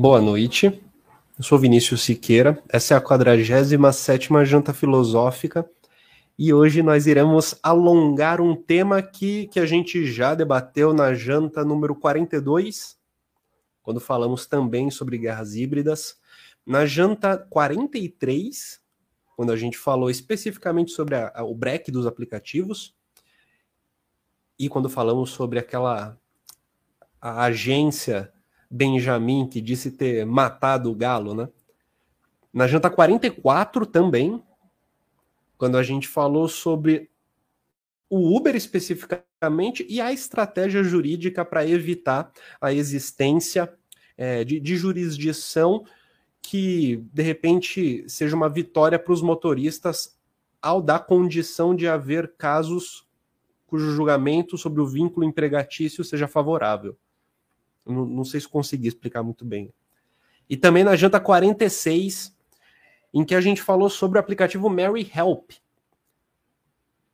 Boa 0.00 0.20
noite. 0.20 0.66
Eu 1.36 1.42
sou 1.42 1.58
Vinícius 1.58 2.02
Siqueira. 2.02 2.62
Essa 2.68 2.94
é 2.94 2.96
a 2.96 3.00
47 3.00 4.28
Janta 4.44 4.72
Filosófica 4.72 5.68
e 6.38 6.54
hoje 6.54 6.84
nós 6.84 7.08
iremos 7.08 7.56
alongar 7.64 8.40
um 8.40 8.54
tema 8.54 9.02
que, 9.02 9.48
que 9.48 9.58
a 9.58 9.66
gente 9.66 10.06
já 10.06 10.36
debateu 10.36 10.94
na 10.94 11.14
janta 11.14 11.64
número 11.64 11.96
42, 11.96 12.96
quando 13.82 13.98
falamos 13.98 14.46
também 14.46 14.88
sobre 14.88 15.18
guerras 15.18 15.56
híbridas. 15.56 16.16
Na 16.64 16.86
janta 16.86 17.36
43, 17.36 18.80
quando 19.34 19.50
a 19.50 19.56
gente 19.56 19.76
falou 19.76 20.08
especificamente 20.08 20.92
sobre 20.92 21.16
a, 21.16 21.32
a, 21.34 21.42
o 21.42 21.56
break 21.56 21.90
dos 21.90 22.06
aplicativos, 22.06 22.94
e 24.56 24.68
quando 24.68 24.88
falamos 24.88 25.30
sobre 25.30 25.58
aquela 25.58 26.16
agência 27.20 28.32
Benjamin 28.70 29.48
que 29.48 29.60
disse 29.60 29.90
ter 29.90 30.24
matado 30.26 30.90
o 30.90 30.94
galo, 30.94 31.34
né? 31.34 31.48
Na 32.52 32.66
janta 32.66 32.90
44 32.90 33.86
também, 33.86 34.42
quando 35.56 35.76
a 35.76 35.82
gente 35.82 36.08
falou 36.08 36.48
sobre 36.48 37.10
o 38.08 38.36
Uber 38.36 38.56
especificamente 38.56 39.86
e 39.88 40.00
a 40.00 40.12
estratégia 40.12 40.82
jurídica 40.82 41.44
para 41.44 41.66
evitar 41.66 42.32
a 42.60 42.72
existência 42.72 43.72
é, 44.16 44.44
de, 44.44 44.58
de 44.58 44.76
jurisdição 44.76 45.84
que 46.40 47.04
de 47.12 47.22
repente 47.22 48.04
seja 48.08 48.34
uma 48.34 48.48
vitória 48.48 48.98
para 48.98 49.12
os 49.12 49.20
motoristas 49.20 50.16
ao 50.62 50.80
dar 50.80 51.00
condição 51.00 51.74
de 51.74 51.86
haver 51.86 52.34
casos 52.36 53.06
cujo 53.66 53.90
julgamento 53.92 54.56
sobre 54.56 54.80
o 54.80 54.86
vínculo 54.86 55.26
empregatício 55.26 56.02
seja 56.02 56.26
favorável. 56.26 56.96
Não, 57.88 58.06
não 58.06 58.24
sei 58.24 58.40
se 58.40 58.48
consegui 58.48 58.88
explicar 58.88 59.22
muito 59.22 59.44
bem. 59.44 59.72
E 60.48 60.56
também 60.56 60.84
na 60.84 60.96
janta 60.96 61.20
46, 61.20 62.36
em 63.12 63.24
que 63.24 63.34
a 63.34 63.40
gente 63.40 63.62
falou 63.62 63.90
sobre 63.90 64.18
o 64.18 64.20
aplicativo 64.20 64.68
Mary 64.68 65.10
Help, 65.14 65.52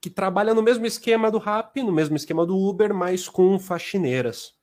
que 0.00 0.10
trabalha 0.10 0.52
no 0.52 0.62
mesmo 0.62 0.84
esquema 0.84 1.30
do 1.30 1.38
Rap, 1.38 1.82
no 1.82 1.92
mesmo 1.92 2.14
esquema 2.16 2.44
do 2.44 2.56
Uber, 2.56 2.92
mas 2.92 3.28
com 3.28 3.58
faxineiras. 3.58 4.54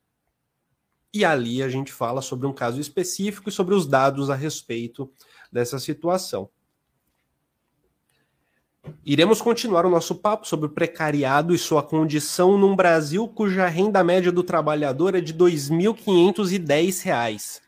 E 1.12 1.24
ali 1.24 1.62
a 1.62 1.68
gente 1.68 1.92
fala 1.92 2.22
sobre 2.22 2.46
um 2.46 2.52
caso 2.52 2.80
específico 2.80 3.48
e 3.48 3.52
sobre 3.52 3.74
os 3.74 3.86
dados 3.86 4.30
a 4.30 4.34
respeito 4.34 5.12
dessa 5.50 5.78
situação. 5.78 6.48
Iremos 9.04 9.42
continuar 9.42 9.86
o 9.86 9.90
nosso 9.90 10.14
papo 10.14 10.46
sobre 10.46 10.66
o 10.66 10.70
precariado 10.70 11.54
e 11.54 11.58
sua 11.58 11.82
condição 11.82 12.56
num 12.56 12.76
Brasil 12.76 13.26
cuja 13.28 13.66
renda 13.66 14.04
média 14.04 14.30
do 14.30 14.42
trabalhador 14.42 15.14
é 15.14 15.20
de 15.20 15.32
R$ 15.32 15.38
2.510, 15.38 17.60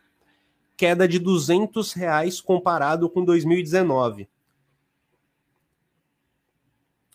queda 0.77 1.09
de 1.09 1.19
200 1.19 1.93
reais 1.93 2.41
comparado 2.41 3.09
com 3.09 3.25
2019 3.25 4.29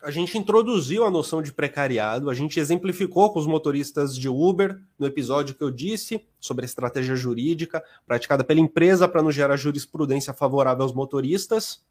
a 0.01 0.11
gente 0.11 0.37
introduziu 0.37 1.03
a 1.03 1.11
noção 1.11 1.41
de 1.41 1.51
precariado, 1.51 2.29
a 2.29 2.33
gente 2.33 2.59
exemplificou 2.59 3.31
com 3.31 3.39
os 3.39 3.45
motoristas 3.45 4.15
de 4.15 4.29
Uber 4.29 4.79
no 4.97 5.05
episódio 5.05 5.53
que 5.53 5.63
eu 5.63 5.69
disse 5.69 6.25
sobre 6.39 6.63
a 6.63 6.67
estratégia 6.67 7.15
jurídica 7.15 7.83
praticada 8.07 8.43
pela 8.43 8.61
empresa 8.61 9.07
para 9.07 9.21
não 9.21 9.31
gerar 9.31 9.57
jurisprudência 9.57 10.33
favorável 10.33 10.83
aos 10.83 10.93
motoristas. 10.93 11.83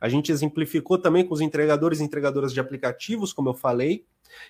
A 0.00 0.08
gente 0.08 0.32
exemplificou 0.32 0.96
também 0.96 1.24
com 1.24 1.34
os 1.34 1.40
entregadores 1.40 2.00
e 2.00 2.04
entregadoras 2.04 2.52
de 2.52 2.60
aplicativos, 2.60 3.32
como 3.32 3.50
eu 3.50 3.54
falei, 3.54 4.04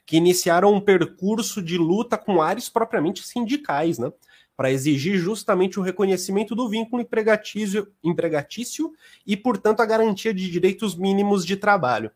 que 0.06 0.16
iniciaram 0.16 0.72
um 0.72 0.80
percurso 0.80 1.60
de 1.60 1.76
luta 1.76 2.16
com 2.16 2.40
áreas 2.40 2.68
propriamente 2.68 3.26
sindicais, 3.26 3.98
né? 3.98 4.12
Para 4.56 4.70
exigir 4.70 5.16
justamente 5.16 5.80
o 5.80 5.82
reconhecimento 5.82 6.54
do 6.54 6.68
vínculo 6.68 7.02
empregatício, 7.02 7.88
empregatício 8.04 8.92
e, 9.26 9.36
portanto, 9.36 9.80
a 9.80 9.86
garantia 9.86 10.34
de 10.34 10.50
direitos 10.50 10.94
mínimos 10.94 11.46
de 11.46 11.56
trabalho. 11.56 12.10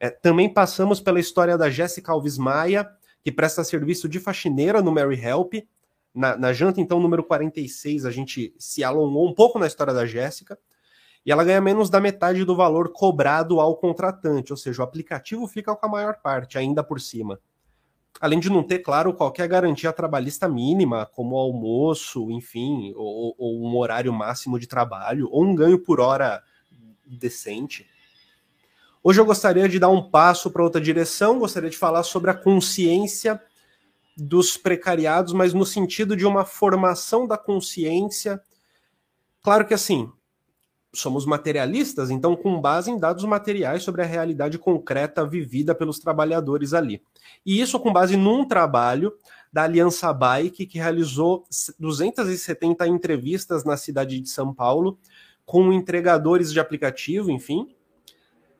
É, 0.00 0.10
também 0.10 0.48
passamos 0.48 1.00
pela 1.00 1.20
história 1.20 1.56
da 1.56 1.70
Jéssica 1.70 2.10
Alves 2.10 2.38
Maia, 2.38 2.90
que 3.22 3.30
presta 3.30 3.62
serviço 3.62 4.08
de 4.08 4.18
faxineira 4.18 4.82
no 4.82 4.92
Mary 4.92 5.20
Help. 5.20 5.54
Na, 6.14 6.36
na 6.36 6.52
janta, 6.52 6.80
então, 6.80 7.00
número 7.00 7.22
46, 7.22 8.04
a 8.04 8.10
gente 8.10 8.54
se 8.58 8.82
alongou 8.82 9.28
um 9.28 9.34
pouco 9.34 9.58
na 9.58 9.66
história 9.66 9.92
da 9.92 10.06
Jéssica. 10.06 10.58
E 11.24 11.32
ela 11.32 11.44
ganha 11.44 11.60
menos 11.60 11.88
da 11.88 12.00
metade 12.00 12.44
do 12.44 12.54
valor 12.54 12.92
cobrado 12.92 13.60
ao 13.60 13.76
contratante, 13.76 14.52
ou 14.52 14.56
seja, 14.56 14.82
o 14.82 14.84
aplicativo 14.84 15.46
fica 15.48 15.74
com 15.74 15.86
a 15.86 15.88
maior 15.88 16.20
parte, 16.20 16.58
ainda 16.58 16.84
por 16.84 17.00
cima. 17.00 17.40
Além 18.20 18.38
de 18.38 18.50
não 18.50 18.62
ter, 18.62 18.80
claro, 18.80 19.14
qualquer 19.14 19.48
garantia 19.48 19.92
trabalhista 19.92 20.48
mínima, 20.48 21.06
como 21.06 21.36
almoço, 21.36 22.30
enfim, 22.30 22.92
ou, 22.94 23.34
ou 23.38 23.64
um 23.64 23.76
horário 23.76 24.12
máximo 24.12 24.58
de 24.58 24.66
trabalho, 24.66 25.28
ou 25.32 25.44
um 25.44 25.54
ganho 25.54 25.78
por 25.78 25.98
hora 25.98 26.42
decente. 27.06 27.86
Hoje 29.02 29.20
eu 29.20 29.24
gostaria 29.26 29.68
de 29.68 29.78
dar 29.78 29.88
um 29.88 30.10
passo 30.10 30.50
para 30.50 30.62
outra 30.62 30.80
direção, 30.80 31.38
gostaria 31.38 31.68
de 31.68 31.76
falar 31.76 32.02
sobre 32.02 32.30
a 32.30 32.34
consciência 32.34 33.40
dos 34.16 34.56
precariados, 34.56 35.32
mas 35.32 35.52
no 35.52 35.66
sentido 35.66 36.16
de 36.16 36.24
uma 36.24 36.44
formação 36.44 37.26
da 37.26 37.36
consciência. 37.36 38.40
Claro 39.42 39.66
que 39.66 39.74
assim, 39.74 40.10
somos 40.94 41.26
materialistas, 41.26 42.10
então 42.10 42.36
com 42.36 42.60
base 42.60 42.90
em 42.90 42.98
dados 42.98 43.24
materiais 43.24 43.82
sobre 43.82 44.02
a 44.02 44.06
realidade 44.06 44.58
concreta 44.58 45.26
vivida 45.26 45.74
pelos 45.74 45.98
trabalhadores 45.98 46.72
ali. 46.72 47.02
E 47.44 47.60
isso 47.60 47.78
com 47.78 47.92
base 47.92 48.16
num 48.16 48.46
trabalho 48.46 49.12
da 49.52 49.64
Aliança 49.64 50.12
Bike, 50.12 50.66
que 50.66 50.78
realizou 50.78 51.44
270 51.78 52.86
entrevistas 52.88 53.64
na 53.64 53.76
cidade 53.76 54.20
de 54.20 54.28
São 54.28 54.52
Paulo 54.52 54.98
com 55.44 55.72
entregadores 55.72 56.52
de 56.52 56.58
aplicativo, 56.58 57.30
enfim, 57.30 57.68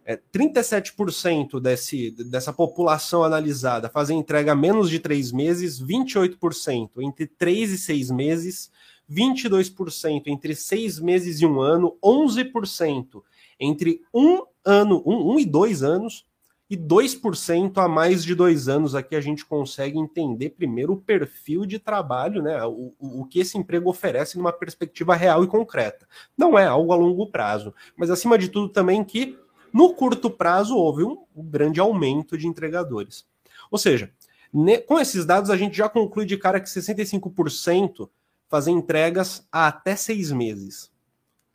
é, 0.06 0.18
37% 0.32 1.58
desse, 1.58 2.10
dessa 2.10 2.52
população 2.52 3.24
analisada 3.24 3.88
fazem 3.88 4.18
entrega 4.18 4.54
menos 4.54 4.90
de 4.90 4.98
três 4.98 5.32
meses, 5.32 5.82
28% 5.82 6.90
entre 7.00 7.26
três 7.26 7.72
e 7.72 7.78
seis 7.78 8.10
meses, 8.10 8.70
22% 9.10 10.22
entre 10.26 10.54
seis 10.54 10.98
meses 10.98 11.40
e 11.40 11.46
um 11.46 11.60
ano, 11.60 11.96
11% 12.02 13.22
entre 13.58 14.00
um 14.12 14.42
ano, 14.64 15.02
um, 15.06 15.32
um 15.32 15.38
e 15.38 15.44
dois 15.44 15.82
anos, 15.82 16.26
e 16.68 16.76
2% 16.76 17.76
a 17.76 17.86
mais 17.86 18.24
de 18.24 18.34
dois 18.34 18.68
anos. 18.68 18.94
Aqui 18.94 19.14
a 19.14 19.20
gente 19.20 19.44
consegue 19.44 19.98
entender 19.98 20.50
primeiro 20.50 20.94
o 20.94 21.00
perfil 21.00 21.66
de 21.66 21.78
trabalho, 21.78 22.42
né? 22.42 22.64
O, 22.64 22.94
o 22.98 23.26
que 23.26 23.38
esse 23.38 23.58
emprego 23.58 23.90
oferece 23.90 24.38
numa 24.38 24.52
perspectiva 24.52 25.14
real 25.14 25.44
e 25.44 25.46
concreta. 25.46 26.08
Não 26.36 26.58
é 26.58 26.66
algo 26.66 26.92
a 26.92 26.96
longo 26.96 27.30
prazo, 27.30 27.74
mas 27.96 28.10
acima 28.10 28.38
de 28.38 28.48
tudo 28.48 28.70
também 28.70 29.04
que 29.04 29.38
no 29.74 29.92
curto 29.92 30.30
prazo, 30.30 30.76
houve 30.76 31.02
um, 31.02 31.24
um 31.34 31.42
grande 31.42 31.80
aumento 31.80 32.38
de 32.38 32.46
entregadores. 32.46 33.26
Ou 33.72 33.76
seja, 33.76 34.08
ne, 34.52 34.78
com 34.78 35.00
esses 35.00 35.26
dados, 35.26 35.50
a 35.50 35.56
gente 35.56 35.76
já 35.76 35.88
conclui 35.88 36.24
de 36.24 36.36
cara 36.36 36.60
que 36.60 36.68
65% 36.68 38.08
fazem 38.54 38.76
entregas 38.76 39.44
a 39.50 39.66
até 39.66 39.96
seis 39.96 40.30
meses. 40.30 40.88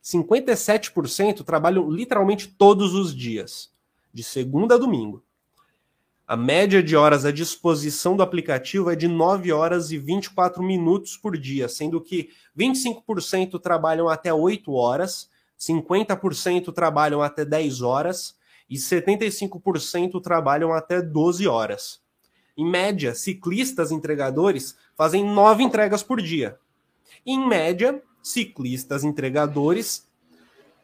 57% 0.04 1.42
trabalham 1.42 1.90
literalmente 1.90 2.46
todos 2.46 2.92
os 2.92 3.16
dias, 3.16 3.72
de 4.12 4.22
segunda 4.22 4.74
a 4.74 4.78
domingo. 4.78 5.24
A 6.28 6.36
média 6.36 6.82
de 6.82 6.94
horas 6.94 7.24
à 7.24 7.32
disposição 7.32 8.14
do 8.18 8.22
aplicativo 8.22 8.90
é 8.90 8.94
de 8.94 9.08
9 9.08 9.50
horas 9.50 9.90
e 9.90 9.96
24 9.96 10.62
minutos 10.62 11.16
por 11.16 11.38
dia, 11.38 11.70
sendo 11.70 12.02
que 12.02 12.28
25% 12.54 13.58
trabalham 13.58 14.06
até 14.06 14.30
8 14.30 14.70
horas 14.70 15.30
50% 15.58 16.70
trabalham 16.70 17.22
até 17.22 17.46
10 17.46 17.80
horas 17.80 18.36
e 18.68 18.76
75% 18.76 20.20
trabalham 20.20 20.70
até 20.74 21.00
12 21.00 21.48
horas. 21.48 22.02
Em 22.54 22.70
média, 22.70 23.14
ciclistas 23.14 23.90
entregadores 23.90 24.76
fazem 24.94 25.24
9 25.24 25.62
entregas 25.62 26.02
por 26.02 26.20
dia. 26.20 26.58
Em 27.24 27.46
média, 27.46 28.02
ciclistas 28.22 29.04
entregadores 29.04 30.08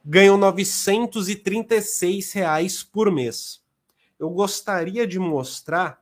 ganham 0.03 0.37
936 0.37 2.31
reais 2.33 2.83
por 2.83 3.11
mês. 3.11 3.61
Eu 4.19 4.29
gostaria 4.29 5.05
de 5.05 5.19
mostrar 5.19 6.01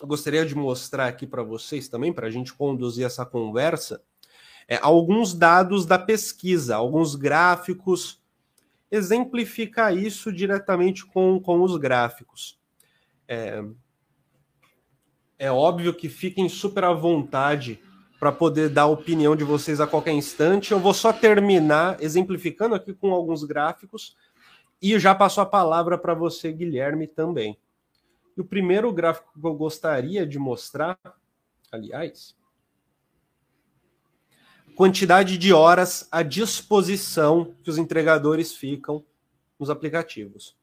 eu 0.00 0.06
gostaria 0.06 0.46
de 0.46 0.54
mostrar 0.54 1.08
aqui 1.08 1.26
para 1.26 1.42
vocês 1.42 1.86
também, 1.86 2.10
para 2.10 2.26
a 2.26 2.30
gente 2.30 2.54
conduzir 2.54 3.04
essa 3.04 3.26
conversa, 3.26 4.02
é, 4.66 4.78
alguns 4.80 5.34
dados 5.34 5.84
da 5.84 5.98
pesquisa, 5.98 6.74
alguns 6.74 7.14
gráficos, 7.14 8.18
exemplificar 8.90 9.94
isso 9.94 10.32
diretamente 10.32 11.04
com, 11.04 11.38
com 11.38 11.60
os 11.60 11.76
gráficos. 11.76 12.58
É, 13.28 13.62
é 15.38 15.52
óbvio 15.52 15.94
que 15.94 16.08
fiquem 16.08 16.48
super 16.48 16.84
à 16.84 16.92
vontade 16.92 17.78
para 18.20 18.30
poder 18.30 18.68
dar 18.68 18.82
a 18.82 18.86
opinião 18.86 19.34
de 19.34 19.42
vocês 19.42 19.80
a 19.80 19.86
qualquer 19.86 20.12
instante. 20.12 20.72
Eu 20.72 20.78
vou 20.78 20.92
só 20.92 21.10
terminar 21.10 21.96
exemplificando 22.02 22.74
aqui 22.74 22.92
com 22.92 23.14
alguns 23.14 23.42
gráficos 23.44 24.14
e 24.80 24.98
já 24.98 25.14
passo 25.14 25.40
a 25.40 25.46
palavra 25.46 25.96
para 25.96 26.12
você, 26.12 26.52
Guilherme, 26.52 27.06
também. 27.06 27.58
E 28.36 28.40
o 28.42 28.44
primeiro 28.44 28.92
gráfico 28.92 29.32
que 29.32 29.46
eu 29.46 29.54
gostaria 29.54 30.26
de 30.26 30.38
mostrar, 30.38 30.98
aliás, 31.72 32.36
quantidade 34.76 35.38
de 35.38 35.54
horas 35.54 36.06
à 36.12 36.22
disposição 36.22 37.54
que 37.62 37.70
os 37.70 37.78
entregadores 37.78 38.54
ficam 38.54 39.02
nos 39.58 39.70
aplicativos. 39.70 40.54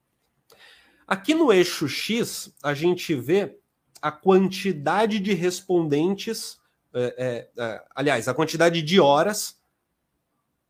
Aqui 1.07 1.33
no 1.33 1.51
eixo 1.51 1.87
X, 1.87 2.53
a 2.61 2.75
gente 2.75 3.15
vê 3.15 3.57
a 3.99 4.11
quantidade 4.11 5.19
de 5.19 5.33
respondentes, 5.33 6.59
é, 6.93 7.49
é, 7.57 7.63
é, 7.63 7.85
aliás, 7.95 8.27
a 8.27 8.33
quantidade 8.33 8.81
de 8.81 8.99
horas 8.99 9.59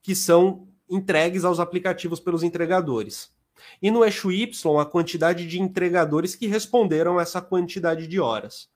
que 0.01 0.15
são 0.15 0.67
entregues 0.89 1.43
aos 1.43 1.59
aplicativos 1.59 2.19
pelos 2.19 2.43
entregadores. 2.43 3.31
E 3.81 3.91
no 3.91 4.05
eixo 4.05 4.31
Y, 4.31 4.79
a 4.79 4.85
quantidade 4.85 5.47
de 5.47 5.59
entregadores 5.59 6.35
que 6.35 6.47
responderam 6.47 7.19
essa 7.19 7.41
quantidade 7.41 8.07
de 8.07 8.19
horas. 8.19 8.69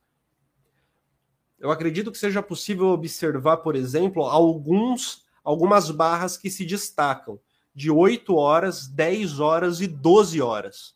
Eu 1.58 1.70
acredito 1.70 2.10
que 2.10 2.18
seja 2.18 2.42
possível 2.42 2.88
observar, 2.88 3.58
por 3.58 3.76
exemplo, 3.76 4.24
alguns, 4.24 5.24
algumas 5.44 5.90
barras 5.90 6.36
que 6.36 6.50
se 6.50 6.64
destacam 6.64 7.38
de 7.74 7.90
8 7.90 8.34
horas, 8.34 8.88
10 8.88 9.40
horas 9.40 9.80
e 9.80 9.86
12 9.86 10.42
horas. 10.42 10.94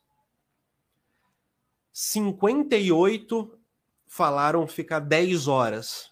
58 1.93 3.59
falaram 4.07 4.67
ficar 4.67 5.01
10 5.01 5.49
horas. 5.49 6.11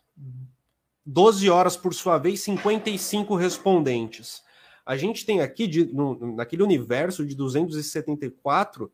12 1.06 1.50
horas, 1.50 1.76
por 1.76 1.94
sua 1.94 2.18
vez, 2.18 2.40
55 2.40 3.34
respondentes. 3.36 4.42
A 4.86 4.96
gente 4.96 5.24
tem 5.24 5.40
aqui, 5.40 5.66
de, 5.66 5.86
no, 5.86 6.34
naquele 6.34 6.62
universo 6.62 7.26
de 7.26 7.34
274, 7.34 8.90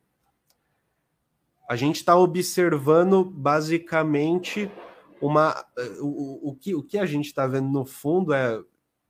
a 1.69 1.77
gente 1.77 1.97
está 1.97 2.17
observando 2.17 3.25
basicamente 3.25 4.71
uma. 5.21 5.65
O, 6.01 6.51
o, 6.51 6.57
que, 6.57 6.75
o 6.75 6.83
que 6.83 6.99
a 6.99 7.07
gente 7.07 7.27
está 7.27 7.47
vendo 7.47 7.69
no 7.69 7.85
fundo 7.85 8.33
é 8.33 8.61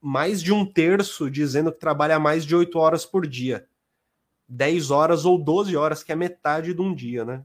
mais 0.00 0.42
de 0.42 0.52
um 0.52 0.64
terço 0.64 1.30
dizendo 1.30 1.72
que 1.72 1.78
trabalha 1.78 2.18
mais 2.18 2.44
de 2.44 2.54
8 2.54 2.78
horas 2.78 3.06
por 3.06 3.26
dia. 3.26 3.66
10 4.48 4.90
horas 4.90 5.24
ou 5.24 5.42
12 5.42 5.76
horas, 5.76 6.02
que 6.02 6.12
é 6.12 6.16
metade 6.16 6.74
de 6.74 6.82
um 6.82 6.94
dia, 6.94 7.24
né? 7.24 7.44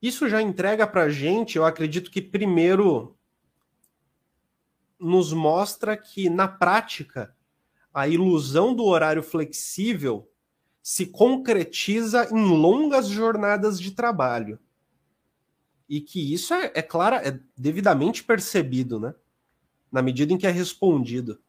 Isso 0.00 0.28
já 0.28 0.42
entrega 0.42 0.86
para 0.86 1.04
a 1.04 1.10
gente, 1.10 1.56
eu 1.56 1.64
acredito 1.64 2.10
que 2.10 2.20
primeiro 2.20 3.16
nos 4.98 5.32
mostra 5.32 5.96
que, 5.96 6.28
na 6.28 6.48
prática, 6.48 7.34
a 7.92 8.06
ilusão 8.06 8.74
do 8.74 8.84
horário 8.84 9.22
flexível 9.22 10.30
se 10.82 11.06
concretiza 11.06 12.28
em 12.30 12.44
longas 12.44 13.08
jornadas 13.08 13.80
de 13.80 13.90
trabalho. 13.90 14.58
E 15.88 16.00
que 16.00 16.32
isso 16.32 16.52
é, 16.54 16.70
é 16.74 16.82
claro, 16.82 17.16
é 17.16 17.40
devidamente 17.56 18.22
percebido, 18.22 19.00
né? 19.00 19.14
Na 19.90 20.02
medida 20.02 20.32
em 20.32 20.38
que 20.38 20.46
é 20.46 20.50
respondido. 20.50 21.40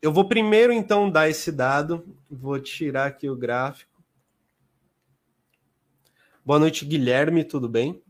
Eu 0.00 0.12
vou 0.12 0.26
primeiro, 0.26 0.72
então, 0.72 1.10
dar 1.10 1.28
esse 1.28 1.50
dado. 1.50 2.16
Vou 2.30 2.58
tirar 2.58 3.06
aqui 3.06 3.28
o 3.28 3.36
gráfico. 3.36 3.89
Boa 6.42 6.58
noite, 6.58 6.86
Guilherme, 6.86 7.44
tudo 7.44 7.68
bem? 7.68 8.02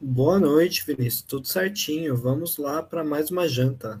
Boa 0.00 0.40
noite, 0.40 0.82
Vinícius. 0.86 1.20
Tudo 1.20 1.46
certinho. 1.46 2.16
Vamos 2.16 2.56
lá 2.56 2.82
para 2.82 3.04
mais 3.04 3.30
uma 3.30 3.46
janta. 3.46 4.00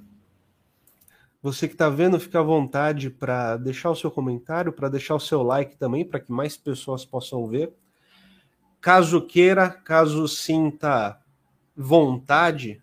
Você 1.42 1.68
que 1.68 1.74
está 1.74 1.90
vendo, 1.90 2.18
fica 2.18 2.40
à 2.40 2.42
vontade 2.42 3.10
para 3.10 3.58
deixar 3.58 3.90
o 3.90 3.94
seu 3.94 4.10
comentário, 4.10 4.72
para 4.72 4.88
deixar 4.88 5.14
o 5.14 5.20
seu 5.20 5.42
like 5.42 5.76
também, 5.76 6.06
para 6.06 6.20
que 6.20 6.32
mais 6.32 6.56
pessoas 6.56 7.04
possam 7.04 7.46
ver. 7.46 7.70
Caso 8.80 9.20
queira, 9.20 9.68
caso 9.68 10.26
sinta 10.26 11.20
vontade, 11.76 12.82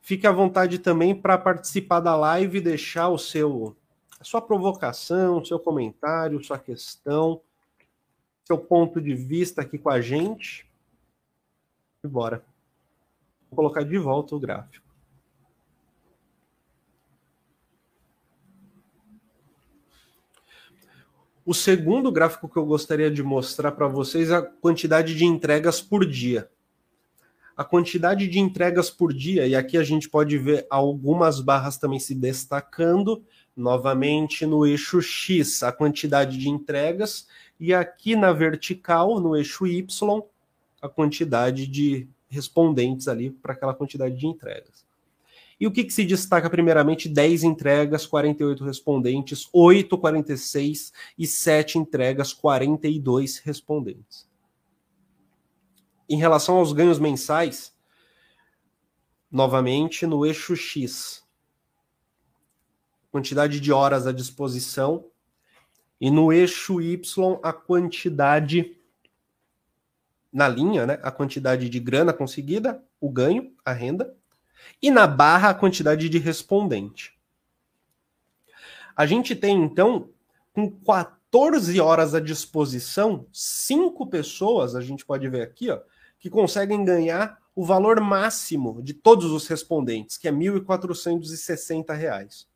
fique 0.00 0.26
à 0.26 0.32
vontade 0.32 0.78
também 0.78 1.14
para 1.14 1.36
participar 1.36 1.98
da 1.98 2.14
live, 2.14 2.60
deixar 2.60 3.08
o 3.08 3.18
seu 3.18 3.76
a 4.20 4.24
sua 4.24 4.40
provocação, 4.40 5.44
seu 5.44 5.58
comentário, 5.58 6.42
sua 6.42 6.58
questão, 6.58 7.40
seu 8.48 8.56
ponto 8.56 8.98
de 8.98 9.14
vista 9.14 9.60
aqui 9.60 9.76
com 9.76 9.90
a 9.90 10.00
gente 10.00 10.66
e 12.02 12.08
bora. 12.08 12.42
Vou 13.50 13.56
colocar 13.56 13.82
de 13.82 13.98
volta 13.98 14.34
o 14.34 14.40
gráfico. 14.40 14.88
O 21.44 21.52
segundo 21.52 22.10
gráfico 22.10 22.48
que 22.48 22.56
eu 22.56 22.64
gostaria 22.64 23.10
de 23.10 23.22
mostrar 23.22 23.72
para 23.72 23.86
vocês 23.86 24.30
é 24.30 24.36
a 24.36 24.42
quantidade 24.42 25.14
de 25.14 25.26
entregas 25.26 25.82
por 25.82 26.06
dia. 26.06 26.50
A 27.54 27.64
quantidade 27.64 28.26
de 28.28 28.38
entregas 28.38 28.88
por 28.88 29.12
dia, 29.12 29.46
e 29.46 29.54
aqui 29.54 29.76
a 29.76 29.84
gente 29.84 30.08
pode 30.08 30.38
ver 30.38 30.66
algumas 30.70 31.40
barras 31.40 31.76
também 31.76 31.98
se 31.98 32.14
destacando, 32.14 33.22
novamente 33.54 34.46
no 34.46 34.64
eixo 34.64 35.02
X, 35.02 35.62
a 35.62 35.72
quantidade 35.72 36.38
de 36.38 36.48
entregas, 36.48 37.26
e 37.58 37.74
aqui 37.74 38.14
na 38.14 38.32
vertical, 38.32 39.18
no 39.20 39.36
eixo 39.36 39.66
Y, 39.66 39.86
a 40.80 40.88
quantidade 40.88 41.66
de 41.66 42.08
respondentes 42.28 43.08
ali 43.08 43.30
para 43.30 43.52
aquela 43.52 43.74
quantidade 43.74 44.16
de 44.16 44.26
entregas. 44.26 44.86
E 45.60 45.66
o 45.66 45.72
que, 45.72 45.82
que, 45.82 45.92
se 45.92 46.04
destaca 46.04 46.48
primeiramente? 46.48 47.08
10 47.08 47.42
entregas, 47.42 48.06
48 48.06 48.64
respondentes, 48.64 49.48
8, 49.52 49.98
46 49.98 50.92
e 51.18 51.26
7 51.26 51.78
entregas, 51.78 52.32
42 52.32 53.38
respondentes. 53.38 54.28
Em 56.08 56.16
relação 56.16 56.58
aos 56.58 56.72
ganhos 56.72 57.00
mensais, 57.00 57.74
novamente 59.30 60.06
no 60.06 60.24
eixo 60.24 60.54
X, 60.54 61.26
quantidade 63.10 63.58
de 63.58 63.72
horas 63.72 64.06
à 64.06 64.12
disposição, 64.12 65.06
e 66.00 66.10
no 66.10 66.32
eixo 66.32 66.80
Y, 66.80 67.38
a 67.42 67.52
quantidade 67.52 68.78
na 70.32 70.48
linha, 70.48 70.86
né, 70.86 70.98
a 71.02 71.10
quantidade 71.10 71.68
de 71.68 71.80
grana 71.80 72.12
conseguida, 72.12 72.82
o 73.00 73.10
ganho, 73.10 73.52
a 73.64 73.72
renda, 73.72 74.14
e 74.80 74.90
na 74.90 75.06
barra 75.06 75.50
a 75.50 75.54
quantidade 75.54 76.08
de 76.08 76.18
respondente. 76.18 77.18
A 78.94 79.06
gente 79.06 79.34
tem 79.34 79.62
então 79.62 80.10
com 80.52 80.70
14 80.70 81.80
horas 81.80 82.14
à 82.14 82.20
disposição, 82.20 83.26
cinco 83.32 84.06
pessoas, 84.06 84.74
a 84.74 84.80
gente 84.80 85.04
pode 85.04 85.28
ver 85.28 85.42
aqui, 85.42 85.70
ó, 85.70 85.80
que 86.18 86.28
conseguem 86.28 86.84
ganhar 86.84 87.38
o 87.54 87.64
valor 87.64 88.00
máximo 88.00 88.82
de 88.82 88.94
todos 88.94 89.32
os 89.32 89.46
respondentes, 89.46 90.16
que 90.16 90.28
é 90.28 90.30
R$ 90.30 90.36
1.460. 90.36 92.46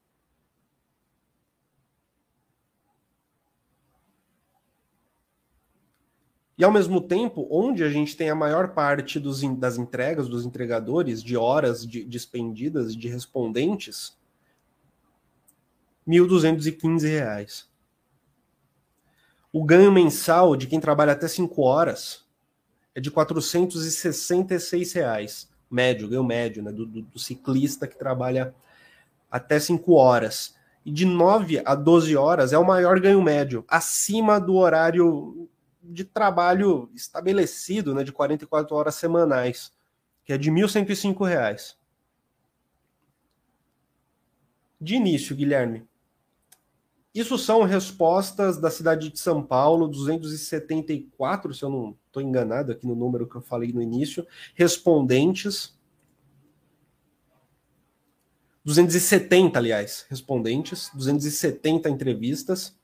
E 6.62 6.64
ao 6.64 6.70
mesmo 6.70 7.00
tempo, 7.00 7.48
onde 7.50 7.82
a 7.82 7.88
gente 7.88 8.16
tem 8.16 8.30
a 8.30 8.36
maior 8.36 8.68
parte 8.68 9.18
dos, 9.18 9.42
das 9.56 9.78
entregas, 9.78 10.28
dos 10.28 10.46
entregadores, 10.46 11.20
de 11.20 11.36
horas 11.36 11.84
de, 11.84 12.04
dispendidas, 12.04 12.94
de 12.94 13.08
respondentes, 13.08 14.16
R$ 16.06 16.16
1.215. 16.16 17.64
O 19.52 19.64
ganho 19.64 19.90
mensal 19.90 20.54
de 20.54 20.68
quem 20.68 20.78
trabalha 20.78 21.14
até 21.14 21.26
5 21.26 21.60
horas 21.60 22.24
é 22.94 23.00
de 23.00 23.10
466 23.10 24.92
reais, 24.92 25.50
médio, 25.68 26.08
ganho 26.08 26.22
médio, 26.22 26.62
né, 26.62 26.70
do, 26.70 26.86
do, 26.86 27.02
do 27.02 27.18
ciclista 27.18 27.88
que 27.88 27.98
trabalha 27.98 28.54
até 29.28 29.58
5 29.58 29.92
horas. 29.94 30.54
E 30.86 30.92
de 30.92 31.06
9 31.06 31.60
a 31.64 31.74
12 31.74 32.16
horas 32.16 32.52
é 32.52 32.58
o 32.58 32.64
maior 32.64 33.00
ganho 33.00 33.20
médio, 33.20 33.64
acima 33.66 34.38
do 34.38 34.54
horário 34.54 35.48
de 35.82 36.04
trabalho 36.04 36.90
estabelecido, 36.94 37.94
né, 37.94 38.04
de 38.04 38.12
44 38.12 38.74
horas 38.76 38.94
semanais, 38.94 39.72
que 40.24 40.32
é 40.32 40.38
de 40.38 40.50
R$ 40.50 40.62
1.105. 40.62 41.76
De 44.80 44.94
início, 44.94 45.34
Guilherme, 45.36 45.86
isso 47.14 47.36
são 47.36 47.62
respostas 47.62 48.56
da 48.56 48.70
cidade 48.70 49.10
de 49.10 49.18
São 49.18 49.42
Paulo, 49.42 49.86
274, 49.86 51.52
se 51.52 51.62
eu 51.62 51.68
não 51.68 51.96
estou 52.06 52.22
enganado 52.22 52.72
aqui 52.72 52.86
no 52.86 52.94
número 52.94 53.28
que 53.28 53.36
eu 53.36 53.42
falei 53.42 53.70
no 53.70 53.82
início, 53.82 54.26
respondentes. 54.54 55.78
270, 58.64 59.58
aliás, 59.58 60.06
respondentes, 60.08 60.90
270 60.94 61.90
entrevistas. 61.90 62.74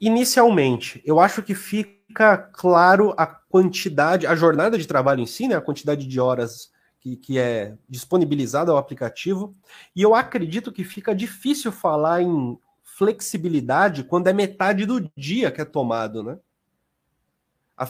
Inicialmente, 0.00 1.02
eu 1.04 1.20
acho 1.20 1.42
que 1.42 1.54
fica 1.54 2.38
claro 2.38 3.12
a 3.18 3.26
quantidade, 3.26 4.26
a 4.26 4.34
jornada 4.34 4.78
de 4.78 4.86
trabalho 4.86 5.20
em 5.20 5.26
si, 5.26 5.46
né, 5.46 5.54
a 5.54 5.60
quantidade 5.60 6.06
de 6.06 6.18
horas 6.18 6.70
que, 7.00 7.16
que 7.16 7.38
é 7.38 7.76
disponibilizada 7.88 8.72
ao 8.72 8.78
aplicativo, 8.78 9.54
e 9.94 10.00
eu 10.02 10.14
acredito 10.14 10.72
que 10.72 10.84
fica 10.84 11.14
difícil 11.14 11.70
falar 11.70 12.22
em 12.22 12.58
flexibilidade 12.82 14.04
quando 14.04 14.28
é 14.28 14.32
metade 14.32 14.86
do 14.86 15.10
dia 15.16 15.50
que 15.50 15.60
é 15.60 15.64
tomado, 15.64 16.22
né? 16.22 16.38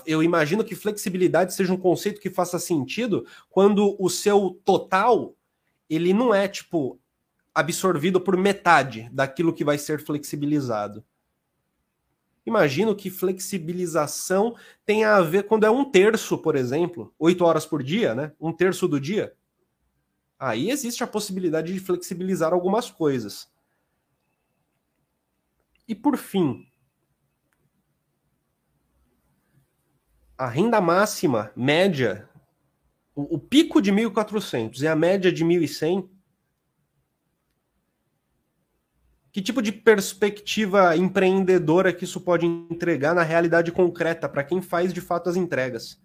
Eu 0.06 0.22
imagino 0.22 0.62
que 0.62 0.76
flexibilidade 0.76 1.52
seja 1.52 1.72
um 1.72 1.76
conceito 1.76 2.20
que 2.20 2.30
faça 2.30 2.60
sentido 2.60 3.26
quando 3.48 3.96
o 3.98 4.08
seu 4.08 4.60
total 4.64 5.34
ele 5.88 6.12
não 6.12 6.32
é 6.32 6.46
tipo 6.46 7.00
absorvido 7.52 8.20
por 8.20 8.36
metade 8.36 9.10
daquilo 9.12 9.52
que 9.52 9.64
vai 9.64 9.78
ser 9.78 10.04
flexibilizado. 10.04 11.04
Imagino 12.50 12.96
que 12.96 13.10
flexibilização 13.10 14.56
tenha 14.84 15.14
a 15.14 15.22
ver 15.22 15.44
quando 15.44 15.62
é 15.62 15.70
um 15.70 15.88
terço, 15.88 16.36
por 16.36 16.56
exemplo, 16.56 17.14
oito 17.16 17.44
horas 17.44 17.64
por 17.64 17.80
dia, 17.80 18.12
né? 18.12 18.32
Um 18.40 18.52
terço 18.52 18.88
do 18.88 18.98
dia. 18.98 19.32
Aí 20.36 20.68
existe 20.68 21.04
a 21.04 21.06
possibilidade 21.06 21.72
de 21.72 21.78
flexibilizar 21.78 22.52
algumas 22.52 22.90
coisas. 22.90 23.48
E 25.86 25.94
por 25.94 26.16
fim, 26.16 26.66
a 30.36 30.48
renda 30.48 30.80
máxima 30.80 31.52
média, 31.54 32.28
o, 33.14 33.36
o 33.36 33.38
pico 33.38 33.80
de 33.80 33.92
1.400 33.92 34.80
e 34.80 34.88
a 34.88 34.96
média 34.96 35.30
de 35.30 35.44
1.100 35.44 36.10
Que 39.32 39.40
tipo 39.40 39.62
de 39.62 39.70
perspectiva 39.70 40.96
empreendedora 40.96 41.92
que 41.92 42.04
isso 42.04 42.20
pode 42.20 42.46
entregar 42.46 43.14
na 43.14 43.22
realidade 43.22 43.70
concreta 43.70 44.28
para 44.28 44.42
quem 44.42 44.60
faz 44.60 44.92
de 44.92 45.00
fato 45.00 45.30
as 45.30 45.36
entregas? 45.36 46.00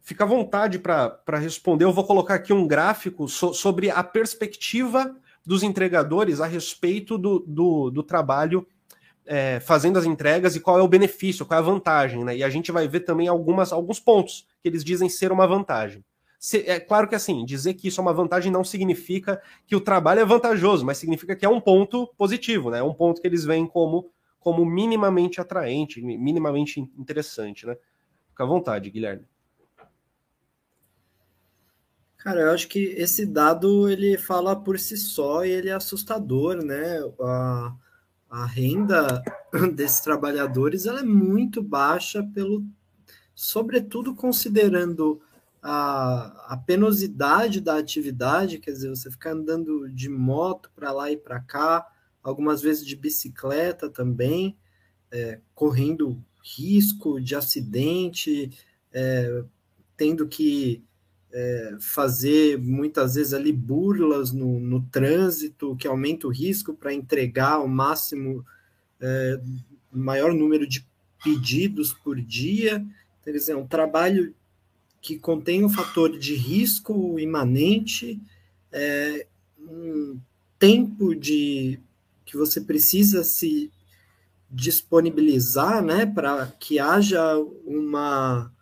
Fica 0.00 0.24
à 0.24 0.26
vontade 0.26 0.80
para 0.80 1.38
responder. 1.38 1.84
Eu 1.84 1.92
vou 1.92 2.04
colocar 2.04 2.34
aqui 2.34 2.52
um 2.52 2.66
gráfico 2.66 3.28
so, 3.28 3.54
sobre 3.54 3.90
a 3.90 4.02
perspectiva 4.02 5.16
dos 5.46 5.62
entregadores 5.62 6.40
a 6.40 6.46
respeito 6.46 7.16
do, 7.16 7.38
do, 7.38 7.90
do 7.90 8.02
trabalho 8.02 8.66
é, 9.24 9.60
fazendo 9.60 10.00
as 10.00 10.04
entregas 10.04 10.56
e 10.56 10.60
qual 10.60 10.80
é 10.80 10.82
o 10.82 10.88
benefício, 10.88 11.46
qual 11.46 11.58
é 11.58 11.62
a 11.62 11.64
vantagem. 11.64 12.24
Né? 12.24 12.38
E 12.38 12.44
a 12.44 12.50
gente 12.50 12.72
vai 12.72 12.88
ver 12.88 13.00
também 13.00 13.28
algumas, 13.28 13.72
alguns 13.72 14.00
pontos 14.00 14.48
que 14.60 14.68
eles 14.68 14.82
dizem 14.82 15.08
ser 15.08 15.30
uma 15.30 15.46
vantagem 15.46 16.04
é 16.66 16.80
claro 16.80 17.08
que 17.08 17.14
assim, 17.14 17.44
dizer 17.44 17.74
que 17.74 17.86
isso 17.86 18.00
é 18.00 18.02
uma 18.02 18.12
vantagem 18.12 18.50
não 18.50 18.64
significa 18.64 19.40
que 19.64 19.76
o 19.76 19.80
trabalho 19.80 20.20
é 20.20 20.24
vantajoso, 20.24 20.84
mas 20.84 20.98
significa 20.98 21.36
que 21.36 21.46
é 21.46 21.48
um 21.48 21.60
ponto 21.60 22.08
positivo, 22.18 22.70
né? 22.70 22.80
É 22.80 22.82
um 22.82 22.92
ponto 22.92 23.20
que 23.20 23.26
eles 23.28 23.44
veem 23.44 23.64
como, 23.64 24.10
como 24.40 24.64
minimamente 24.64 25.40
atraente, 25.40 26.02
minimamente 26.02 26.80
interessante, 26.98 27.64
né? 27.64 27.76
Fica 28.30 28.42
à 28.42 28.46
vontade, 28.46 28.90
Guilherme. 28.90 29.24
Cara, 32.16 32.40
eu 32.40 32.50
acho 32.50 32.68
que 32.68 32.78
esse 32.96 33.24
dado 33.24 33.88
ele 33.88 34.18
fala 34.18 34.56
por 34.56 34.78
si 34.78 34.96
só 34.96 35.44
e 35.44 35.50
ele 35.50 35.68
é 35.68 35.72
assustador, 35.72 36.56
né? 36.56 36.98
A, 37.20 37.74
a 38.30 38.46
renda 38.46 39.22
desses 39.74 40.00
trabalhadores 40.00 40.86
ela 40.86 41.00
é 41.00 41.04
muito 41.04 41.62
baixa 41.62 42.22
pelo, 42.34 42.64
sobretudo 43.32 44.14
considerando 44.14 45.20
a, 45.62 46.54
a 46.54 46.56
penosidade 46.56 47.60
da 47.60 47.76
atividade, 47.78 48.58
quer 48.58 48.72
dizer, 48.72 48.88
você 48.88 49.08
ficar 49.10 49.30
andando 49.30 49.88
de 49.88 50.08
moto 50.08 50.70
para 50.74 50.90
lá 50.90 51.10
e 51.10 51.16
para 51.16 51.38
cá, 51.38 51.86
algumas 52.20 52.60
vezes 52.60 52.84
de 52.84 52.96
bicicleta 52.96 53.88
também, 53.88 54.56
é, 55.10 55.40
correndo 55.54 56.22
risco 56.42 57.20
de 57.20 57.36
acidente, 57.36 58.50
é, 58.92 59.44
tendo 59.96 60.26
que 60.26 60.82
é, 61.32 61.76
fazer 61.80 62.58
muitas 62.58 63.14
vezes 63.14 63.32
ali 63.32 63.52
burlas 63.52 64.32
no, 64.32 64.58
no 64.58 64.82
trânsito, 64.88 65.76
que 65.76 65.86
aumenta 65.86 66.26
o 66.26 66.30
risco 66.30 66.74
para 66.74 66.92
entregar 66.92 67.60
o 67.60 67.68
máximo, 67.68 68.44
é, 69.00 69.40
maior 69.92 70.34
número 70.34 70.66
de 70.66 70.84
pedidos 71.22 71.92
por 71.92 72.20
dia. 72.20 72.84
Quer 73.22 73.32
dizer, 73.32 73.52
é 73.52 73.56
um 73.56 73.66
trabalho 73.66 74.34
que 75.02 75.18
contém 75.18 75.64
um 75.64 75.68
fator 75.68 76.16
de 76.16 76.36
risco 76.36 77.18
imanente, 77.18 78.22
é, 78.70 79.26
um 79.58 80.18
tempo 80.58 81.12
de 81.12 81.80
que 82.24 82.36
você 82.36 82.60
precisa 82.60 83.24
se 83.24 83.70
disponibilizar, 84.48 85.82
né, 85.82 86.06
para 86.06 86.46
que 86.58 86.78
haja 86.78 87.36
uma 87.66 88.52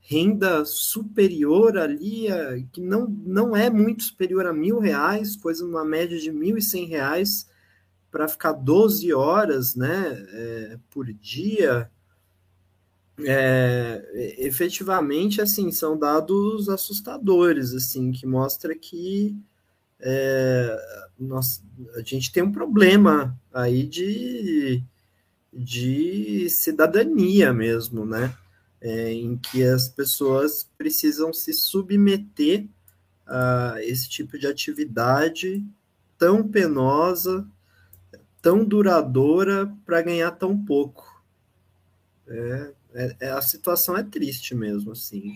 renda 0.00 0.64
superior 0.64 1.76
ali, 1.76 2.26
que 2.72 2.80
não, 2.80 3.08
não 3.08 3.56
é 3.56 3.68
muito 3.68 4.04
superior 4.04 4.46
a 4.46 4.52
mil 4.52 4.78
reais, 4.78 5.34
coisa 5.34 5.64
numa 5.64 5.84
média 5.84 6.18
de 6.18 6.30
mil 6.30 6.56
e 6.56 6.62
cem 6.62 6.86
reais, 6.86 7.48
para 8.12 8.28
ficar 8.28 8.52
12 8.52 9.12
horas, 9.12 9.74
né, 9.74 10.26
é, 10.32 10.78
por 10.88 11.12
dia, 11.12 11.90
é, 13.24 14.36
efetivamente, 14.38 15.40
assim, 15.40 15.70
são 15.70 15.98
dados 15.98 16.68
assustadores, 16.68 17.74
assim, 17.74 18.12
que 18.12 18.26
mostra 18.26 18.74
que 18.74 19.36
é, 20.00 20.76
nós, 21.18 21.62
a 21.94 22.00
gente 22.02 22.32
tem 22.32 22.42
um 22.42 22.52
problema 22.52 23.38
aí 23.52 23.84
de, 23.84 24.82
de 25.52 26.48
cidadania 26.48 27.52
mesmo, 27.52 28.06
né? 28.06 28.34
É, 28.80 29.12
em 29.12 29.36
que 29.36 29.62
as 29.62 29.88
pessoas 29.88 30.66
precisam 30.78 31.34
se 31.34 31.52
submeter 31.52 32.66
a 33.26 33.74
esse 33.80 34.08
tipo 34.08 34.38
de 34.38 34.46
atividade 34.46 35.62
tão 36.16 36.48
penosa, 36.48 37.46
tão 38.40 38.64
duradoura 38.64 39.70
para 39.84 40.00
ganhar 40.00 40.30
tão 40.30 40.56
pouco. 40.64 41.22
É, 42.26 42.72
é, 42.94 43.16
é, 43.20 43.30
a 43.30 43.42
situação 43.42 43.96
é 43.96 44.02
triste 44.02 44.54
mesmo, 44.54 44.92
assim. 44.92 45.34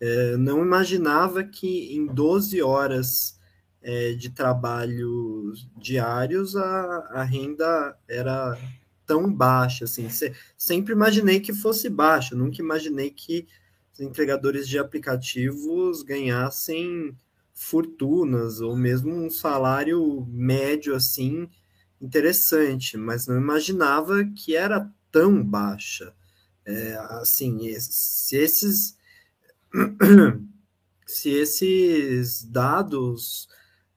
É, 0.00 0.36
não 0.36 0.62
imaginava 0.62 1.42
que 1.42 1.96
em 1.96 2.06
12 2.06 2.60
horas 2.62 3.38
é, 3.82 4.12
de 4.12 4.30
trabalho 4.30 5.52
diários 5.76 6.56
a, 6.56 7.08
a 7.12 7.22
renda 7.22 7.96
era 8.08 8.58
tão 9.06 9.32
baixa, 9.32 9.84
assim. 9.84 10.08
Se, 10.08 10.34
sempre 10.56 10.92
imaginei 10.92 11.40
que 11.40 11.52
fosse 11.52 11.88
baixa, 11.88 12.34
nunca 12.34 12.60
imaginei 12.60 13.10
que 13.10 13.46
os 13.92 14.00
entregadores 14.00 14.68
de 14.68 14.78
aplicativos 14.78 16.02
ganhassem 16.02 17.16
fortunas 17.54 18.60
ou 18.60 18.76
mesmo 18.76 19.14
um 19.14 19.30
salário 19.30 20.26
médio 20.28 20.94
assim 20.94 21.48
interessante, 22.00 22.96
mas 22.98 23.26
não 23.26 23.36
imaginava 23.38 24.22
que 24.24 24.54
era 24.54 24.90
tão 25.10 25.42
baixa. 25.42 26.14
É, 26.66 26.96
assim, 27.20 27.78
se 27.78 28.36
esses, 28.36 28.98
se 31.06 31.30
esses 31.30 32.42
dados 32.42 33.48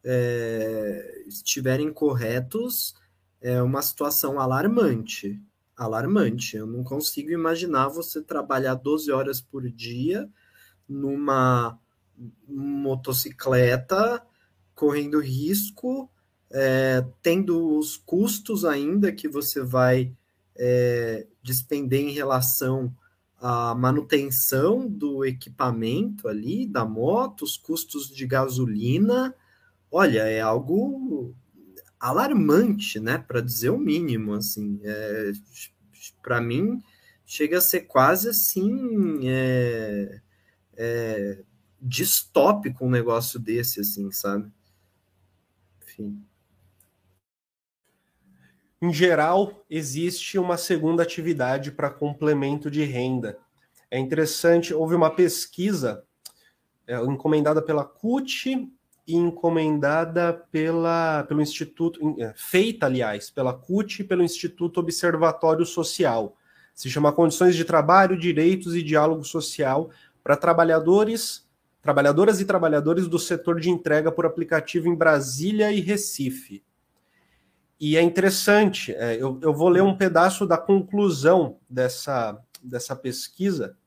é, 0.04 1.24
estiverem 1.28 1.92
corretos, 1.92 2.94
é 3.42 3.62
uma 3.62 3.82
situação 3.82 4.40
alarmante. 4.40 5.42
Alarmante. 5.76 6.58
Eu 6.58 6.68
não 6.68 6.84
consigo 6.84 7.32
imaginar 7.32 7.88
você 7.88 8.22
trabalhar 8.22 8.76
12 8.76 9.12
horas 9.12 9.42
por 9.42 9.68
dia 9.70 10.30
numa 10.88 11.80
motocicleta, 12.48 14.22
correndo 14.76 15.20
risco, 15.20 16.10
é, 16.52 17.06
tendo 17.22 17.78
os 17.78 17.98
custos 17.98 18.66
ainda 18.66 19.12
que 19.12 19.28
você 19.28 19.64
vai 19.64 20.14
é, 20.60 21.26
despender 21.42 22.02
em 22.02 22.12
relação 22.12 22.94
à 23.38 23.74
manutenção 23.74 24.86
do 24.88 25.24
equipamento 25.24 26.28
ali, 26.28 26.68
da 26.68 26.84
moto, 26.84 27.44
os 27.44 27.56
custos 27.56 28.10
de 28.10 28.28
gasolina, 28.28 29.34
olha, 29.90 30.24
é 30.24 30.42
algo 30.42 31.34
alarmante, 31.98 33.00
né, 33.00 33.18
para 33.18 33.42
dizer 33.42 33.70
o 33.70 33.78
mínimo, 33.78 34.34
assim, 34.34 34.80
é, 34.84 35.32
para 36.22 36.42
mim 36.42 36.82
chega 37.26 37.60
a 37.60 37.62
ser 37.62 37.82
quase 37.82 38.28
assim 38.28 39.20
é, 39.30 40.22
é, 40.76 41.44
distópico 41.80 42.86
um 42.86 42.90
negócio 42.90 43.40
desse, 43.40 43.80
assim, 43.80 44.12
sabe? 44.12 44.52
Enfim. 45.84 46.29
Em 48.82 48.94
geral, 48.94 49.66
existe 49.70 50.40
uma 50.40 50.56
segunda 50.56 51.04
atividade 51.04 51.72
para 51.72 51.90
complemento 51.90 52.72
de 52.72 52.84
renda. 52.84 53.38
É 53.92 54.00
interessante, 54.00 54.74
houve 54.74 54.96
uma 54.96 55.10
pesquisa 55.10 56.04
é, 56.88 56.96
encomendada 57.04 57.62
pela 57.62 57.84
CUT 57.84 58.72
e 59.06 59.16
encomendada 59.16 60.46
pela, 60.50 61.26
pelo 61.28 61.42
Instituto, 61.42 62.16
é, 62.20 62.34
feita, 62.38 62.86
aliás, 62.86 63.30
pela 63.30 63.54
CUT 63.54 64.02
e 64.02 64.04
pelo 64.06 64.24
Instituto 64.24 64.80
Observatório 64.80 65.66
Social. 65.66 66.38
Se 66.74 66.90
chama 66.90 67.12
Condições 67.12 67.56
de 67.56 67.66
Trabalho, 67.66 68.18
Direitos 68.18 68.76
e 68.76 68.82
Diálogo 68.82 69.26
Social 69.26 69.90
para 70.24 70.38
trabalhadores, 70.38 71.46
trabalhadoras 71.82 72.40
e 72.40 72.46
trabalhadores 72.46 73.08
do 73.08 73.20
setor 73.20 73.60
de 73.60 73.70
entrega 73.70 74.10
por 74.10 74.26
aplicativo 74.26 74.88
em 74.88 74.96
Brasília 74.96 75.70
e 75.72 75.82
Recife. 75.82 76.64
E 77.80 77.96
é 77.96 78.02
interessante, 78.02 78.94
é, 78.94 79.16
eu, 79.16 79.40
eu 79.42 79.54
vou 79.54 79.70
ler 79.70 79.82
um 79.82 79.96
pedaço 79.96 80.46
da 80.46 80.58
conclusão 80.58 81.58
dessa, 81.70 82.38
dessa 82.62 82.94
pesquisa. 82.94 83.78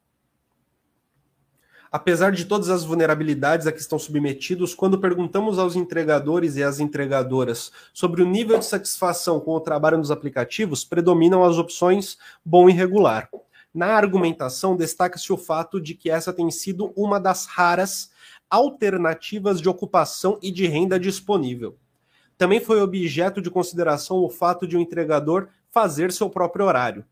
Apesar 1.91 2.33
de 2.33 2.47
todas 2.47 2.71
as 2.71 2.85
vulnerabilidades 2.85 3.67
a 3.67 3.73
que 3.73 3.81
estão 3.81 3.99
submetidos, 3.99 4.75
quando 4.75 4.99
perguntamos 4.99 5.59
aos 5.59 5.77
entregadores 5.77 6.57
e 6.57 6.63
às 6.63 6.81
entregadoras 6.81 7.71
sobre 7.93 8.23
o 8.23 8.27
nível 8.27 8.59
de 8.59 8.65
satisfação 8.65 9.39
com 9.39 9.51
o 9.53 9.61
trabalho 9.61 9.99
nos 9.99 10.11
aplicativos, 10.11 10.87
predominam 10.87 11.45
as 11.45 11.59
opções 11.59 12.17
bom 12.43 12.71
e 12.71 12.73
regular. 12.73 13.29
Na 13.75 13.89
argumentação, 13.89 14.75
destaca-se 14.75 15.31
o 15.35 15.37
fato 15.37 15.79
de 15.79 15.95
que 15.95 16.09
essa 16.09 16.33
tem 16.33 16.51
sido 16.51 16.95
uma 16.97 17.21
das 17.21 17.45
raras 17.45 18.11
alternativas 18.49 19.61
de 19.61 19.69
ocupação 19.69 20.39
e 20.41 20.51
de 20.51 20.67
renda 20.67 20.99
disponível. 20.99 21.77
Também 22.37 22.61
foi 22.61 22.81
objeto 22.81 23.41
de 23.41 23.51
consideração 23.51 24.19
o 24.19 24.29
fato 24.29 24.67
de 24.67 24.77
o 24.77 24.79
um 24.79 24.83
entregador 24.83 25.49
fazer 25.71 26.13
seu 26.13 26.29
próprio 26.29 26.67
horário. 26.67 27.05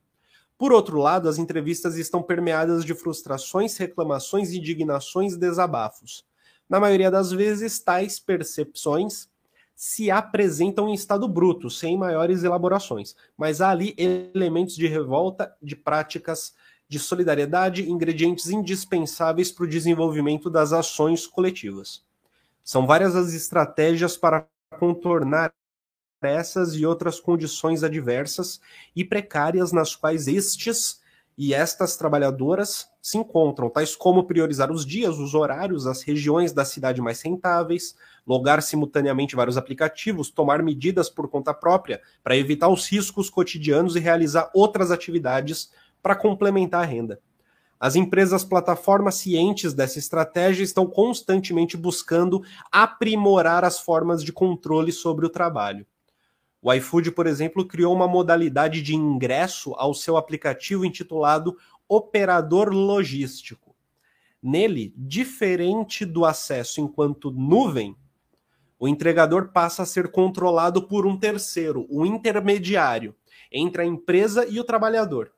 Por 0.58 0.72
outro 0.72 0.98
lado, 0.98 1.28
as 1.28 1.38
entrevistas 1.38 1.96
estão 1.96 2.22
permeadas 2.22 2.84
de 2.84 2.94
frustrações, 2.94 3.76
reclamações, 3.78 4.52
indignações 4.52 5.36
desabafos. 5.36 6.24
Na 6.68 6.78
maioria 6.78 7.10
das 7.10 7.32
vezes, 7.32 7.78
tais 7.78 8.20
percepções 8.20 9.28
se 9.74 10.10
apresentam 10.10 10.86
em 10.90 10.92
estado 10.92 11.26
bruto, 11.26 11.70
sem 11.70 11.96
maiores 11.96 12.44
elaborações, 12.44 13.16
mas 13.34 13.62
há 13.62 13.70
ali 13.70 13.94
elementos 13.96 14.76
de 14.76 14.86
revolta, 14.86 15.56
de 15.62 15.74
práticas 15.74 16.54
de 16.86 16.98
solidariedade, 16.98 17.90
ingredientes 17.90 18.50
indispensáveis 18.50 19.50
para 19.50 19.64
o 19.64 19.68
desenvolvimento 19.68 20.50
das 20.50 20.74
ações 20.74 21.26
coletivas. 21.26 22.04
São 22.62 22.86
várias 22.86 23.16
as 23.16 23.32
estratégias 23.32 24.18
para 24.18 24.46
contornar 24.80 25.52
essas 26.22 26.74
e 26.74 26.86
outras 26.86 27.20
condições 27.20 27.84
adversas 27.84 28.60
e 28.96 29.04
precárias 29.04 29.72
nas 29.72 29.94
quais 29.94 30.26
estes 30.26 31.00
e 31.36 31.54
estas 31.54 31.96
trabalhadoras 31.96 32.88
se 33.00 33.16
encontram, 33.18 33.70
tais 33.70 33.94
como 33.94 34.24
priorizar 34.24 34.70
os 34.72 34.84
dias, 34.84 35.18
os 35.18 35.34
horários, 35.34 35.86
as 35.86 36.02
regiões 36.02 36.52
da 36.52 36.64
cidade 36.64 37.00
mais 37.00 37.20
rentáveis, 37.20 37.94
logar 38.26 38.62
simultaneamente 38.62 39.36
vários 39.36 39.56
aplicativos, 39.56 40.30
tomar 40.30 40.62
medidas 40.62 41.08
por 41.08 41.28
conta 41.28 41.54
própria 41.54 42.00
para 42.22 42.36
evitar 42.36 42.68
os 42.68 42.86
riscos 42.86 43.30
cotidianos 43.30 43.96
e 43.96 44.00
realizar 44.00 44.50
outras 44.54 44.90
atividades 44.90 45.70
para 46.02 46.16
complementar 46.16 46.82
a 46.82 46.86
renda. 46.86 47.20
As 47.80 47.96
empresas 47.96 48.44
plataformas 48.44 49.14
cientes 49.14 49.72
dessa 49.72 49.98
estratégia 49.98 50.62
estão 50.62 50.86
constantemente 50.86 51.78
buscando 51.78 52.42
aprimorar 52.70 53.64
as 53.64 53.80
formas 53.80 54.22
de 54.22 54.34
controle 54.34 54.92
sobre 54.92 55.24
o 55.24 55.30
trabalho. 55.30 55.86
O 56.60 56.70
iFood, 56.74 57.10
por 57.12 57.26
exemplo, 57.26 57.66
criou 57.66 57.94
uma 57.94 58.06
modalidade 58.06 58.82
de 58.82 58.94
ingresso 58.94 59.72
ao 59.78 59.94
seu 59.94 60.18
aplicativo 60.18 60.84
intitulado 60.84 61.56
Operador 61.88 62.68
Logístico. 62.68 63.74
Nele, 64.42 64.92
diferente 64.94 66.04
do 66.04 66.26
acesso 66.26 66.82
enquanto 66.82 67.30
nuvem, 67.30 67.96
o 68.78 68.86
entregador 68.86 69.52
passa 69.52 69.84
a 69.84 69.86
ser 69.86 70.10
controlado 70.10 70.86
por 70.86 71.06
um 71.06 71.16
terceiro, 71.16 71.86
um 71.90 72.04
intermediário, 72.04 73.14
entre 73.50 73.82
a 73.82 73.86
empresa 73.86 74.46
e 74.46 74.60
o 74.60 74.64
trabalhador. 74.64 75.32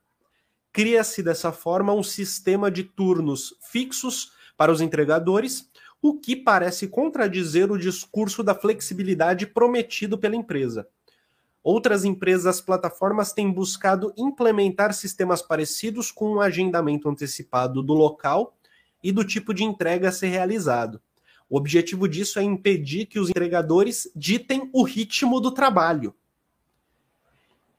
Cria-se 0.73 1.23
dessa 1.23 1.53
forma 1.53 1.93
um 1.93 2.03
sistema 2.03 2.71
de 2.71 2.83
turnos 2.83 3.55
fixos 3.61 4.33
para 4.57 4.73
os 4.73 4.81
entregadores, 4.81 5.69
o 6.01 6.19
que 6.19 6.35
parece 6.35 6.89
contradizer 6.89 7.71
o 7.71 7.79
discurso 7.79 8.43
da 8.43 8.55
flexibilidade 8.55 9.47
prometido 9.47 10.17
pela 10.17 10.35
empresa. 10.35 10.89
Outras 11.63 12.05
empresas 12.05 12.61
plataformas 12.61 13.33
têm 13.33 13.53
buscado 13.53 14.13
implementar 14.17 14.93
sistemas 14.95 15.43
parecidos 15.43 16.11
com 16.11 16.33
um 16.33 16.41
agendamento 16.41 17.09
antecipado 17.09 17.83
do 17.83 17.93
local 17.93 18.57
e 19.03 19.13
do 19.13 19.25
tipo 19.25 19.53
de 19.53 19.63
entrega 19.63 20.09
a 20.09 20.13
ser 20.13 20.29
realizado. 20.29 21.01
O 21.49 21.57
objetivo 21.57 22.09
disso 22.09 22.39
é 22.39 22.43
impedir 22.43 23.07
que 23.07 23.21
os 23.21 23.29
entregadores 23.29 24.11
ditem 24.17 24.71
o 24.73 24.83
ritmo 24.83 25.39
do 25.39 25.53
trabalho. 25.53 26.15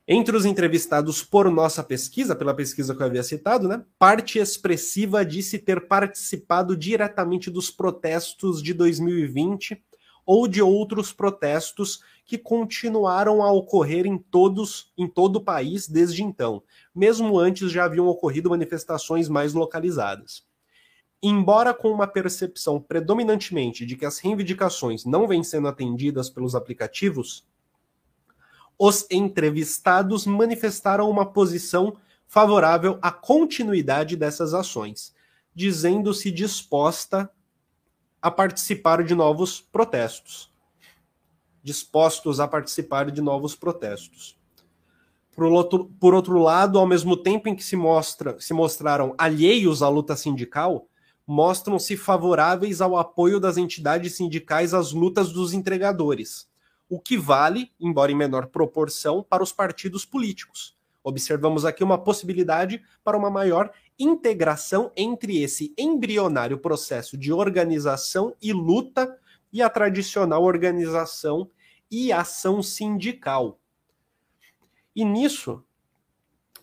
Entre 0.05 0.35
os 0.35 0.45
entrevistados 0.45 1.23
por 1.23 1.49
nossa 1.49 1.81
pesquisa, 1.81 2.35
pela 2.35 2.53
pesquisa 2.53 2.93
que 2.93 3.01
eu 3.01 3.05
havia 3.05 3.23
citado, 3.23 3.69
né, 3.69 3.85
parte 3.97 4.37
expressiva 4.37 5.23
disse 5.23 5.57
ter 5.57 5.87
participado 5.87 6.75
diretamente 6.75 7.49
dos 7.49 7.71
protestos 7.71 8.61
de 8.61 8.73
2020 8.73 9.81
ou 10.25 10.45
de 10.45 10.61
outros 10.61 11.13
protestos 11.13 12.01
que 12.25 12.37
continuaram 12.37 13.41
a 13.41 13.49
ocorrer 13.51 14.05
em 14.05 14.17
todos 14.17 14.91
em 14.97 15.07
todo 15.07 15.37
o 15.37 15.43
país 15.43 15.87
desde 15.87 16.21
então. 16.21 16.61
Mesmo 16.93 17.39
antes 17.39 17.71
já 17.71 17.85
haviam 17.85 18.07
ocorrido 18.07 18.49
manifestações 18.49 19.29
mais 19.29 19.53
localizadas. 19.53 20.43
Embora 21.21 21.73
com 21.73 21.89
uma 21.89 22.07
percepção 22.07 22.81
predominantemente 22.81 23.85
de 23.85 23.95
que 23.95 24.05
as 24.05 24.19
reivindicações 24.19 25.05
não 25.05 25.25
vêm 25.29 25.43
sendo 25.43 25.69
atendidas 25.69 26.29
pelos 26.29 26.55
aplicativos, 26.55 27.45
os 28.77 29.05
entrevistados 29.09 30.25
manifestaram 30.25 31.09
uma 31.09 31.25
posição 31.25 31.95
favorável 32.27 32.97
à 33.01 33.11
continuidade 33.11 34.15
dessas 34.15 34.53
ações, 34.53 35.13
dizendo-se 35.53 36.31
disposta 36.31 37.29
a 38.21 38.31
participar 38.31 39.03
de 39.03 39.13
novos 39.13 39.61
protestos. 39.61 40.51
Dispostos 41.61 42.39
a 42.39 42.47
participar 42.47 43.11
de 43.11 43.21
novos 43.21 43.55
protestos. 43.55 44.37
Por 45.35 45.45
outro, 45.45 45.85
por 45.99 46.13
outro 46.13 46.37
lado, 46.39 46.77
ao 46.77 46.85
mesmo 46.85 47.15
tempo 47.15 47.49
em 47.49 47.55
que 47.55 47.63
se, 47.63 47.75
mostra, 47.75 48.39
se 48.39 48.53
mostraram 48.53 49.15
alheios 49.17 49.81
à 49.81 49.89
luta 49.89 50.15
sindical, 50.15 50.87
mostram-se 51.25 51.95
favoráveis 51.95 52.81
ao 52.81 52.97
apoio 52.97 53.39
das 53.39 53.57
entidades 53.57 54.15
sindicais 54.15 54.73
às 54.73 54.91
lutas 54.91 55.31
dos 55.31 55.53
entregadores 55.53 56.51
o 56.89 56.99
que 56.99 57.17
vale, 57.17 57.71
embora 57.79 58.11
em 58.11 58.15
menor 58.15 58.47
proporção, 58.47 59.23
para 59.23 59.43
os 59.43 59.51
partidos 59.51 60.05
políticos. 60.05 60.77
Observamos 61.03 61.65
aqui 61.65 61.83
uma 61.83 61.97
possibilidade 61.97 62.81
para 63.03 63.17
uma 63.17 63.29
maior 63.29 63.71
integração 63.99 64.91
entre 64.95 65.41
esse 65.41 65.73
embrionário 65.77 66.57
processo 66.57 67.17
de 67.17 67.33
organização 67.33 68.35
e 68.41 68.53
luta 68.53 69.17
e 69.51 69.61
a 69.61 69.69
tradicional 69.69 70.43
organização 70.43 71.49
e 71.91 72.11
ação 72.11 72.63
sindical. 72.63 73.59
E 74.95 75.03
nisso, 75.03 75.63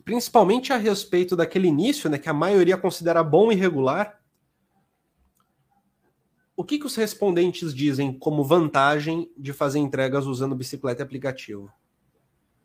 principalmente 0.05 0.73
a 0.73 0.77
respeito 0.77 1.37
daquele 1.37 1.69
início, 1.69 2.09
né, 2.09 2.19
que 2.19 2.29
a 2.29 2.35
maioria 2.35 2.77
considera 2.77 3.23
bom 3.23 3.53
e 3.53 3.55
regular, 3.55 4.20
o 6.61 6.65
que, 6.65 6.79
que 6.79 6.85
os 6.85 6.95
respondentes 6.95 7.73
dizem 7.75 8.13
como 8.13 8.45
vantagem 8.45 9.33
de 9.35 9.51
fazer 9.51 9.79
entregas 9.79 10.27
usando 10.27 10.55
bicicleta 10.55 11.01
e 11.01 11.05
aplicativo? 11.05 11.73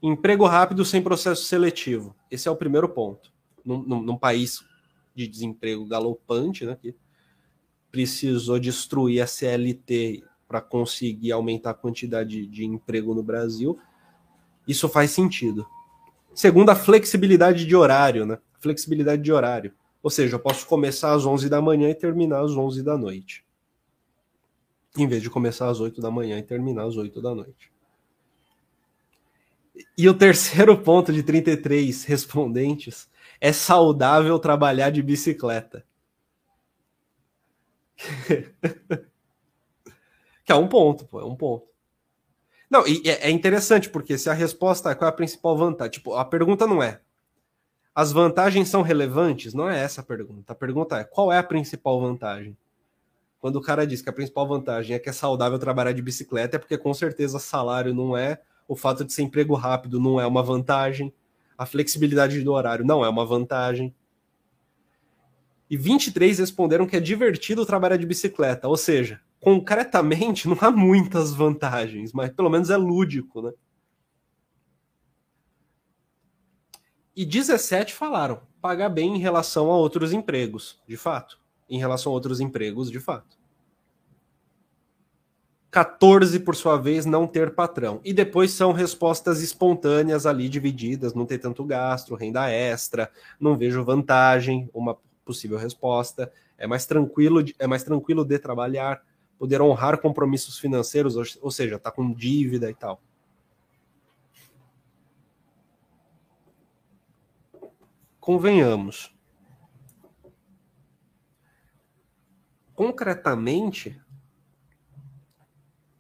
Emprego 0.04 0.46
rápido 0.46 0.84
sem 0.84 1.02
processo 1.02 1.46
seletivo. 1.46 2.14
Esse 2.30 2.50
é 2.50 2.52
o 2.52 2.58
primeiro 2.58 2.90
ponto. 2.90 3.32
Num, 3.64 3.82
num, 3.84 4.02
num 4.02 4.18
país 4.18 4.60
de 5.16 5.26
desemprego 5.26 5.86
galopante, 5.86 6.66
né, 6.66 6.78
que 6.82 6.94
precisou 7.90 8.60
destruir 8.60 9.22
a 9.22 9.28
CLT 9.28 10.26
para 10.46 10.60
conseguir 10.60 11.32
aumentar 11.32 11.70
a 11.70 11.74
quantidade 11.74 12.46
de 12.48 12.66
emprego 12.66 13.16
no 13.16 13.24
Brasil, 13.24 13.80
isso 14.68 14.90
faz 14.90 15.12
sentido. 15.12 15.66
Segundo, 16.34 16.70
a 16.70 16.76
flexibilidade 16.76 17.66
de 17.66 17.78
horário, 17.78 18.26
né? 18.26 18.40
Flexibilidade 18.60 19.22
de 19.22 19.32
horário. 19.32 19.74
Ou 20.04 20.10
seja, 20.10 20.36
eu 20.36 20.40
posso 20.40 20.68
começar 20.68 21.14
às 21.14 21.26
11 21.26 21.48
da 21.48 21.62
manhã 21.62 21.90
e 21.90 21.96
terminar 21.96 22.42
às 22.42 22.52
11 22.52 22.84
da 22.84 22.98
noite 22.98 23.45
em 24.98 25.08
vez 25.08 25.22
de 25.22 25.30
começar 25.30 25.70
às 25.70 25.80
8 25.80 26.02
da 26.02 26.10
manhã 26.12 26.38
e 26.38 26.44
terminar 26.44 26.86
às 26.86 26.98
8 26.98 27.22
da 27.22 27.34
noite. 27.36 27.72
E 29.98 30.08
o 30.08 30.14
terceiro 30.14 30.78
ponto 30.82 31.12
de 31.12 31.24
33 31.24 32.04
respondentes 32.06 33.10
é 33.40 33.52
saudável 33.52 34.38
trabalhar 34.40 34.90
de 34.90 35.02
bicicleta. 35.02 35.86
que 40.44 40.52
é 40.52 40.56
um 40.56 40.68
ponto, 40.68 41.06
pô, 41.06 41.20
é 41.20 41.26
um 41.26 41.36
ponto. 41.36 41.68
Não, 42.70 42.88
e 42.88 43.02
é, 43.06 43.28
é 43.28 43.30
interessante 43.30 43.90
porque 43.90 44.18
se 44.18 44.30
a 44.30 44.34
resposta 44.34 44.90
é 44.92 44.96
qual 44.96 45.10
é 45.10 45.14
a 45.14 45.16
principal 45.16 45.58
vantagem, 45.58 45.92
tipo, 45.92 46.14
a 46.16 46.26
pergunta 46.26 46.66
não 46.68 46.82
é 46.82 47.02
as 47.96 48.12
vantagens 48.12 48.68
são 48.68 48.82
relevantes, 48.82 49.54
não 49.54 49.70
é 49.70 49.82
essa 49.82 50.02
a 50.02 50.04
pergunta. 50.04 50.52
A 50.52 50.56
pergunta 50.56 51.00
é 51.00 51.06
qual 51.06 51.32
é 51.32 51.38
a 51.38 51.44
principal 51.44 52.02
vantagem? 52.02 52.58
Quando 53.46 53.58
o 53.58 53.62
cara 53.62 53.86
diz 53.86 54.02
que 54.02 54.10
a 54.10 54.12
principal 54.12 54.48
vantagem 54.48 54.96
é 54.96 54.98
que 54.98 55.08
é 55.08 55.12
saudável 55.14 55.60
trabalhar 55.60 55.92
de 55.92 56.02
bicicleta, 56.02 56.56
é 56.56 56.60
porque 56.60 56.80
com 56.80 56.92
certeza 56.96 57.38
salário 57.38 57.94
não 57.94 58.18
é, 58.18 58.42
o 58.68 58.76
fato 58.76 59.06
de 59.06 59.14
ser 59.14 59.22
emprego 59.22 59.54
rápido 59.54 60.00
não 60.00 60.20
é 60.20 60.26
uma 60.26 60.42
vantagem, 60.42 61.14
a 61.56 61.64
flexibilidade 61.64 62.42
do 62.42 62.52
horário 62.52 62.84
não 62.84 63.06
é 63.06 63.08
uma 63.08 63.24
vantagem. 63.24 63.94
E 65.70 65.78
23 65.78 66.40
responderam 66.40 66.88
que 66.88 66.96
é 66.96 67.00
divertido 67.00 67.68
trabalhar 67.68 67.98
de 67.98 68.06
bicicleta, 68.08 68.68
ou 68.68 68.76
seja, 68.76 69.22
concretamente 69.40 70.50
não 70.50 70.58
há 70.60 70.72
muitas 70.72 71.32
vantagens, 71.32 72.12
mas 72.14 72.32
pelo 72.32 72.50
menos 72.50 72.72
é 72.72 72.78
lúdico, 72.78 73.44
né? 73.44 73.52
E 77.16 77.24
17 77.24 77.94
falaram 77.94 78.42
pagar 78.60 78.90
bem 78.90 79.16
em 79.16 79.20
relação 79.20 79.72
a 79.72 79.78
outros 79.78 80.12
empregos, 80.14 80.82
de 80.88 80.98
fato. 80.98 81.45
Em 81.70 81.80
relação 81.80 82.12
a 82.12 82.16
outros 82.16 82.40
empregos, 82.40 82.92
de 82.92 83.00
fato. 83.00 83.38
14, 85.76 86.40
por 86.40 86.56
sua 86.56 86.78
vez, 86.78 87.06
não 87.06 87.28
ter 87.28 87.54
patrão. 87.54 88.00
E 88.04 88.14
depois 88.14 88.52
são 88.52 88.72
respostas 88.72 89.42
espontâneas 89.42 90.26
ali 90.26 90.48
divididas, 90.48 91.14
não 91.14 91.26
ter 91.26 91.38
tanto 91.38 91.66
gasto, 91.66 92.16
renda 92.16 92.50
extra, 92.50 93.12
não 93.38 93.58
vejo 93.58 93.84
vantagem, 93.84 94.70
uma 94.74 94.98
possível 95.26 95.58
resposta. 95.58 96.32
É 96.58 96.66
mais 96.66 96.86
tranquilo, 96.86 97.44
é 97.60 97.68
mais 97.68 97.84
tranquilo 97.84 98.24
de 98.24 98.40
trabalhar, 98.40 99.04
poder 99.38 99.62
honrar 99.62 100.00
compromissos 100.00 100.58
financeiros, 100.58 101.18
ou 101.42 101.52
seja, 101.52 101.78
tá 101.78 101.92
com 101.92 102.14
dívida 102.14 102.70
e 102.70 102.74
tal. 102.74 103.02
Convenhamos. 108.20 109.15
Concretamente, 112.76 114.00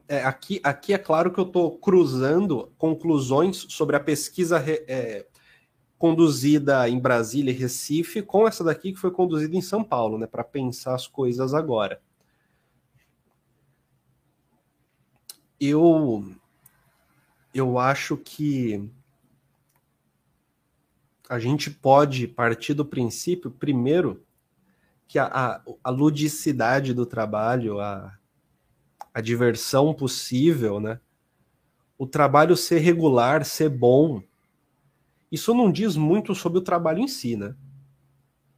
é, 0.07 0.23
aqui, 0.23 0.59
aqui 0.63 0.93
é 0.93 0.97
claro 0.97 1.31
que 1.31 1.39
eu 1.39 1.45
estou 1.45 1.77
cruzando 1.79 2.71
conclusões 2.77 3.65
sobre 3.69 3.95
a 3.95 3.99
pesquisa 3.99 4.59
é, 4.67 5.25
conduzida 5.97 6.87
em 6.89 6.99
Brasília 6.99 7.51
e 7.51 7.55
Recife 7.55 8.21
com 8.21 8.47
essa 8.47 8.63
daqui 8.63 8.91
que 8.91 8.99
foi 8.99 9.11
conduzida 9.11 9.55
em 9.55 9.61
São 9.61 9.83
Paulo, 9.83 10.17
né, 10.17 10.27
para 10.27 10.43
pensar 10.43 10.93
as 10.93 11.07
coisas 11.07 11.53
agora. 11.53 12.01
Eu 15.59 16.23
eu 17.53 17.79
acho 17.79 18.17
que 18.17 18.91
a 21.29 21.39
gente 21.39 21.71
pode 21.71 22.27
partir 22.27 22.73
do 22.73 22.83
princípio, 22.83 23.49
primeiro, 23.49 24.24
que 25.07 25.19
a, 25.19 25.25
a, 25.25 25.61
a 25.83 25.89
ludicidade 25.89 26.93
do 26.93 27.05
trabalho, 27.05 27.79
a, 27.79 28.17
a 29.13 29.21
diversão 29.21 29.93
possível, 29.93 30.79
né? 30.79 30.99
O 31.97 32.05
trabalho 32.05 32.57
ser 32.57 32.79
regular, 32.79 33.45
ser 33.45 33.69
bom, 33.69 34.21
isso 35.31 35.53
não 35.53 35.71
diz 35.71 35.95
muito 35.95 36.35
sobre 36.35 36.59
o 36.59 36.61
trabalho 36.61 36.99
em 36.99 37.07
si, 37.07 37.35
né? 37.35 37.55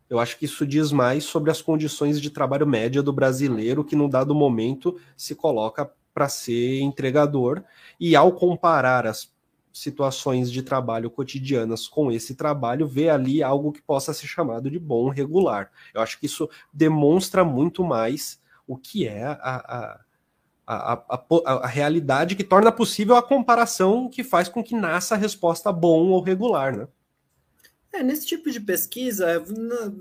Eu 0.09 0.19
acho 0.19 0.37
que 0.37 0.45
isso 0.45 0.65
diz 0.65 0.91
mais 0.91 1.25
sobre 1.25 1.51
as 1.51 1.61
condições 1.61 2.21
de 2.21 2.29
trabalho 2.29 2.65
média 2.65 3.03
do 3.03 3.11
brasileiro 3.11 3.83
que, 3.83 3.95
num 3.95 4.07
dado 4.07 4.33
momento, 4.33 4.97
se 5.17 5.35
coloca 5.35 5.91
para 6.13 6.29
ser 6.29 6.79
entregador. 6.79 7.63
E 7.99 8.15
ao 8.15 8.31
comparar 8.31 9.05
as 9.05 9.31
situações 9.73 10.51
de 10.51 10.61
trabalho 10.63 11.09
cotidianas 11.09 11.87
com 11.87 12.11
esse 12.11 12.35
trabalho, 12.35 12.87
vê 12.87 13.09
ali 13.09 13.43
algo 13.43 13.71
que 13.71 13.81
possa 13.81 14.13
ser 14.13 14.27
chamado 14.27 14.69
de 14.69 14.79
bom 14.79 15.09
regular. 15.09 15.71
Eu 15.93 16.01
acho 16.01 16.19
que 16.19 16.25
isso 16.25 16.49
demonstra 16.73 17.45
muito 17.45 17.83
mais 17.83 18.41
o 18.67 18.77
que 18.77 19.07
é 19.07 19.25
a 19.25 19.99
a, 20.67 21.01
a, 21.07 21.51
a, 21.63 21.67
realidade 21.67 22.35
que 22.35 22.43
torna 22.43 22.73
possível 22.73 23.15
a 23.15 23.23
comparação 23.23 24.09
que 24.09 24.21
faz 24.21 24.49
com 24.49 24.61
que 24.61 24.75
nasça 24.75 25.15
a 25.15 25.17
resposta 25.17 25.71
bom 25.71 26.09
ou 26.09 26.21
regular, 26.21 26.75
né? 26.75 26.87
É, 27.93 28.03
nesse 28.03 28.27
tipo 28.27 28.51
de 28.51 28.59
pesquisa, 28.59 29.41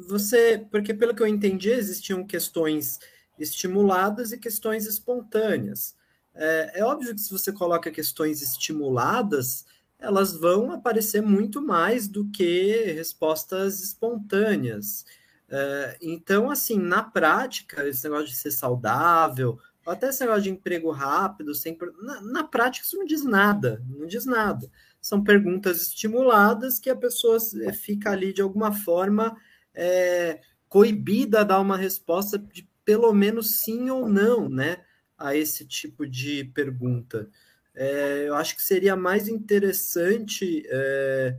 você, 0.08 0.66
porque 0.70 0.92
pelo 0.92 1.14
que 1.14 1.22
eu 1.22 1.26
entendi, 1.26 1.70
existiam 1.70 2.26
questões 2.26 2.98
estimuladas 3.38 4.32
e 4.32 4.38
questões 4.38 4.86
espontâneas. 4.86 5.94
É, 6.36 6.80
é 6.80 6.84
óbvio 6.84 7.14
que 7.14 7.20
se 7.20 7.32
você 7.32 7.52
coloca 7.52 7.90
questões 7.90 8.42
estimuladas, 8.42 9.64
elas 9.98 10.36
vão 10.36 10.70
aparecer 10.70 11.22
muito 11.22 11.62
mais 11.62 12.06
do 12.06 12.30
que 12.30 12.92
respostas 12.92 13.80
espontâneas. 13.82 15.04
É, 15.48 15.96
então, 16.00 16.50
assim, 16.50 16.78
na 16.78 17.02
prática, 17.02 17.86
esse 17.88 18.04
negócio 18.04 18.26
de 18.26 18.36
ser 18.36 18.50
saudável, 18.50 19.58
até 19.86 20.08
esse 20.08 20.20
negócio 20.20 20.42
de 20.42 20.50
emprego 20.50 20.90
rápido, 20.90 21.54
sempre, 21.54 21.90
na, 22.02 22.20
na, 22.20 22.44
prática 22.44 22.84
isso 22.84 22.96
não 22.96 23.06
diz 23.06 23.24
nada, 23.24 23.82
não 23.88 24.06
diz 24.06 24.26
nada. 24.26 24.68
São 25.00 25.22
perguntas 25.22 25.82
estimuladas 25.82 26.80
que 26.80 26.90
a 26.90 26.96
pessoa 26.96 27.38
eh, 27.62 27.72
fica 27.72 28.10
ali 28.10 28.32
de 28.32 28.42
alguma 28.42 28.72
forma 28.72 29.36
é, 29.72 30.40
coibida 30.68 31.40
a 31.40 31.44
dar 31.44 31.60
uma 31.60 31.76
resposta 31.76 32.38
de 32.38 32.68
pelo 32.84 33.12
menos 33.12 33.62
sim 33.62 33.90
ou 33.90 34.08
não, 34.08 34.48
né, 34.48 34.78
a 35.18 35.34
esse 35.34 35.64
tipo 35.64 36.06
de 36.06 36.44
pergunta. 36.44 37.28
É, 37.74 38.24
eu 38.26 38.34
acho 38.34 38.56
que 38.56 38.62
seria 38.62 38.96
mais 38.96 39.28
interessante, 39.28 40.64
é, 40.68 41.36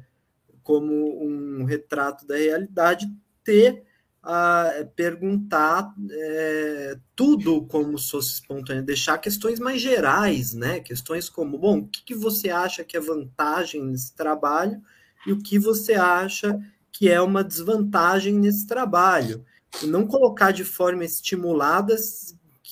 como 0.63 1.23
um 1.23 1.63
retrato 1.63 2.25
da 2.27 2.35
realidade, 2.35 3.07
ter 3.43 3.83
a 4.21 4.85
perguntar 4.93 5.93
é, 6.11 6.97
tudo 7.15 7.65
como 7.67 7.97
se 7.97 8.11
fosse 8.11 8.33
espontâneo, 8.33 8.83
deixar 8.83 9.17
questões 9.19 9.57
mais 9.57 9.81
gerais, 9.81 10.53
né? 10.53 10.81
Questões 10.81 11.29
como, 11.29 11.57
bom, 11.57 11.79
o 11.79 11.87
que, 11.87 12.03
que 12.03 12.13
você 12.13 12.49
acha 12.49 12.83
que 12.83 12.97
é 12.97 12.99
vantagem 12.99 13.85
nesse 13.85 14.13
trabalho 14.13 14.81
e 15.25 15.31
o 15.31 15.41
que 15.41 15.57
você 15.57 15.93
acha 15.93 16.59
que 16.91 17.09
é 17.09 17.21
uma 17.21 17.43
desvantagem 17.43 18.33
nesse 18.33 18.67
trabalho. 18.67 19.45
E 19.81 19.85
não 19.85 20.05
colocar 20.05 20.51
de 20.51 20.65
forma 20.65 21.05
estimulada 21.05 21.95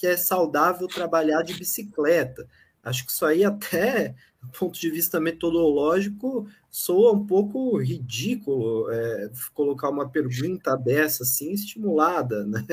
que 0.05 0.11
é 0.11 0.17
saudável 0.17 0.87
trabalhar 0.87 1.41
de 1.41 1.55
bicicleta. 1.55 2.47
Acho 2.83 3.03
que 3.03 3.11
isso 3.11 3.25
aí 3.25 3.43
até 3.43 4.13
do 4.45 4.59
ponto 4.59 4.79
de 4.79 4.91
vista 4.91 5.19
metodológico, 5.19 6.47
soa 6.69 7.13
um 7.13 7.25
pouco 7.25 7.77
ridículo 7.77 8.91
é, 8.91 9.31
colocar 9.55 9.89
uma 9.89 10.07
pergunta 10.07 10.77
dessa 10.77 11.23
assim 11.23 11.51
estimulada, 11.51 12.45
né? 12.45 12.63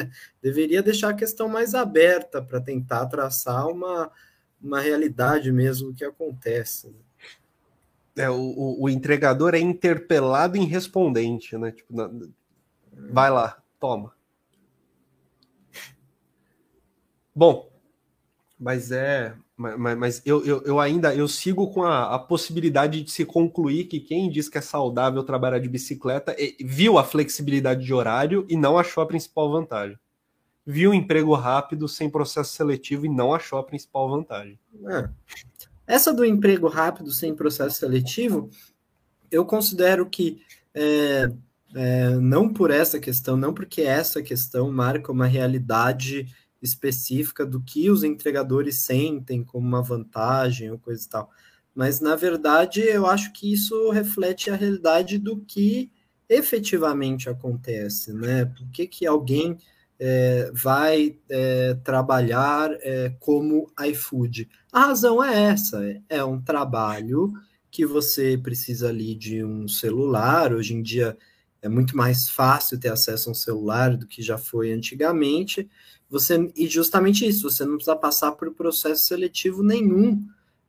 Deveria 0.43 0.83
deixar 0.83 1.09
a 1.09 1.15
questão 1.15 1.49
mais 1.49 1.75
aberta 1.75 2.43
para 2.43 2.61
tentar 2.61 3.07
traçar 3.07 3.67
uma, 3.69 4.11
uma 4.63 4.81
realidade 4.81 5.51
mesmo 5.51 5.95
que 5.95 6.05
acontece. 6.05 6.89
Né? 6.89 8.25
É, 8.25 8.29
o, 8.29 8.77
o, 8.81 8.91
entregador 8.91 9.55
é 9.55 9.59
interpelado 9.59 10.59
em 10.59 10.67
respondente, 10.67 11.57
né? 11.57 11.73
Tipo, 11.73 11.97
na... 11.97 12.11
vai 13.11 13.31
lá, 13.31 13.63
toma. 13.81 14.13
Bom, 17.35 17.71
mas 18.59 18.93
é 18.93 19.35
mas, 19.57 19.99
mas 19.99 20.23
eu, 20.25 20.45
eu, 20.45 20.63
eu, 20.63 20.81
ainda 20.81 21.15
eu 21.15 21.29
sigo 21.29 21.71
com 21.73 21.85
a, 21.85 22.15
a, 22.15 22.19
possibilidade 22.19 23.03
de 23.03 23.11
se 23.11 23.25
concluir 23.25 23.85
que 23.85 24.01
quem 24.01 24.29
diz 24.29 24.49
que 24.49 24.59
é 24.59 24.61
saudável 24.61 25.23
trabalhar 25.23 25.61
de 25.61 25.69
bicicleta 25.69 26.35
viu 26.61 26.99
a 26.99 27.05
flexibilidade 27.05 27.85
de 27.85 27.95
horário 27.95 28.45
e 28.49 28.57
não 28.57 28.77
achou 28.77 29.03
a 29.03 29.07
principal 29.07 29.51
vantagem. 29.53 29.97
Viu 30.67 30.91
o 30.91 30.95
emprego 30.95 31.35
rápido 31.35 31.87
sem 31.87 32.11
processo 32.11 32.55
seletivo 32.55 33.07
e 33.07 33.09
não 33.09 33.35
achou 33.35 33.59
a 33.59 33.65
principal 33.65 34.09
vantagem. 34.09 34.59
É. 34.89 35.09
Essa 35.87 36.13
do 36.13 36.25
emprego 36.25 36.69
rápido 36.69 37.13
sem 37.13 37.35
processo 37.35 37.79
seletivo, 37.79 38.49
eu 39.31 39.45
considero 39.45 40.07
que 40.09 40.41
é, 40.75 41.31
é, 41.75 42.11
não 42.11 42.53
por 42.53 42.71
essa 42.71 42.99
questão, 42.99 43.37
não 43.37 43.53
porque 43.53 43.83
essa 43.83 44.23
questão 44.23 44.71
marca 44.71 45.13
uma 45.13 45.27
realidade 45.27 46.27
específica 46.63 47.45
do 47.45 47.61
que 47.61 47.91
os 47.91 48.05
entregadores 48.05 48.81
sentem 48.81 49.43
como 49.43 49.67
uma 49.67 49.83
vantagem 49.83 50.71
ou 50.71 50.79
coisa 50.79 51.05
e 51.05 51.09
tal. 51.09 51.31
Mas, 51.75 52.01
na 52.01 52.15
verdade, 52.15 52.81
eu 52.81 53.07
acho 53.07 53.33
que 53.33 53.53
isso 53.53 53.91
reflete 53.91 54.51
a 54.51 54.57
realidade 54.57 55.19
do 55.19 55.39
que 55.41 55.91
efetivamente 56.29 57.29
acontece, 57.29 58.13
né? 58.13 58.45
Por 58.45 58.71
que, 58.71 58.87
que 58.87 59.07
alguém 59.07 59.59
é, 59.99 60.51
vai 60.55 61.19
é, 61.29 61.75
trabalhar 61.83 62.71
é, 62.81 63.15
como 63.19 63.71
iFood? 63.89 64.49
A 64.73 64.87
razão 64.87 65.23
é 65.23 65.45
essa: 65.45 65.81
é 66.09 66.23
um 66.23 66.41
trabalho 66.41 67.33
que 67.71 67.87
você 67.87 68.39
precisa 68.39 68.91
ali 68.91 69.15
de 69.15 69.43
um 69.43 69.67
celular. 69.67 70.53
Hoje 70.53 70.75
em 70.75 70.83
dia 70.83 71.17
é 71.63 71.69
muito 71.69 71.97
mais 71.97 72.29
fácil 72.29 72.79
ter 72.79 72.89
acesso 72.89 73.29
a 73.29 73.33
um 73.33 73.35
celular 73.35 73.97
do 73.97 74.07
que 74.07 74.21
já 74.21 74.37
foi 74.37 74.73
antigamente 74.73 75.69
você 76.13 76.53
e 76.55 76.69
justamente 76.69 77.27
isso, 77.27 77.51
você 77.51 77.65
não 77.65 77.77
precisa 77.77 77.97
passar 77.97 78.33
por 78.33 78.53
processo 78.53 79.05
seletivo 79.05 79.63
nenhum. 79.63 80.23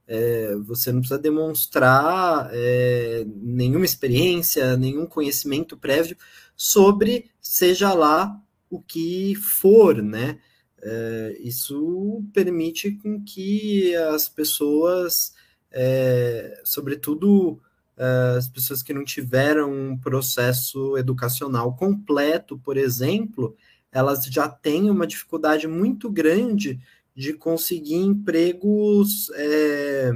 É, 0.08 0.56
você 0.56 0.90
não 0.90 1.02
precisa 1.02 1.20
demonstrar 1.20 2.50
é, 2.54 3.26
nenhuma 3.28 3.84
experiência, 3.84 4.78
nenhum 4.78 5.06
conhecimento 5.06 5.76
prévio 5.76 6.16
sobre 6.56 7.30
seja 7.42 7.94
lá 7.94 8.42
o 8.70 8.82
que 8.82 9.36
for, 9.36 10.02
né? 10.02 10.40
É, 10.82 11.38
isso 11.42 12.24
permite 12.34 12.92
com 12.92 13.22
que 13.22 13.94
as 13.98 14.30
pessoas, 14.30 15.34
é, 15.70 16.62
sobretudo 16.64 17.62
é, 17.98 18.38
as 18.38 18.48
pessoas 18.48 18.82
que 18.82 18.94
não 18.94 19.04
tiveram 19.04 19.72
um 19.74 19.98
processo 19.98 20.98
educacional 20.98 21.76
completo, 21.76 22.58
por 22.58 22.78
exemplo, 22.78 23.58
elas 23.94 24.26
já 24.26 24.50
têm 24.50 24.90
uma 24.90 25.08
dificuldade 25.08 25.68
muito 25.68 26.10
grande 26.10 26.80
de 27.16 27.34
conseguir 27.34 27.96
empregos 27.96 29.30
é, 29.36 30.12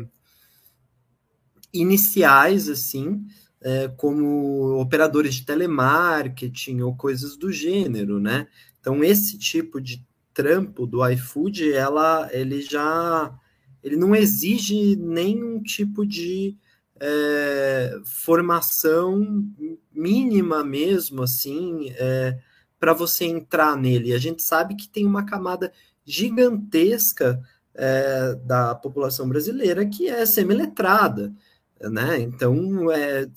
iniciais, 1.71 2.67
assim, 2.69 3.25
é, 3.61 3.87
como 3.89 4.79
operadores 4.79 5.35
de 5.35 5.45
telemarketing 5.45 6.81
ou 6.81 6.95
coisas 6.95 7.37
do 7.37 7.51
gênero, 7.51 8.19
né? 8.19 8.47
Então 8.79 9.03
esse 9.03 9.37
tipo 9.37 9.79
de 9.79 10.05
trampo 10.33 10.85
do 10.85 11.07
iFood, 11.09 11.71
ela, 11.71 12.29
ele 12.31 12.61
já, 12.61 13.33
ele 13.83 13.95
não 13.95 14.15
exige 14.15 14.95
nenhum 14.95 15.61
tipo 15.61 16.05
de 16.05 16.55
é, 16.99 17.99
formação 18.05 19.45
mínima 19.91 20.63
mesmo, 20.63 21.23
assim, 21.23 21.89
é, 21.95 22.39
para 22.79 22.93
você 22.93 23.25
entrar 23.25 23.75
nele. 23.77 24.13
A 24.13 24.17
gente 24.17 24.41
sabe 24.41 24.75
que 24.75 24.87
tem 24.87 25.05
uma 25.05 25.25
camada 25.25 25.71
gigantesca 26.05 27.41
é, 27.73 28.35
da 28.35 28.73
população 28.75 29.27
brasileira 29.27 29.85
que 29.85 30.07
é 30.07 30.25
semiletrada, 30.25 31.33
né? 31.79 32.19
Então, 32.19 32.91
é, 32.91 33.29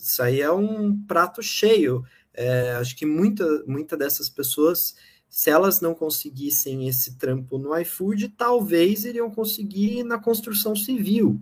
isso 0.00 0.22
aí 0.22 0.40
é 0.40 0.50
um 0.50 0.98
prato 1.06 1.42
cheio. 1.42 2.04
É, 2.32 2.72
acho 2.72 2.96
que 2.96 3.04
muita, 3.04 3.44
muita 3.66 3.96
dessas 3.96 4.28
pessoas, 4.28 4.94
se 5.28 5.50
elas 5.50 5.80
não 5.80 5.94
conseguissem 5.94 6.88
esse 6.88 7.16
trampo 7.16 7.58
no 7.58 7.76
iFood, 7.78 8.28
talvez 8.30 9.04
iriam 9.04 9.30
conseguir 9.30 10.04
na 10.04 10.18
construção 10.18 10.74
civil. 10.74 11.40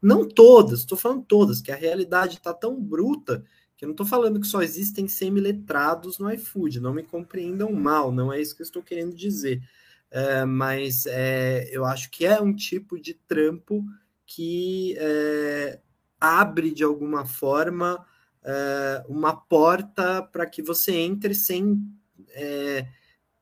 Não 0.00 0.28
todas, 0.28 0.80
estou 0.80 0.98
falando 0.98 1.24
todas, 1.24 1.60
que 1.60 1.70
a 1.70 1.76
realidade 1.76 2.36
está 2.36 2.52
tão 2.52 2.80
bruta 2.80 3.44
eu 3.82 3.88
não 3.88 3.94
estou 3.94 4.06
falando 4.06 4.38
que 4.38 4.46
só 4.46 4.62
existem 4.62 5.08
semi-letrados 5.08 6.20
no 6.20 6.30
iFood, 6.30 6.78
não 6.78 6.94
me 6.94 7.02
compreendam 7.02 7.72
mal, 7.72 8.12
não 8.12 8.32
é 8.32 8.40
isso 8.40 8.54
que 8.54 8.62
eu 8.62 8.64
estou 8.64 8.80
querendo 8.80 9.12
dizer. 9.12 9.60
É, 10.08 10.44
mas 10.44 11.04
é, 11.06 11.68
eu 11.68 11.84
acho 11.84 12.08
que 12.08 12.24
é 12.24 12.40
um 12.40 12.54
tipo 12.54 13.00
de 13.00 13.14
trampo 13.14 13.84
que 14.24 14.94
é, 14.98 15.80
abre 16.20 16.70
de 16.70 16.84
alguma 16.84 17.26
forma 17.26 18.06
é, 18.44 19.04
uma 19.08 19.34
porta 19.34 20.22
para 20.22 20.46
que 20.46 20.62
você 20.62 20.92
entre 20.92 21.34
sem 21.34 21.84
é, 22.28 22.86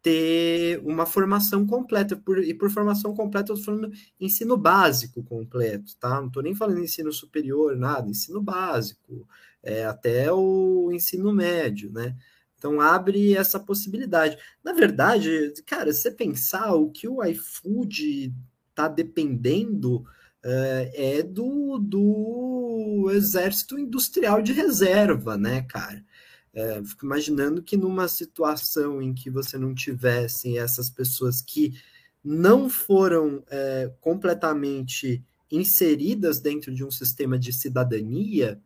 ter 0.01 0.81
uma 0.83 1.05
formação 1.05 1.67
completa. 1.67 2.17
Por, 2.17 2.43
e 2.43 2.55
por 2.55 2.71
formação 2.71 3.15
completa, 3.15 3.53
eu 3.53 3.57
estou 3.57 3.75
falando 3.75 3.93
ensino 4.19 4.57
básico 4.57 5.23
completo, 5.23 5.95
tá? 5.99 6.19
Não 6.19 6.29
estou 6.29 6.43
nem 6.43 6.55
falando 6.55 6.81
ensino 6.81 7.13
superior, 7.13 7.77
nada, 7.77 8.09
ensino 8.09 8.41
básico 8.41 9.29
é, 9.63 9.85
até 9.85 10.33
o 10.33 10.91
ensino 10.93 11.33
médio, 11.33 11.91
né? 11.93 12.17
Então 12.57 12.81
abre 12.81 13.35
essa 13.35 13.59
possibilidade. 13.59 14.37
Na 14.63 14.73
verdade, 14.73 15.53
cara, 15.67 15.93
se 15.93 16.03
você 16.03 16.11
pensar 16.11 16.75
o 16.75 16.91
que 16.91 17.09
o 17.09 17.25
iFood 17.25 18.35
está 18.69 18.87
dependendo 18.87 20.05
é, 20.43 21.19
é 21.19 21.23
do, 21.23 21.79
do 21.79 23.11
exército 23.13 23.79
industrial 23.79 24.43
de 24.43 24.53
reserva, 24.53 25.37
né, 25.37 25.63
cara? 25.63 26.05
É, 26.53 26.83
fico 26.85 27.07
imaginando 27.07 27.63
que 27.63 27.77
numa 27.77 28.09
situação 28.09 29.01
em 29.01 29.15
que 29.15 29.31
você 29.31 29.57
não 29.57 29.75
tivesse 29.75 30.59
essas 30.59 30.91
pessoas 30.91 31.41
que 31.41 31.81
não 32.23 32.69
foram 32.69 33.43
é, 33.49 33.93
completamente 34.01 35.25
inseridas 35.51 36.41
dentro 36.41 36.75
de 36.75 36.85
um 36.85 36.91
sistema 36.91 37.39
de 37.39 37.53
cidadania, 37.53 38.61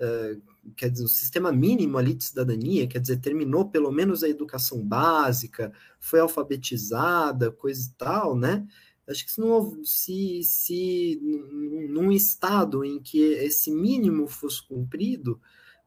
uh, 0.00 0.40
quer 0.76 0.90
dizer, 0.90 1.04
um 1.04 1.08
sistema 1.08 1.52
mínimo 1.52 1.98
ali 1.98 2.14
de 2.14 2.24
cidadania, 2.24 2.86
quer 2.86 3.00
dizer, 3.00 3.18
terminou 3.18 3.68
pelo 3.68 3.90
menos 3.90 4.22
a 4.22 4.28
educação 4.28 4.80
básica, 4.80 5.72
foi 6.00 6.20
alfabetizada, 6.20 7.50
coisa 7.50 7.88
e 7.88 7.92
tal, 7.94 8.36
né? 8.36 8.66
Acho 9.06 9.24
que 9.24 9.32
se, 9.32 9.40
não, 9.40 9.82
se, 9.84 10.42
se 10.42 11.20
num 11.88 12.12
estado 12.12 12.84
em 12.84 13.00
que 13.00 13.18
esse 13.18 13.70
mínimo 13.70 14.28
fosse 14.28 14.62
cumprido, 14.62 15.40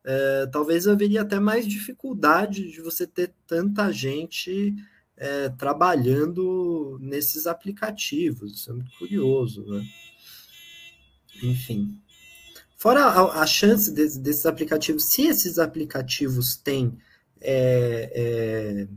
é, 0.04 0.48
talvez 0.48 0.88
haveria 0.88 1.22
até 1.22 1.40
mais 1.40 1.68
dificuldade 1.68 2.72
de 2.72 2.82
você 2.82 3.06
ter 3.06 3.32
tanta 3.46 3.92
gente 3.92 4.74
é, 5.16 5.50
trabalhando 5.50 6.98
nesses 7.00 7.46
aplicativos. 7.46 8.56
Isso 8.56 8.72
é 8.72 8.74
muito 8.74 8.92
curioso, 8.98 9.64
né? 9.68 9.86
Enfim. 11.44 12.02
Fora 12.82 13.04
a, 13.04 13.44
a 13.44 13.46
chance 13.46 13.92
de, 13.92 14.18
desses 14.18 14.44
aplicativos, 14.44 15.12
se 15.12 15.28
esses 15.28 15.60
aplicativos 15.60 16.56
têm, 16.56 16.98
é, 17.40 18.12
é, 18.12 18.88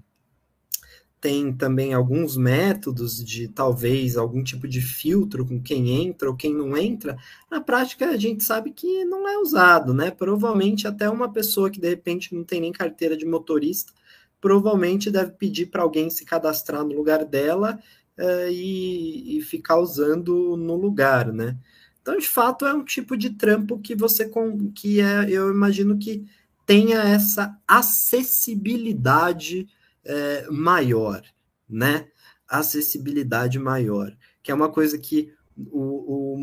têm 1.21 1.53
também 1.53 1.93
alguns 1.93 2.35
métodos 2.35 3.23
de 3.23 3.47
talvez 3.47 4.17
algum 4.17 4.43
tipo 4.43 4.67
de 4.67 4.81
filtro 4.81 5.45
com 5.45 5.61
quem 5.61 6.03
entra 6.03 6.31
ou 6.31 6.35
quem 6.35 6.55
não 6.55 6.75
entra, 6.79 7.19
na 7.51 7.61
prática 7.61 8.09
a 8.09 8.17
gente 8.17 8.43
sabe 8.43 8.71
que 8.71 9.05
não 9.05 9.29
é 9.29 9.37
usado, 9.37 9.93
né? 9.93 10.11
Provavelmente 10.11 10.89
até 10.89 11.11
uma 11.11 11.31
pessoa 11.31 11.69
que 11.69 11.79
de 11.79 11.91
repente 11.91 12.35
não 12.35 12.43
tem 12.43 12.63
nem 12.63 12.73
carteira 12.73 13.15
de 13.15 13.27
motorista, 13.27 13.93
provavelmente 14.41 15.11
deve 15.11 15.33
pedir 15.33 15.67
para 15.67 15.83
alguém 15.83 16.09
se 16.09 16.25
cadastrar 16.25 16.83
no 16.85 16.95
lugar 16.95 17.23
dela 17.23 17.79
uh, 18.17 18.49
e, 18.51 19.37
e, 19.37 19.43
ficar 19.43 19.77
usando 19.77 20.57
no 20.57 20.75
lugar, 20.75 21.31
né? 21.35 21.59
Então, 22.05 22.19
de 22.19 22.29
fato, 22.29 22.67
é 22.67 22.75
um 22.75 22.85
tipo 22.85 23.17
de 23.17 23.31
trampo 23.31 23.79
que 23.79 23.95
você 23.95 24.31
que 24.75 25.01
é, 25.01 25.31
eu 25.31 25.51
imagino 25.51 25.97
que 25.97 26.27
tenha 26.67 26.99
essa 26.99 27.59
acessibilidade 27.67 29.67
é, 30.05 30.47
maior, 30.51 31.23
né? 31.67 32.07
Acessibilidade 32.47 33.59
maior, 33.59 34.15
que 34.43 34.51
é 34.51 34.55
uma 34.55 34.69
coisa 34.69 34.99
que 34.99 35.33
o, 35.57 36.35
o 36.35 36.37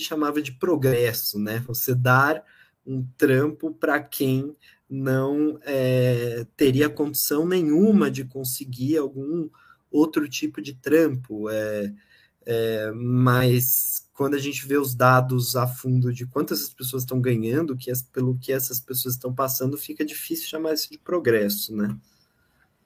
chamava 0.00 0.40
de 0.40 0.52
progresso, 0.52 1.38
né? 1.38 1.62
Você 1.66 1.94
dar 1.94 2.42
um 2.86 3.06
trampo 3.18 3.74
para 3.74 4.00
quem 4.00 4.56
não 4.88 5.60
é, 5.66 6.46
teria 6.56 6.88
condição 6.88 7.46
nenhuma 7.46 8.10
de 8.10 8.24
conseguir 8.24 8.96
algum 8.96 9.50
outro 9.90 10.26
tipo 10.26 10.62
de 10.62 10.72
trampo. 10.72 11.50
É, 11.50 11.92
é, 12.46 12.92
mas 12.92 14.08
quando 14.14 14.34
a 14.34 14.38
gente 14.38 14.66
vê 14.66 14.78
os 14.78 14.94
dados 14.94 15.56
a 15.56 15.66
fundo 15.66 16.12
de 16.12 16.24
quantas 16.24 16.62
as 16.62 16.70
pessoas 16.70 17.02
estão 17.02 17.20
ganhando, 17.20 17.76
que 17.76 17.92
pelo 18.12 18.38
que 18.38 18.52
essas 18.52 18.80
pessoas 18.80 19.14
estão 19.14 19.34
passando, 19.34 19.76
fica 19.76 20.04
difícil 20.04 20.48
chamar 20.48 20.72
isso 20.72 20.90
de 20.90 20.96
progresso, 20.96 21.76
né? 21.76 21.94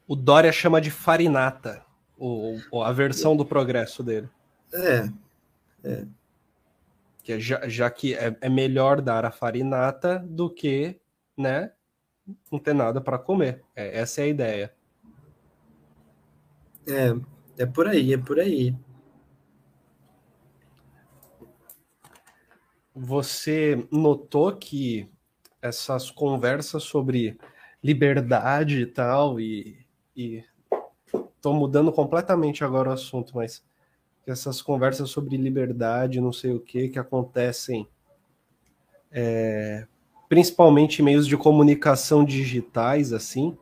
O 0.08 0.16
Dória 0.16 0.50
chama 0.50 0.80
de 0.80 0.90
farinata, 0.90 1.84
ou, 2.18 2.58
a 2.82 2.90
versão 2.90 3.36
do 3.36 3.44
progresso 3.44 4.02
dele. 4.02 4.28
É, 4.72 5.10
é. 5.84 6.06
Que 7.22 7.34
é, 7.34 7.40
já, 7.40 7.68
já 7.68 7.90
que 7.90 8.14
é, 8.14 8.36
é 8.40 8.48
melhor 8.48 9.00
dar 9.00 9.24
a 9.24 9.30
farinata 9.30 10.18
do 10.26 10.50
que, 10.50 10.98
né, 11.36 11.70
não 12.50 12.58
ter 12.58 12.74
nada 12.74 13.00
para 13.00 13.18
comer. 13.18 13.62
É, 13.76 13.98
essa 14.00 14.22
é 14.22 14.24
a 14.24 14.28
ideia. 14.28 14.74
É, 16.88 17.62
é 17.62 17.66
por 17.66 17.86
aí, 17.86 18.14
é 18.14 18.18
por 18.18 18.40
aí. 18.40 18.74
Você 23.02 23.88
notou 23.90 24.54
que 24.54 25.08
essas 25.62 26.10
conversas 26.10 26.82
sobre 26.82 27.38
liberdade 27.82 28.82
e 28.82 28.86
tal, 28.86 29.40
e, 29.40 29.78
e 30.14 30.44
tô 31.40 31.54
mudando 31.54 31.90
completamente 31.90 32.62
agora 32.62 32.90
o 32.90 32.92
assunto, 32.92 33.34
mas 33.34 33.64
essas 34.26 34.60
conversas 34.60 35.08
sobre 35.08 35.38
liberdade, 35.38 36.20
não 36.20 36.30
sei 36.30 36.52
o 36.52 36.60
que, 36.60 36.90
que 36.90 36.98
acontecem 36.98 37.88
é, 39.10 39.86
principalmente 40.28 41.00
em 41.00 41.04
meios 41.06 41.26
de 41.26 41.38
comunicação 41.38 42.22
digitais, 42.22 43.14
assim. 43.14 43.56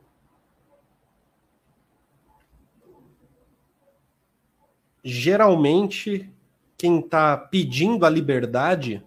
Geralmente, 5.05 6.29
quem 6.77 6.99
está 6.99 7.37
pedindo 7.37 8.05
a 8.05 8.11
liberdade 8.11 9.07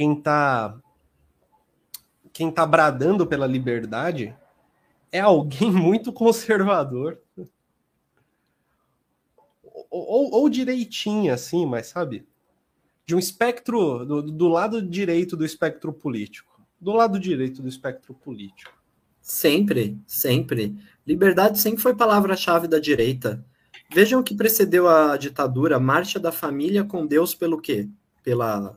quem 0.00 0.14
está 0.14 0.80
quem 2.32 2.50
tá 2.50 2.64
bradando 2.64 3.26
pela 3.26 3.46
liberdade 3.46 4.34
é 5.12 5.20
alguém 5.20 5.68
muito 5.70 6.10
conservador. 6.10 7.20
Ou, 9.90 10.32
ou, 10.32 10.48
direitinho, 10.48 11.34
assim, 11.34 11.66
mas 11.66 11.88
sabe? 11.88 12.26
De 13.04 13.14
um 13.14 13.18
espectro, 13.18 14.06
do, 14.06 14.22
do 14.22 14.48
lado 14.48 14.80
direito 14.80 15.36
do 15.36 15.44
espectro 15.44 15.92
político. 15.92 16.62
Do 16.80 16.92
lado 16.92 17.20
direito 17.20 17.60
do 17.60 17.68
espectro 17.68 18.14
político. 18.14 18.72
Sempre, 19.20 19.98
sempre. 20.06 20.78
Liberdade 21.06 21.58
sempre 21.58 21.82
foi 21.82 21.94
palavra-chave 21.94 22.66
da 22.66 22.78
direita. 22.78 23.44
Vejam 23.92 24.22
que 24.22 24.34
precedeu 24.34 24.88
a 24.88 25.18
ditadura, 25.18 25.78
marcha 25.78 26.18
da 26.18 26.32
família 26.32 26.84
com 26.84 27.06
Deus 27.06 27.34
pelo 27.34 27.60
quê? 27.60 27.86
Pela 28.22 28.74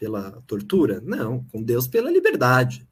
pela 0.00 0.42
tortura? 0.46 0.98
Não, 1.02 1.44
com 1.44 1.62
Deus 1.62 1.86
pela 1.86 2.10
liberdade. 2.10 2.88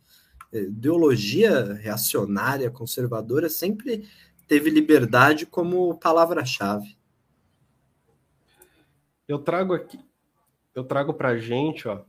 É, 0.52 0.60
ideologia 0.60 1.72
reacionária, 1.72 2.70
conservadora, 2.70 3.48
sempre 3.48 4.06
teve 4.46 4.68
liberdade 4.68 5.46
como 5.46 5.98
palavra-chave. 5.98 6.98
Eu 9.26 9.38
trago 9.38 9.72
aqui, 9.72 9.98
eu 10.74 10.84
trago 10.84 11.14
para 11.14 11.38
gente, 11.38 11.88
ó, 11.88 12.02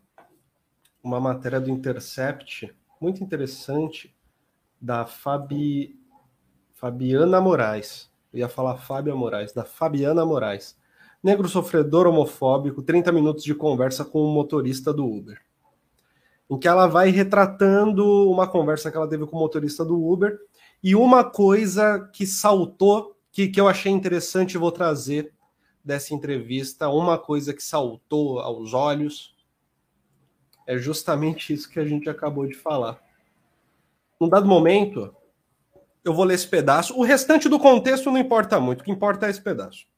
uma 1.02 1.20
matéria 1.20 1.62
do 1.62 1.70
Intercept 1.70 2.76
muito 3.00 3.24
interessante 3.24 4.14
da 4.82 5.06
Fabi, 5.06 5.98
Fabiana 6.74 7.40
Moraes. 7.40 8.12
Eu 8.34 8.40
ia 8.40 8.50
falar 8.50 8.78
Fábia 8.78 9.16
Moraes, 9.16 9.54
da 9.54 9.64
Fabiana 9.64 10.26
Moraes. 10.26 10.78
Negro 11.22 11.50
sofredor 11.50 12.08
homofóbico, 12.08 12.82
30 12.82 13.12
minutos 13.12 13.44
de 13.44 13.54
conversa 13.54 14.06
com 14.06 14.22
o 14.22 14.34
motorista 14.34 14.94
do 14.94 15.06
Uber. 15.06 15.42
Em 16.50 16.58
que 16.58 16.68
ela 16.68 16.88
vai 16.88 17.10
retratando 17.10 18.30
uma 18.30 18.48
conversa 18.48 18.90
que 18.90 18.98
ela 18.98 19.08
teve 19.08 19.26
com 19.26 19.36
o 19.36 19.40
motorista 19.40 19.84
do 19.84 20.02
Uber 20.02 20.40
e 20.82 20.96
uma 20.96 21.24
coisa 21.24 22.10
que 22.14 22.26
saltou, 22.26 23.16
que, 23.32 23.50
que 23.50 23.60
eu 23.60 23.68
achei 23.68 23.92
interessante 23.92 24.58
vou 24.58 24.72
trazer 24.72 25.34
dessa 25.84 26.14
entrevista, 26.14 26.88
uma 26.90 27.18
coisa 27.18 27.54
que 27.54 27.64
saltou 27.64 28.40
aos 28.40 28.74
olhos, 28.74 29.36
é 30.66 30.78
justamente 30.78 31.52
isso 31.52 31.70
que 31.70 31.80
a 31.80 31.86
gente 31.86 32.10
acabou 32.10 32.48
de 32.48 32.54
falar. 32.54 33.02
Num 34.20 34.30
dado 34.30 34.48
momento, 34.48 35.14
eu 36.04 36.14
vou 36.14 36.24
ler 36.24 36.36
esse 36.36 36.48
pedaço. 36.48 36.96
O 36.96 37.04
restante 37.04 37.50
do 37.50 37.60
contexto 37.60 38.12
não 38.12 38.20
importa 38.20 38.60
muito, 38.60 38.82
o 38.82 38.84
que 38.84 38.92
importa 38.92 39.28
é 39.28 39.30
esse 39.30 39.42
pedaço. 39.42 39.88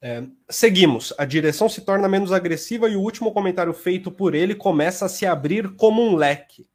É, 0.00 0.24
seguimos. 0.48 1.12
A 1.18 1.24
direção 1.24 1.68
se 1.68 1.80
torna 1.80 2.08
menos 2.08 2.32
agressiva 2.32 2.88
e 2.88 2.96
o 2.96 3.00
último 3.00 3.32
comentário 3.32 3.72
feito 3.72 4.10
por 4.10 4.34
ele 4.34 4.54
começa 4.54 5.06
a 5.06 5.08
se 5.08 5.26
abrir 5.26 5.74
como 5.74 6.02
um 6.02 6.14
leque. 6.14 6.68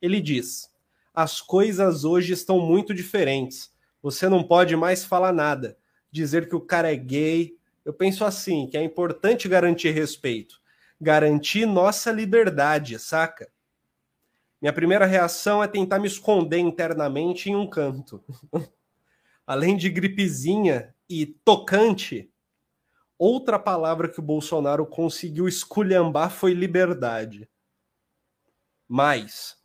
Ele 0.00 0.20
diz: 0.20 0.70
As 1.14 1.40
coisas 1.40 2.04
hoje 2.04 2.32
estão 2.32 2.58
muito 2.60 2.94
diferentes. 2.94 3.70
Você 4.02 4.28
não 4.28 4.42
pode 4.42 4.74
mais 4.74 5.04
falar 5.04 5.32
nada. 5.32 5.76
Dizer 6.10 6.48
que 6.48 6.56
o 6.56 6.60
cara 6.60 6.92
é 6.92 6.96
gay. 6.96 7.56
Eu 7.84 7.92
penso 7.92 8.24
assim: 8.24 8.66
que 8.66 8.76
é 8.76 8.82
importante 8.82 9.48
garantir 9.48 9.90
respeito, 9.90 10.60
garantir 11.00 11.66
nossa 11.66 12.10
liberdade, 12.10 12.98
saca? 12.98 13.50
Minha 14.60 14.72
primeira 14.72 15.04
reação 15.04 15.62
é 15.62 15.66
tentar 15.66 15.98
me 15.98 16.06
esconder 16.06 16.58
internamente 16.58 17.50
em 17.50 17.56
um 17.56 17.68
canto. 17.68 18.22
Além 19.44 19.76
de 19.76 19.90
gripezinha 19.90 20.94
e 21.08 21.26
tocante, 21.26 22.31
Outra 23.24 23.56
palavra 23.56 24.08
que 24.08 24.18
o 24.18 24.22
Bolsonaro 24.22 24.84
conseguiu 24.84 25.46
esculhambar 25.46 26.28
foi 26.28 26.54
liberdade. 26.54 27.48
Mas 28.88 29.56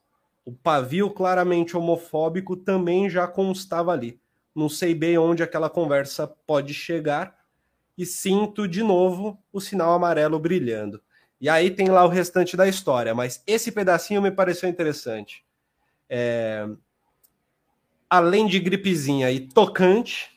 o 0.46 0.54
pavio 0.54 1.10
claramente 1.10 1.76
homofóbico 1.76 2.56
também 2.56 3.10
já 3.10 3.28
constava 3.28 3.91
ali. 3.91 4.22
Não 4.56 4.70
sei 4.70 4.93
bem 4.93 5.17
onde 5.17 5.41
aquela 5.41 5.72
conversa 5.72 6.28
pode 6.28 6.72
chegar 6.72 7.36
e 7.98 8.06
sinto 8.06 8.67
de 8.67 8.84
novo 8.84 9.43
o 9.52 9.60
sinal 9.60 9.91
amarelo 9.91 10.38
brilhando. 10.38 11.02
E 11.41 11.50
aí 11.50 11.72
tem 11.72 11.89
lá 11.89 12.06
o 12.06 12.10
restante 12.10 12.56
da 12.56 12.67
história, 12.67 13.15
mas 13.15 13.41
esse 13.48 13.72
pedacinho 13.72 14.22
me 14.22 14.30
pareceu 14.30 14.70
interessante. 14.70 15.43
É... 16.08 16.70
Além 18.08 18.46
de 18.46 18.60
gripezinha 18.60 19.32
e 19.32 19.39
tocante, 19.39 20.37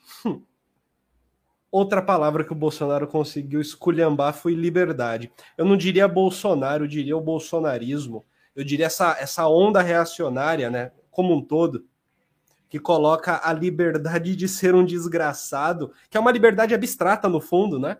Outra 1.71 2.01
palavra 2.01 2.43
que 2.43 2.51
o 2.51 2.55
Bolsonaro 2.55 3.07
conseguiu 3.07 3.61
esculhambar 3.61 4.33
foi 4.33 4.53
liberdade. 4.53 5.31
Eu 5.57 5.63
não 5.63 5.77
diria 5.77 6.05
Bolsonaro, 6.05 6.83
eu 6.83 6.87
diria 6.87 7.15
o 7.15 7.21
bolsonarismo. 7.21 8.25
Eu 8.53 8.65
diria 8.65 8.87
essa, 8.87 9.15
essa 9.17 9.47
onda 9.47 9.81
reacionária, 9.81 10.69
né, 10.69 10.91
como 11.09 11.33
um 11.33 11.41
todo, 11.41 11.85
que 12.69 12.77
coloca 12.77 13.39
a 13.41 13.53
liberdade 13.53 14.35
de 14.35 14.49
ser 14.49 14.75
um 14.75 14.83
desgraçado, 14.83 15.93
que 16.09 16.17
é 16.17 16.19
uma 16.19 16.31
liberdade 16.31 16.73
abstrata 16.73 17.29
no 17.29 17.39
fundo, 17.39 17.79
né? 17.79 17.97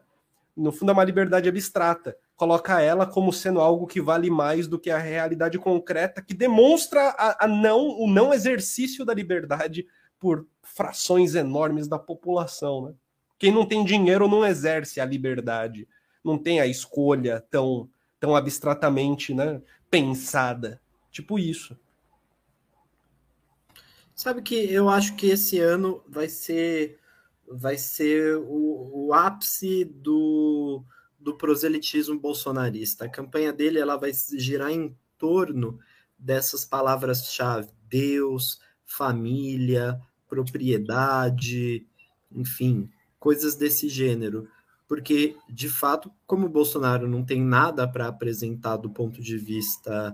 No 0.55 0.73
fundo 0.73 0.91
é 0.91 0.93
uma 0.93 1.03
liberdade 1.03 1.47
abstrata. 1.47 2.17
Coloca 2.35 2.81
ela 2.81 3.05
como 3.05 3.31
sendo 3.31 3.61
algo 3.61 3.87
que 3.87 4.01
vale 4.01 4.29
mais 4.29 4.67
do 4.67 4.77
que 4.77 4.89
a 4.89 4.97
realidade 4.97 5.57
concreta, 5.57 6.21
que 6.21 6.33
demonstra 6.33 7.15
a, 7.17 7.45
a 7.45 7.47
não, 7.47 7.87
o 7.99 8.09
não 8.09 8.33
exercício 8.33 9.05
da 9.05 9.13
liberdade 9.13 9.87
por 10.19 10.45
frações 10.61 11.35
enormes 11.35 11.87
da 11.87 11.97
população, 11.97 12.87
né? 12.87 12.93
Quem 13.41 13.51
não 13.51 13.65
tem 13.65 13.83
dinheiro 13.83 14.27
não 14.27 14.45
exerce 14.45 15.01
a 15.01 15.05
liberdade, 15.05 15.87
não 16.23 16.37
tem 16.37 16.61
a 16.61 16.67
escolha 16.67 17.43
tão, 17.49 17.89
tão 18.19 18.35
abstratamente 18.35 19.33
né, 19.33 19.59
pensada. 19.89 20.79
Tipo 21.09 21.39
isso. 21.39 21.75
Sabe 24.13 24.43
que 24.43 24.53
eu 24.71 24.87
acho 24.87 25.15
que 25.15 25.25
esse 25.25 25.57
ano 25.57 26.03
vai 26.07 26.29
ser 26.29 26.99
vai 27.47 27.79
ser 27.79 28.37
o, 28.37 29.07
o 29.07 29.11
ápice 29.11 29.85
do, 29.85 30.83
do 31.19 31.35
proselitismo 31.35 32.19
bolsonarista. 32.19 33.05
A 33.05 33.09
campanha 33.09 33.51
dele 33.51 33.79
ela 33.79 33.97
vai 33.97 34.11
girar 34.37 34.69
em 34.69 34.95
torno 35.17 35.79
dessas 36.15 36.63
palavras-chave: 36.63 37.71
Deus, 37.89 38.61
família, 38.85 39.99
propriedade, 40.29 41.87
enfim, 42.31 42.87
coisas 43.21 43.55
desse 43.55 43.87
gênero. 43.87 44.49
Porque, 44.87 45.37
de 45.47 45.69
fato, 45.69 46.11
como 46.25 46.47
o 46.47 46.49
Bolsonaro 46.49 47.07
não 47.07 47.23
tem 47.23 47.39
nada 47.39 47.87
para 47.87 48.07
apresentar 48.07 48.75
do 48.75 48.89
ponto 48.89 49.21
de 49.21 49.37
vista 49.37 50.13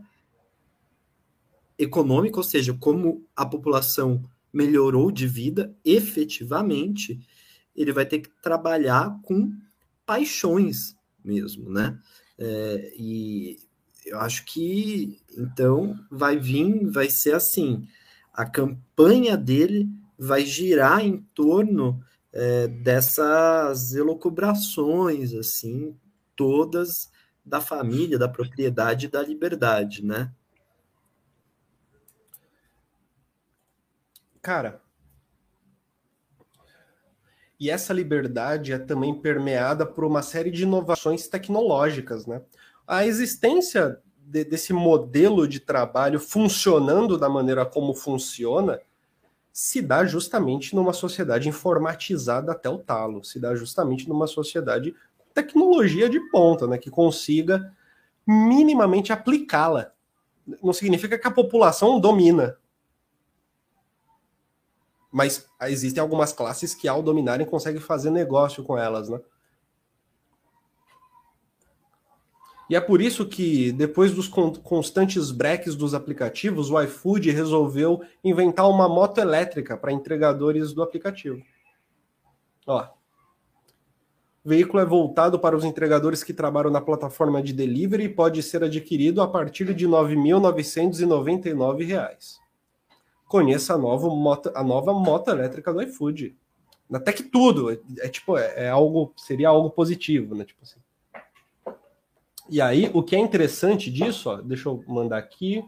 econômico, 1.79 2.37
ou 2.37 2.43
seja, 2.43 2.75
como 2.75 3.25
a 3.35 3.45
população 3.45 4.23
melhorou 4.53 5.09
de 5.09 5.25
vida 5.25 5.73
efetivamente, 5.85 7.19
ele 7.75 7.93
vai 7.93 8.05
ter 8.05 8.19
que 8.19 8.29
trabalhar 8.41 9.17
com 9.23 9.51
paixões 10.05 10.95
mesmo, 11.23 11.69
né? 11.71 11.97
É, 12.37 12.93
e 12.97 13.57
eu 14.05 14.19
acho 14.19 14.45
que 14.45 15.19
então 15.35 15.97
vai 16.11 16.37
vir, 16.37 16.85
vai 16.91 17.09
ser 17.09 17.35
assim: 17.35 17.87
a 18.33 18.45
campanha 18.45 19.37
dele 19.37 19.89
vai 20.19 20.45
girar 20.45 21.05
em 21.05 21.17
torno 21.33 22.03
é, 22.37 22.67
dessas 22.67 23.95
elocubrações, 23.95 25.33
assim, 25.33 25.97
todas 26.35 27.11
da 27.43 27.59
família, 27.59 28.19
da 28.19 28.29
propriedade 28.29 29.07
e 29.07 29.09
da 29.09 29.23
liberdade, 29.23 30.05
né? 30.05 30.31
Cara, 34.39 34.79
e 37.59 37.71
essa 37.71 37.91
liberdade 37.91 38.71
é 38.71 38.77
também 38.77 39.19
permeada 39.19 39.83
por 39.83 40.05
uma 40.05 40.21
série 40.21 40.51
de 40.51 40.61
inovações 40.61 41.27
tecnológicas, 41.27 42.27
né? 42.27 42.43
A 42.85 43.03
existência 43.03 43.99
de, 44.15 44.43
desse 44.43 44.73
modelo 44.73 45.47
de 45.47 45.59
trabalho 45.59 46.19
funcionando 46.19 47.17
da 47.17 47.27
maneira 47.27 47.65
como 47.65 47.95
funciona 47.95 48.79
se 49.59 49.81
dá 49.81 50.05
justamente 50.05 50.75
numa 50.75 50.93
sociedade 50.93 51.49
informatizada 51.49 52.51
até 52.51 52.69
o 52.69 52.77
talo, 52.77 53.23
se 53.23 53.39
dá 53.39 53.55
justamente 53.55 54.07
numa 54.07 54.27
sociedade 54.27 54.93
com 55.17 55.25
tecnologia 55.33 56.07
de 56.07 56.19
ponta, 56.29 56.67
né, 56.67 56.77
que 56.77 56.91
consiga 56.91 57.75
minimamente 58.23 59.11
aplicá-la. 59.11 59.91
Não 60.61 60.71
significa 60.71 61.17
que 61.17 61.27
a 61.27 61.31
população 61.31 61.99
domina. 61.99 62.55
Mas 65.11 65.49
existem 65.63 66.01
algumas 66.01 66.31
classes 66.31 66.75
que, 66.75 66.87
ao 66.87 67.01
dominarem, 67.01 67.47
conseguem 67.47 67.81
fazer 67.81 68.11
negócio 68.11 68.63
com 68.63 68.77
elas, 68.77 69.09
né? 69.09 69.19
E 72.69 72.75
é 72.75 72.81
por 72.81 73.01
isso 73.01 73.25
que, 73.25 73.71
depois 73.71 74.13
dos 74.13 74.27
constantes 74.27 75.31
breaks 75.31 75.73
dos 75.73 75.93
aplicativos, 75.93 76.69
o 76.69 76.81
iFood 76.81 77.31
resolveu 77.31 78.01
inventar 78.21 78.69
uma 78.69 78.89
moto 78.89 79.19
elétrica 79.19 79.77
para 79.77 79.93
entregadores 79.93 80.73
do 80.73 80.83
aplicativo. 80.83 81.41
Ó. 82.65 82.85
O 84.43 84.49
veículo 84.49 84.81
é 84.81 84.85
voltado 84.85 85.39
para 85.39 85.55
os 85.55 85.63
entregadores 85.63 86.21
que 86.23 86.33
trabalham 86.33 86.71
na 86.71 86.81
plataforma 86.81 87.41
de 87.41 87.53
delivery 87.53 88.03
e 88.03 88.09
pode 88.09 88.43
ser 88.43 88.61
adquirido 88.63 89.21
a 89.21 89.27
partir 89.27 89.73
de 89.73 89.85
R$ 89.85 89.91
9.999. 89.91 92.37
Conheça 93.27 93.73
a 93.73 93.77
nova, 93.77 94.09
moto, 94.09 94.51
a 94.53 94.63
nova 94.63 94.93
moto 94.93 95.29
elétrica 95.29 95.73
do 95.73 95.81
iFood. 95.81 96.35
Até 96.91 97.11
que 97.11 97.23
tudo. 97.23 97.71
É, 97.71 97.79
é 97.99 98.09
tipo, 98.09 98.37
é, 98.37 98.65
é, 98.65 98.69
algo. 98.69 99.13
Seria 99.17 99.49
algo 99.49 99.69
positivo, 99.69 100.33
né? 100.33 100.45
Tipo 100.45 100.63
assim. 100.63 100.79
E 102.49 102.61
aí, 102.61 102.89
o 102.93 103.03
que 103.03 103.15
é 103.15 103.19
interessante 103.19 103.91
disso, 103.91 104.29
ó, 104.29 104.37
deixa 104.37 104.69
eu 104.69 104.83
mandar 104.87 105.17
aqui. 105.17 105.63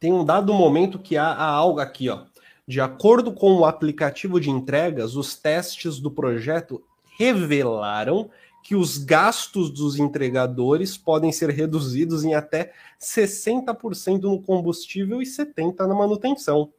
Tem 0.00 0.12
um 0.12 0.24
dado 0.24 0.52
momento 0.52 0.98
que 0.98 1.16
há, 1.16 1.28
há 1.28 1.46
algo 1.46 1.80
aqui, 1.80 2.08
ó. 2.08 2.24
De 2.66 2.80
acordo 2.80 3.32
com 3.32 3.54
o 3.54 3.64
aplicativo 3.64 4.40
de 4.40 4.50
entregas, 4.50 5.14
os 5.14 5.36
testes 5.36 6.00
do 6.00 6.10
projeto 6.10 6.82
revelaram 7.16 8.28
que 8.62 8.74
os 8.74 8.98
gastos 8.98 9.70
dos 9.70 9.96
entregadores 9.96 10.96
podem 10.96 11.30
ser 11.30 11.50
reduzidos 11.50 12.24
em 12.24 12.34
até 12.34 12.72
60% 13.00 14.22
no 14.22 14.42
combustível 14.42 15.22
e 15.22 15.24
70% 15.24 15.86
na 15.86 15.94
manutenção. 15.94 16.72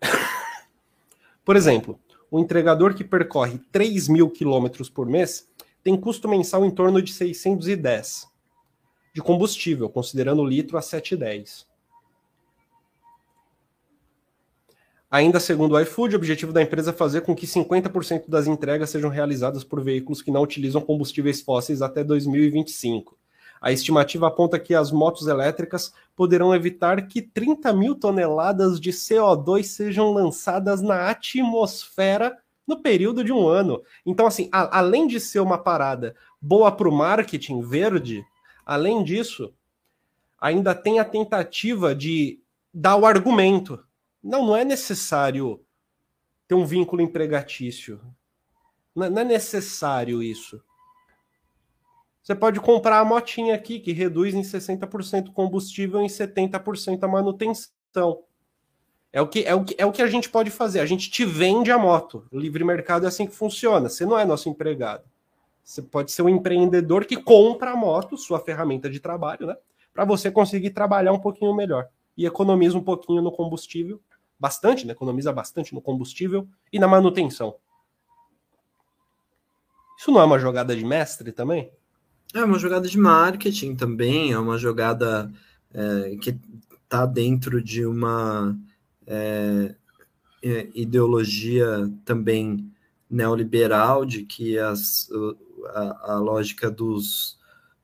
Por 1.44 1.54
exemplo, 1.54 2.00
o 2.30 2.40
entregador 2.40 2.94
que 2.94 3.04
percorre 3.04 3.58
3 3.70 4.08
mil 4.08 4.30
quilômetros 4.30 4.88
por 4.88 5.06
mês 5.06 5.46
tem 5.86 5.96
custo 5.96 6.28
mensal 6.28 6.64
em 6.64 6.70
torno 6.72 7.00
de 7.00 7.12
610 7.12 8.26
de 9.14 9.22
combustível, 9.22 9.88
considerando 9.88 10.42
o 10.42 10.44
litro 10.44 10.76
a 10.76 10.80
7,10. 10.80 11.64
Ainda 15.08 15.38
segundo 15.38 15.76
o 15.76 15.80
iFood, 15.80 16.16
o 16.16 16.18
objetivo 16.18 16.52
da 16.52 16.60
empresa 16.60 16.90
é 16.90 16.92
fazer 16.92 17.20
com 17.20 17.36
que 17.36 17.46
50% 17.46 18.24
das 18.26 18.48
entregas 18.48 18.90
sejam 18.90 19.08
realizadas 19.08 19.62
por 19.62 19.80
veículos 19.80 20.20
que 20.20 20.32
não 20.32 20.42
utilizam 20.42 20.82
combustíveis 20.82 21.40
fósseis 21.40 21.80
até 21.80 22.02
2025. 22.02 23.16
A 23.60 23.70
estimativa 23.70 24.26
aponta 24.26 24.58
que 24.58 24.74
as 24.74 24.90
motos 24.90 25.28
elétricas 25.28 25.92
poderão 26.16 26.52
evitar 26.52 27.06
que 27.06 27.22
30 27.22 27.72
mil 27.72 27.94
toneladas 27.94 28.80
de 28.80 28.90
CO2 28.90 29.62
sejam 29.62 30.12
lançadas 30.12 30.82
na 30.82 31.08
atmosfera 31.08 32.36
no 32.66 32.82
período 32.82 33.22
de 33.22 33.32
um 33.32 33.46
ano. 33.46 33.82
Então, 34.04 34.26
assim, 34.26 34.48
a, 34.50 34.78
além 34.78 35.06
de 35.06 35.20
ser 35.20 35.40
uma 35.40 35.58
parada 35.58 36.16
boa 36.40 36.72
para 36.72 36.88
o 36.88 36.92
marketing 36.92 37.60
verde, 37.62 38.24
além 38.64 39.04
disso, 39.04 39.54
ainda 40.40 40.74
tem 40.74 40.98
a 40.98 41.04
tentativa 41.04 41.94
de 41.94 42.40
dar 42.72 42.96
o 42.96 43.06
argumento. 43.06 43.82
Não, 44.22 44.46
não 44.46 44.56
é 44.56 44.64
necessário 44.64 45.64
ter 46.48 46.54
um 46.54 46.66
vínculo 46.66 47.02
empregatício. 47.02 48.00
Não, 48.94 49.08
não 49.10 49.22
é 49.22 49.24
necessário 49.24 50.22
isso. 50.22 50.60
Você 52.22 52.34
pode 52.34 52.58
comprar 52.58 52.98
a 52.98 53.04
motinha 53.04 53.54
aqui, 53.54 53.78
que 53.78 53.92
reduz 53.92 54.34
em 54.34 54.42
60% 54.42 55.28
o 55.28 55.32
combustível 55.32 56.00
e 56.00 56.06
em 56.06 56.08
70% 56.08 57.04
a 57.04 57.06
manutenção. 57.06 58.24
É 59.12 59.20
o, 59.20 59.26
que, 59.26 59.44
é, 59.44 59.54
o 59.54 59.64
que, 59.64 59.74
é 59.78 59.86
o 59.86 59.92
que 59.92 60.02
a 60.02 60.06
gente 60.06 60.28
pode 60.28 60.50
fazer. 60.50 60.80
A 60.80 60.86
gente 60.86 61.10
te 61.10 61.24
vende 61.24 61.70
a 61.70 61.78
moto. 61.78 62.26
O 62.30 62.38
livre 62.38 62.62
mercado 62.64 63.06
é 63.06 63.08
assim 63.08 63.26
que 63.26 63.34
funciona. 63.34 63.88
Você 63.88 64.04
não 64.04 64.18
é 64.18 64.24
nosso 64.24 64.48
empregado. 64.48 65.04
Você 65.64 65.82
pode 65.82 66.12
ser 66.12 66.22
um 66.22 66.28
empreendedor 66.28 67.04
que 67.06 67.16
compra 67.16 67.72
a 67.72 67.76
moto, 67.76 68.16
sua 68.16 68.38
ferramenta 68.38 68.90
de 68.90 69.00
trabalho, 69.00 69.46
né? 69.46 69.56
Para 69.92 70.04
você 70.04 70.30
conseguir 70.30 70.70
trabalhar 70.70 71.12
um 71.12 71.18
pouquinho 71.18 71.54
melhor. 71.54 71.88
E 72.16 72.26
economiza 72.26 72.76
um 72.76 72.82
pouquinho 72.82 73.22
no 73.22 73.32
combustível. 73.32 74.00
Bastante, 74.38 74.86
né? 74.86 74.92
Economiza 74.92 75.32
bastante 75.32 75.74
no 75.74 75.80
combustível 75.80 76.46
e 76.72 76.78
na 76.78 76.86
manutenção. 76.86 77.56
Isso 79.98 80.10
não 80.10 80.20
é 80.20 80.24
uma 80.24 80.38
jogada 80.38 80.76
de 80.76 80.84
mestre 80.84 81.32
também? 81.32 81.72
É 82.34 82.44
uma 82.44 82.58
jogada 82.58 82.86
de 82.86 82.98
marketing 82.98 83.74
também, 83.74 84.32
é 84.32 84.38
uma 84.38 84.58
jogada 84.58 85.32
é, 85.72 86.16
que 86.20 86.38
está 86.84 87.06
dentro 87.06 87.62
de 87.62 87.86
uma 87.86 88.56
é, 89.06 89.74
é, 90.42 90.68
ideologia 90.74 91.90
também 92.04 92.70
neoliberal, 93.08 94.04
de 94.04 94.24
que 94.24 94.58
as, 94.58 95.08
a, 95.74 96.14
a 96.14 96.18
lógica 96.18 96.70
dos, 96.70 97.38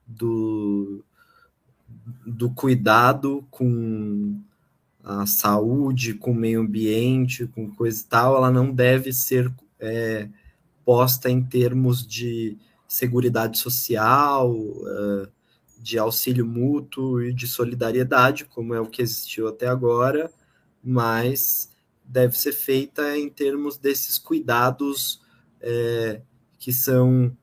do, 0.06 1.04
do 2.26 2.50
cuidado 2.50 3.46
com 3.50 4.40
a 5.04 5.26
saúde, 5.26 6.14
com 6.14 6.32
o 6.32 6.34
meio 6.34 6.60
ambiente, 6.60 7.46
com 7.46 7.70
coisa 7.70 8.00
e 8.00 8.04
tal, 8.04 8.36
ela 8.36 8.50
não 8.50 8.72
deve 8.72 9.12
ser 9.12 9.52
é, 9.80 10.28
posta 10.84 11.30
em 11.30 11.42
termos 11.42 12.06
de 12.06 12.56
seguridade 12.86 13.58
social, 13.58 14.52
uh, 14.52 15.26
de 15.78 15.98
auxílio 15.98 16.46
mútuo 16.46 17.22
e 17.22 17.32
de 17.32 17.46
solidariedade, 17.46 18.44
como 18.44 18.74
é 18.74 18.80
o 18.80 18.86
que 18.86 19.02
existiu 19.02 19.48
até 19.48 19.66
agora, 19.66 20.30
mas 20.82 21.70
deve 22.04 22.36
ser 22.36 22.52
feita 22.52 23.16
em 23.16 23.28
termos 23.28 23.78
desses 23.78 24.18
cuidados 24.18 25.20
é, 25.60 26.22
que 26.58 26.72
são 26.72 27.36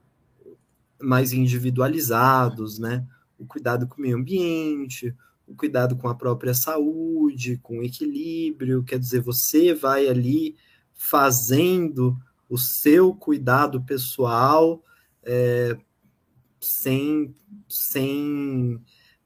mais 1.02 1.32
individualizados, 1.34 2.78
né? 2.78 3.06
O 3.38 3.46
cuidado 3.46 3.88
com 3.88 3.98
o 3.98 4.02
meio 4.02 4.18
ambiente, 4.18 5.16
o 5.48 5.56
cuidado 5.56 5.96
com 5.96 6.08
a 6.08 6.16
própria 6.16 6.54
saúde, 6.54 7.58
com 7.58 7.80
o 7.80 7.84
equilíbrio, 7.84 8.84
quer 8.84 9.00
dizer, 9.00 9.22
você 9.22 9.74
vai 9.74 10.08
ali 10.08 10.56
fazendo 10.94 12.18
o 12.50 12.58
seu 12.58 13.14
cuidado 13.14 13.82
pessoal 13.82 14.84
é, 15.24 15.78
sem, 16.60 17.34
sem 17.68 18.82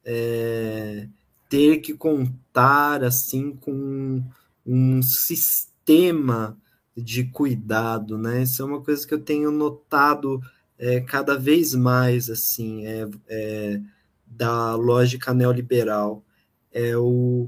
é, 0.06 1.10
ter 1.54 1.82
que 1.82 1.94
contar 1.94 3.04
assim 3.04 3.56
com 3.56 4.24
um 4.66 5.04
sistema 5.04 6.58
de 6.98 7.26
cuidado, 7.26 8.18
né? 8.18 8.42
Isso 8.42 8.64
é 8.64 8.66
uma 8.66 8.82
coisa 8.82 9.08
que 9.08 9.14
eu 9.14 9.22
tenho 9.22 9.52
notado 9.52 10.42
é, 10.80 11.00
cada 11.00 11.38
vez 11.38 11.76
mais 11.76 12.28
assim, 12.28 12.88
é, 12.88 13.08
é, 13.28 13.80
da 14.26 14.74
lógica 14.74 15.32
neoliberal, 15.32 16.26
é 16.72 16.98
o 16.98 17.48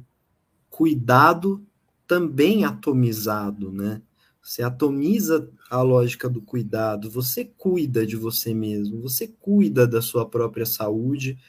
cuidado 0.69 1.65
também 2.05 2.63
atomizado, 2.63 3.71
né? 3.71 4.03
Você 4.39 4.61
atomiza 4.61 5.49
a 5.67 5.81
lógica 5.81 6.29
do 6.29 6.43
cuidado, 6.43 7.09
você 7.09 7.43
cuida 7.43 8.05
de 8.05 8.15
você 8.15 8.53
mesmo, 8.53 9.01
você 9.01 9.27
cuida 9.27 9.87
da 9.87 9.99
sua 9.99 10.29
própria 10.29 10.67
saúde, 10.67 11.39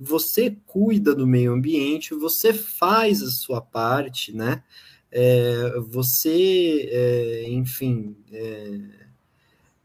você 0.00 0.56
cuida 0.66 1.14
do 1.14 1.26
meio 1.26 1.52
ambiente, 1.52 2.14
você 2.14 2.54
faz 2.54 3.22
a 3.22 3.30
sua 3.30 3.60
parte, 3.60 4.34
né? 4.34 4.62
É, 5.12 5.78
você, 5.80 6.88
é, 6.90 7.50
enfim, 7.50 8.16
é, 8.32 8.80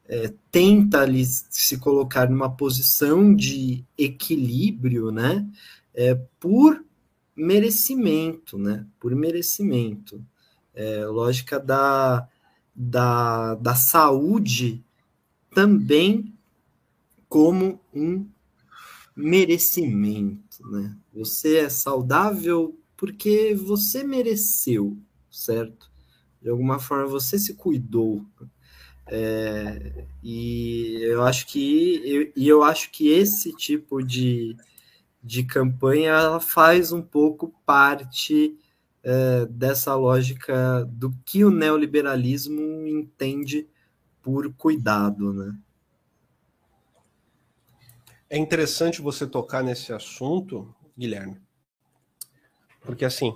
é 0.08 0.34
tenta 0.50 1.02
ali 1.02 1.26
se 1.26 1.78
colocar 1.78 2.30
numa 2.30 2.50
posição 2.50 3.36
de 3.36 3.84
equilíbrio, 3.98 5.12
né? 5.12 5.46
É, 5.94 6.16
por 6.40 6.84
merecimento, 7.36 8.58
né? 8.58 8.86
Por 9.00 9.14
merecimento. 9.16 10.26
É, 10.74 11.06
lógica 11.06 11.60
da 11.60 12.28
da, 12.76 13.56
da 13.56 13.74
saúde 13.74 14.84
também 15.54 16.34
como 17.30 17.80
um 17.94 18.28
merecimento, 19.16 20.66
né? 20.70 20.98
Você 21.14 21.58
é 21.60 21.70
saudável 21.70 22.78
porque 22.98 23.56
você 23.56 24.04
mereceu, 24.04 24.98
certo? 25.32 25.92
De 26.42 26.50
alguma 26.50 26.80
forma 26.80 27.08
você 27.08 27.40
se 27.40 27.54
cuidou. 27.56 28.26
É, 29.08 30.08
e 30.24 30.98
eu 31.04 31.24
acho 31.24 31.46
que 31.48 32.02
eu, 32.04 32.34
e 32.36 32.48
eu 32.48 32.64
acho 32.64 32.92
que 32.92 33.10
esse 33.10 33.54
tipo 33.56 34.04
de, 34.04 34.58
de 35.24 35.44
campanha 35.44 36.12
ela 36.12 36.40
faz 36.40 36.92
um 36.92 37.02
pouco 37.02 37.54
parte 37.66 38.58
é, 39.04 39.46
dessa 39.46 39.94
lógica 39.96 40.84
do 40.86 41.12
que 41.24 41.46
o 41.46 41.52
neoliberalismo 41.52 42.88
entende 42.88 43.68
por 44.22 44.52
cuidado, 44.56 45.32
né? 45.32 45.56
É 48.30 48.38
interessante 48.38 49.02
você 49.02 49.28
tocar 49.28 49.64
nesse 49.64 49.94
assunto, 49.94 50.74
Guilherme, 50.98 51.40
porque 52.82 53.06
assim, 53.06 53.36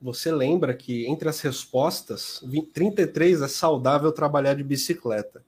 você 0.00 0.30
lembra 0.30 0.74
que 0.74 1.06
entre 1.06 1.28
as 1.28 1.40
respostas, 1.40 2.42
33 2.72 3.42
é 3.42 3.48
saudável 3.48 4.12
trabalhar 4.12 4.54
de 4.54 4.62
bicicleta. 4.62 5.44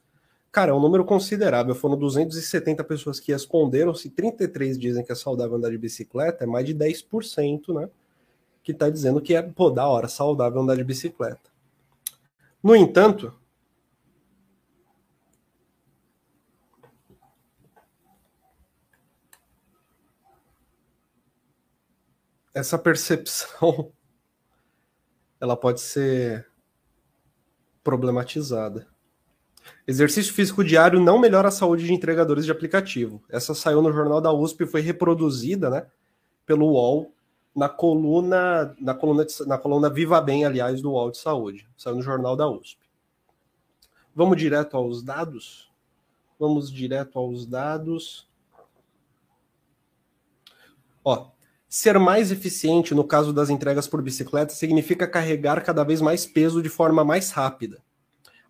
Cara, 0.51 0.71
é 0.71 0.75
um 0.75 0.81
número 0.81 1.05
considerável. 1.05 1.75
Foram 1.75 1.97
270 1.97 2.83
pessoas 2.85 3.21
que 3.21 3.31
responderam. 3.31 3.95
Se 3.95 4.09
33 4.09 4.79
dizem 4.79 5.05
que 5.05 5.13
é 5.13 5.15
saudável 5.15 5.57
andar 5.57 5.71
de 5.71 5.79
bicicleta, 5.79 6.45
é 6.45 6.47
mais 6.47 6.65
de 6.65 6.75
10%, 6.75 7.75
né? 7.75 7.89
que 8.69 8.73
está 8.73 8.91
dizendo 8.91 9.21
que 9.21 9.35
é, 9.35 9.41
pô, 9.41 9.71
da 9.71 9.87
hora, 9.89 10.09
saudável 10.09 10.61
andar 10.61 10.77
de 10.77 10.85
bicicleta. 10.85 11.41
No 12.63 12.77
entanto, 12.77 13.33
essa 22.59 22.77
percepção 22.77 23.93
ela 25.41 25.57
pode 25.57 25.81
ser 25.81 26.47
problematizada. 27.85 28.89
Exercício 29.87 30.35
físico 30.35 30.65
diário 30.65 30.99
não 30.99 31.19
melhora 31.19 31.49
a 31.49 31.53
saúde 31.53 31.85
de 31.87 31.93
entregadores 31.93 32.45
de 32.45 32.51
aplicativo. 32.51 33.23
Essa 33.29 33.55
saiu 33.55 33.81
no 33.81 33.93
jornal 33.93 34.21
da 34.21 34.33
USP 34.33 34.65
e 34.65 34.67
foi 34.67 34.81
reproduzida, 34.81 35.71
né, 35.71 35.87
pelo 36.45 36.67
UOL 36.67 37.13
na 37.55 37.69
coluna, 37.69 38.75
na 38.81 38.95
coluna, 38.95 39.27
na 39.47 39.59
coluna 39.59 39.91
Viva 39.91 40.21
Bem, 40.21 40.45
aliás, 40.45 40.83
do 40.83 40.91
UOL 40.91 41.11
de 41.11 41.19
Saúde. 41.19 41.69
Saiu 41.77 41.97
no 41.97 42.03
jornal 42.03 42.37
da 42.37 42.49
USP. 42.49 42.79
Vamos 44.15 44.37
direto 44.37 44.77
aos 44.77 45.03
dados? 45.03 45.71
Vamos 46.39 46.73
direto 46.73 47.19
aos 47.19 47.47
dados. 47.47 48.29
Ó, 51.05 51.31
ser 51.69 51.99
mais 51.99 52.33
eficiente 52.33 52.95
no 52.95 53.05
caso 53.05 53.33
das 53.33 53.51
entregas 53.51 53.87
por 53.87 54.01
bicicleta 54.01 54.55
significa 54.55 55.07
carregar 55.07 55.63
cada 55.63 55.85
vez 55.85 56.01
mais 56.01 56.25
peso 56.25 56.63
de 56.63 56.69
forma 56.69 57.05
mais 57.05 57.31
rápida. 57.31 57.83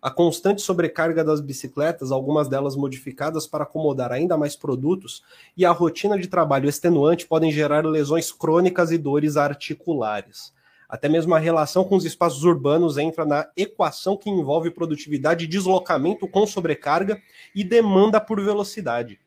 A 0.01 0.09
constante 0.09 0.61
sobrecarga 0.61 1.25
das 1.25 1.41
bicicletas, 1.41 2.09
algumas 2.09 2.47
delas 2.47 2.77
modificadas 2.77 3.45
para 3.45 3.65
acomodar 3.65 4.13
ainda 4.13 4.37
mais 4.37 4.55
produtos, 4.55 5.21
e 5.57 5.65
a 5.65 5.71
rotina 5.71 6.17
de 6.17 6.29
trabalho 6.29 6.69
extenuante 6.69 7.27
podem 7.27 7.51
gerar 7.51 7.85
lesões 7.85 8.31
crônicas 8.31 8.91
e 8.91 8.97
dores 8.97 9.35
articulares. 9.35 10.53
Até 10.87 11.09
mesmo 11.09 11.35
a 11.35 11.39
relação 11.39 11.83
com 11.83 11.97
os 11.97 12.05
espaços 12.05 12.45
urbanos 12.45 12.97
entra 12.97 13.25
na 13.25 13.49
equação 13.57 14.15
que 14.15 14.29
envolve 14.29 14.71
produtividade, 14.71 15.45
deslocamento 15.45 16.25
com 16.29 16.47
sobrecarga 16.47 17.21
e 17.53 17.61
demanda 17.61 18.21
por 18.21 18.41
velocidade. 18.41 19.19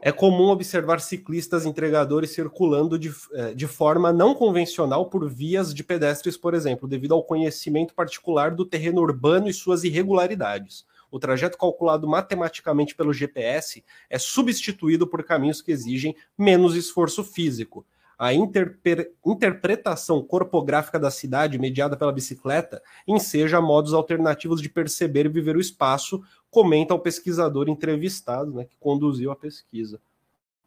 É 0.00 0.12
comum 0.12 0.48
observar 0.48 1.00
ciclistas 1.00 1.66
entregadores 1.66 2.30
circulando 2.30 2.98
de, 2.98 3.12
eh, 3.32 3.54
de 3.54 3.66
forma 3.66 4.12
não 4.12 4.34
convencional 4.34 5.10
por 5.10 5.28
vias 5.28 5.74
de 5.74 5.82
pedestres, 5.82 6.36
por 6.36 6.54
exemplo, 6.54 6.88
devido 6.88 7.14
ao 7.14 7.24
conhecimento 7.24 7.94
particular 7.94 8.54
do 8.54 8.64
terreno 8.64 9.00
urbano 9.00 9.48
e 9.48 9.52
suas 9.52 9.84
irregularidades. 9.84 10.86
O 11.10 11.18
trajeto 11.18 11.58
calculado 11.58 12.06
matematicamente 12.06 12.94
pelo 12.94 13.12
GPS 13.12 13.82
é 14.08 14.18
substituído 14.18 15.06
por 15.06 15.24
caminhos 15.24 15.62
que 15.62 15.72
exigem 15.72 16.14
menos 16.36 16.76
esforço 16.76 17.24
físico 17.24 17.84
a 18.18 18.34
interper, 18.34 19.12
interpretação 19.24 20.20
corpográfica 20.22 20.98
da 20.98 21.10
cidade 21.10 21.58
mediada 21.58 21.96
pela 21.96 22.12
bicicleta 22.12 22.82
enseja 23.06 23.60
modos 23.60 23.94
alternativos 23.94 24.60
de 24.60 24.68
perceber 24.68 25.26
e 25.26 25.28
viver 25.28 25.56
o 25.56 25.60
espaço, 25.60 26.22
comenta 26.50 26.92
o 26.94 26.98
pesquisador 26.98 27.68
entrevistado, 27.68 28.52
né, 28.52 28.64
que 28.64 28.76
conduziu 28.80 29.30
a 29.30 29.36
pesquisa. 29.36 30.00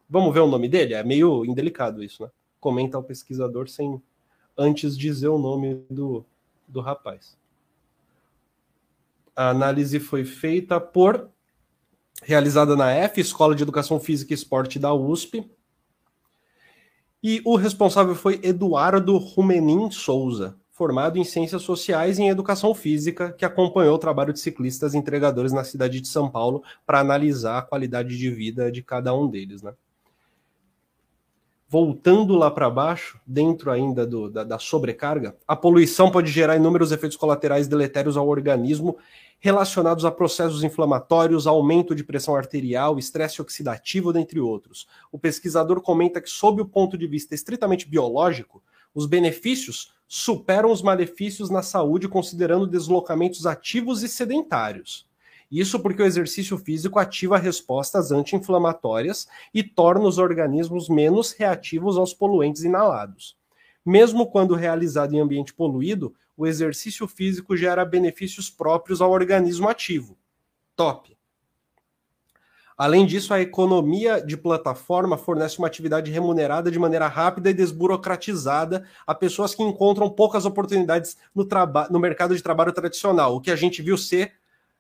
Vamos 0.09 0.33
ver 0.33 0.39
o 0.39 0.47
nome 0.47 0.69
dele? 0.69 0.93
É 0.93 1.03
meio 1.03 1.43
indelicado 1.45 2.03
isso, 2.03 2.23
né? 2.23 2.29
Comenta 2.59 2.97
o 2.97 3.03
pesquisador 3.03 3.67
sem 3.69 4.01
antes 4.57 4.97
dizer 4.97 5.29
o 5.29 5.37
nome 5.37 5.83
do, 5.89 6.25
do 6.67 6.79
rapaz. 6.81 7.37
A 9.35 9.49
análise 9.49 9.99
foi 9.99 10.25
feita 10.25 10.79
por 10.79 11.29
realizada 12.21 12.75
na 12.75 12.91
F, 12.91 13.19
Escola 13.19 13.55
de 13.55 13.63
Educação 13.63 13.99
Física 13.99 14.33
e 14.33 14.35
Esporte 14.35 14.77
da 14.77 14.93
USP, 14.93 15.49
e 17.23 17.41
o 17.45 17.55
responsável 17.55 18.15
foi 18.15 18.39
Eduardo 18.41 19.17
Rumenin 19.17 19.91
Souza, 19.91 20.55
formado 20.71 21.19
em 21.19 21.23
Ciências 21.23 21.61
Sociais 21.61 22.17
e 22.17 22.23
em 22.23 22.29
Educação 22.29 22.73
Física, 22.73 23.31
que 23.33 23.45
acompanhou 23.45 23.95
o 23.95 23.99
trabalho 23.99 24.33
de 24.33 24.39
ciclistas 24.39 24.95
entregadores 24.95 25.51
na 25.51 25.63
cidade 25.63 26.01
de 26.01 26.07
São 26.07 26.29
Paulo 26.29 26.63
para 26.85 26.99
analisar 26.99 27.59
a 27.59 27.61
qualidade 27.61 28.17
de 28.17 28.29
vida 28.31 28.71
de 28.71 28.81
cada 28.81 29.13
um 29.13 29.27
deles. 29.27 29.61
Né? 29.61 29.73
Voltando 31.69 32.35
lá 32.35 32.49
para 32.49 32.69
baixo, 32.69 33.19
dentro 33.27 33.69
ainda 33.69 34.07
do, 34.07 34.29
da, 34.29 34.43
da 34.43 34.57
sobrecarga, 34.57 35.35
a 35.47 35.55
poluição 35.55 36.09
pode 36.09 36.31
gerar 36.31 36.55
inúmeros 36.55 36.91
efeitos 36.91 37.15
colaterais 37.15 37.67
deletérios 37.67 38.17
ao 38.17 38.27
organismo 38.27 38.97
relacionados 39.43 40.05
a 40.05 40.11
processos 40.11 40.63
inflamatórios, 40.63 41.47
aumento 41.47 41.95
de 41.95 42.03
pressão 42.03 42.35
arterial, 42.35 42.99
estresse 42.99 43.41
oxidativo, 43.41 44.13
dentre 44.13 44.39
outros. 44.39 44.87
O 45.11 45.17
pesquisador 45.17 45.81
comenta 45.81 46.21
que, 46.21 46.29
sob 46.29 46.61
o 46.61 46.65
ponto 46.65 46.95
de 46.95 47.07
vista 47.07 47.33
estritamente 47.33 47.89
biológico, 47.89 48.61
os 48.93 49.07
benefícios 49.07 49.93
superam 50.07 50.71
os 50.71 50.83
malefícios 50.83 51.49
na 51.49 51.63
saúde, 51.63 52.07
considerando 52.07 52.67
deslocamentos 52.67 53.47
ativos 53.47 54.03
e 54.03 54.07
sedentários. 54.07 55.07
Isso 55.51 55.79
porque 55.79 56.03
o 56.03 56.05
exercício 56.05 56.55
físico 56.57 56.99
ativa 56.99 57.37
respostas 57.37 58.11
anti-inflamatórias 58.11 59.27
e 59.51 59.63
torna 59.63 60.07
os 60.07 60.19
organismos 60.19 60.87
menos 60.87 61.31
reativos 61.31 61.97
aos 61.97 62.13
poluentes 62.13 62.63
inalados. 62.63 63.35
Mesmo 63.83 64.27
quando 64.27 64.53
realizado 64.53 65.15
em 65.15 65.19
ambiente 65.19 65.51
poluído, 65.51 66.13
o 66.35 66.47
exercício 66.47 67.07
físico 67.07 67.55
gera 67.55 67.85
benefícios 67.85 68.49
próprios 68.49 69.01
ao 69.01 69.11
organismo 69.11 69.69
ativo. 69.69 70.17
Top. 70.75 71.15
Além 72.77 73.05
disso, 73.05 73.31
a 73.31 73.39
economia 73.39 74.19
de 74.19 74.35
plataforma 74.35 75.15
fornece 75.15 75.59
uma 75.59 75.67
atividade 75.67 76.09
remunerada 76.09 76.71
de 76.71 76.79
maneira 76.79 77.07
rápida 77.07 77.51
e 77.51 77.53
desburocratizada 77.53 78.87
a 79.05 79.13
pessoas 79.13 79.53
que 79.53 79.61
encontram 79.61 80.09
poucas 80.09 80.45
oportunidades 80.45 81.15
no, 81.35 81.47
no 81.91 81.99
mercado 81.99 82.35
de 82.35 82.41
trabalho 82.41 82.73
tradicional, 82.73 83.35
o 83.35 83.39
que 83.39 83.51
a 83.51 83.55
gente 83.55 83.83
viu 83.83 83.97
ser 83.99 84.33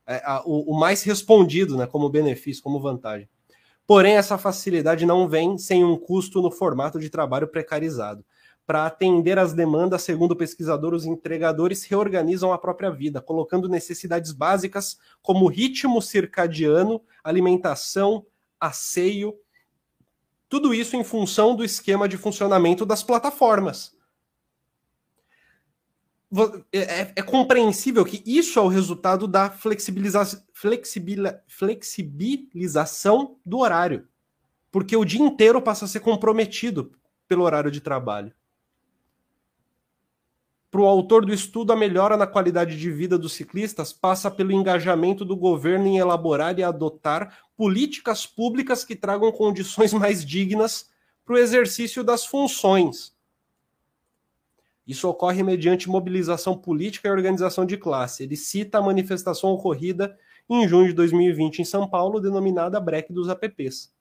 é, 0.07 0.19
a, 0.25 0.41
o, 0.43 0.71
o, 0.71 0.79
mais 0.79 1.03
respondido 1.03 1.77
né, 1.77 1.85
como 1.85 2.09
benefício, 2.09 2.63
como 2.63 2.79
vantagem. 2.79 3.29
Porém, 3.85 4.15
essa 4.15 4.37
facilidade 4.37 5.05
não 5.05 5.27
vem 5.27 5.57
sem 5.57 5.85
um 5.85 5.95
custo 5.95 6.41
no 6.41 6.49
formato 6.49 6.99
de 6.99 7.09
trabalho 7.09 7.47
precarizado. 7.47 8.25
Para 8.71 8.85
atender 8.85 9.37
às 9.37 9.51
demandas, 9.51 10.01
segundo 10.01 10.31
o 10.31 10.35
pesquisador, 10.37 10.93
os 10.93 11.05
entregadores 11.05 11.83
reorganizam 11.83 12.53
a 12.53 12.57
própria 12.57 12.89
vida, 12.89 13.21
colocando 13.21 13.67
necessidades 13.67 14.31
básicas 14.31 14.97
como 15.21 15.49
ritmo 15.49 16.01
circadiano, 16.01 17.01
alimentação, 17.21 18.25
asseio, 18.57 19.37
tudo 20.47 20.73
isso 20.73 20.95
em 20.95 21.03
função 21.03 21.53
do 21.53 21.65
esquema 21.65 22.07
de 22.07 22.15
funcionamento 22.15 22.85
das 22.85 23.03
plataformas. 23.03 23.93
É, 26.71 27.11
é, 27.17 27.21
compreensível 27.21 28.05
que 28.05 28.23
isso 28.25 28.57
é 28.57 28.61
o 28.61 28.69
resultado 28.69 29.27
da 29.27 29.49
flexibiliza 29.49 30.45
flexibilização 31.45 33.37
do 33.45 33.57
horário, 33.57 34.07
porque 34.71 34.95
o 34.95 35.03
dia 35.03 35.19
inteiro 35.19 35.61
passa 35.61 35.83
a 35.83 35.89
ser 35.89 35.99
comprometido 35.99 36.93
pelo 37.27 37.43
horário 37.43 37.69
de 37.69 37.81
trabalho. 37.81 38.33
Para 40.71 40.79
o 40.79 40.85
autor 40.85 41.25
do 41.25 41.33
estudo, 41.33 41.73
a 41.73 41.75
melhora 41.75 42.15
na 42.15 42.25
qualidade 42.25 42.79
de 42.79 42.89
vida 42.89 43.17
dos 43.17 43.33
ciclistas 43.33 43.91
passa 43.91 44.31
pelo 44.31 44.53
engajamento 44.53 45.25
do 45.25 45.35
governo 45.35 45.85
em 45.85 45.97
elaborar 45.97 46.57
e 46.57 46.63
adotar 46.63 47.37
políticas 47.57 48.25
públicas 48.25 48.85
que 48.85 48.95
tragam 48.95 49.29
condições 49.33 49.91
mais 49.91 50.25
dignas 50.25 50.89
para 51.25 51.35
o 51.35 51.37
exercício 51.37 52.05
das 52.05 52.25
funções. 52.25 53.13
Isso 54.87 55.09
ocorre 55.09 55.43
mediante 55.43 55.89
mobilização 55.89 56.57
política 56.57 57.09
e 57.09 57.11
organização 57.11 57.65
de 57.65 57.75
classe. 57.75 58.23
Ele 58.23 58.37
cita 58.37 58.77
a 58.77 58.81
manifestação 58.81 59.49
ocorrida 59.51 60.17
em 60.49 60.65
junho 60.69 60.87
de 60.87 60.93
2020 60.93 61.59
em 61.59 61.65
São 61.65 61.85
Paulo, 61.85 62.21
denominada 62.21 62.79
Break 62.79 63.11
dos 63.11 63.27
APPs 63.27 63.91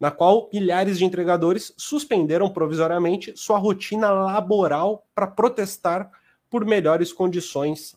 na 0.00 0.10
qual 0.10 0.48
milhares 0.50 0.98
de 0.98 1.04
entregadores 1.04 1.74
suspenderam 1.76 2.48
provisoriamente 2.48 3.36
sua 3.36 3.58
rotina 3.58 4.10
laboral 4.10 5.06
para 5.14 5.26
protestar 5.26 6.10
por 6.48 6.64
melhores 6.64 7.12
condições 7.12 7.94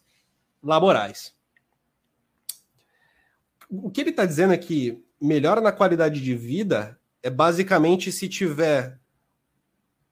laborais. 0.62 1.34
O 3.70 3.90
que 3.90 4.02
ele 4.02 4.10
está 4.10 4.26
dizendo 4.26 4.54
é 4.54 4.58
que 4.58 5.02
melhora 5.20 5.62
na 5.62 5.72
qualidade 5.72 6.22
de 6.22 6.36
vida 6.36 7.00
é 7.24 7.30
basicamente 7.30 8.12
se 8.12 8.28
tiver 8.28 9.00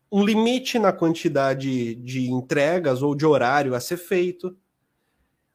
um 0.09 0.23
limite 0.23 0.79
na 0.79 0.93
quantidade 0.93 1.95
de 1.95 2.29
entregas 2.29 3.01
ou 3.01 3.13
de 3.13 3.25
horário 3.25 3.75
a 3.75 3.79
ser 3.79 3.97
feito, 3.97 4.57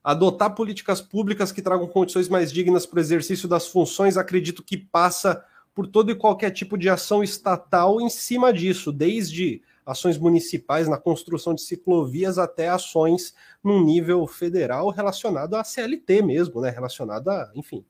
adotar 0.05 0.55
políticas 0.55 1.01
públicas 1.01 1.51
que 1.51 1.63
tragam 1.63 1.87
condições 1.89 2.29
mais 2.29 2.53
dignas 2.53 2.87
para 2.87 2.99
o 2.99 3.01
exercício 3.01 3.49
das 3.49 3.67
funções, 3.67 4.17
acredito 4.17 4.63
que 4.63 4.77
passa 4.77 5.45
por 5.77 5.87
todo 5.87 6.11
e 6.11 6.15
qualquer 6.15 6.51
tipo 6.53 6.79
de 6.79 6.89
ação 6.89 7.23
estatal 7.23 8.01
em 8.01 8.09
cima 8.09 8.51
disso, 8.51 8.91
desde 8.91 9.63
ações 9.85 10.17
municipais 10.17 10.89
na 10.89 10.97
construção 10.97 11.55
de 11.55 11.61
ciclovias 11.61 12.39
até 12.39 12.71
ações 12.71 13.35
num 13.63 13.85
nível 13.85 14.27
federal 14.27 14.89
relacionado 14.89 15.55
à 15.55 15.63
CLT 15.63 16.23
mesmo, 16.23 16.63
né? 16.63 16.71
Relacionado 16.71 17.29
a, 17.29 17.53
enfim, 17.55 17.85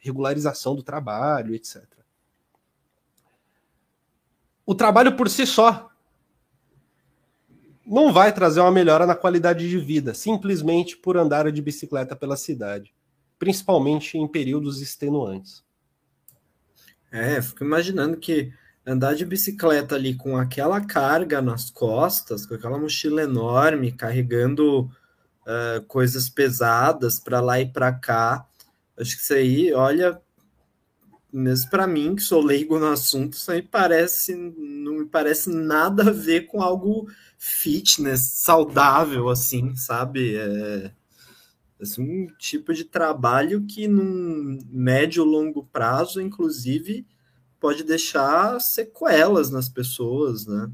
regularização 0.00 0.74
do 0.74 0.82
trabalho, 0.82 1.54
etc. 1.54 1.84
O 4.66 4.74
trabalho 4.74 5.16
por 5.16 5.30
si 5.30 5.46
só 5.46 5.88
não 7.86 8.12
vai 8.12 8.32
trazer 8.32 8.58
uma 8.58 8.72
melhora 8.72 9.06
na 9.06 9.14
qualidade 9.14 9.70
de 9.70 9.78
vida, 9.78 10.14
simplesmente 10.14 10.96
por 10.96 11.16
andar 11.16 11.52
de 11.52 11.62
bicicleta 11.62 12.16
pela 12.16 12.36
cidade, 12.36 12.92
principalmente 13.38 14.18
em 14.18 14.26
períodos 14.26 14.82
extenuantes. 14.82 15.62
É, 17.14 17.40
fico 17.40 17.62
imaginando 17.62 18.16
que 18.16 18.52
andar 18.84 19.14
de 19.14 19.24
bicicleta 19.24 19.94
ali 19.94 20.16
com 20.16 20.36
aquela 20.36 20.80
carga 20.80 21.40
nas 21.40 21.70
costas, 21.70 22.44
com 22.44 22.56
aquela 22.56 22.76
mochila 22.76 23.22
enorme, 23.22 23.92
carregando 23.92 24.90
uh, 25.46 25.80
coisas 25.86 26.28
pesadas 26.28 27.20
para 27.20 27.40
lá 27.40 27.60
e 27.60 27.70
para 27.70 27.92
cá, 27.92 28.44
acho 28.98 29.14
que 29.14 29.22
isso 29.22 29.32
aí, 29.32 29.72
olha, 29.72 30.20
mesmo 31.32 31.70
para 31.70 31.86
mim 31.86 32.16
que 32.16 32.22
sou 32.22 32.42
leigo 32.42 32.80
no 32.80 32.88
assunto, 32.88 33.34
isso 33.34 33.52
aí 33.52 33.62
parece 33.62 34.34
não 34.34 34.94
me 34.94 35.06
parece 35.06 35.50
nada 35.50 36.08
a 36.08 36.12
ver 36.12 36.48
com 36.48 36.60
algo 36.60 37.08
fitness, 37.38 38.22
saudável, 38.22 39.28
assim, 39.28 39.76
sabe? 39.76 40.34
É, 40.36 40.90
assim, 41.80 42.02
um 42.02 42.26
tipo 42.38 42.72
de 42.72 42.84
trabalho 42.84 43.64
que 43.66 43.88
num 43.88 44.58
médio 44.70 45.24
longo 45.24 45.64
prazo, 45.64 46.20
inclusive, 46.20 47.06
pode 47.60 47.82
deixar 47.82 48.60
sequelas 48.60 49.50
nas 49.50 49.68
pessoas, 49.68 50.46
né? 50.46 50.70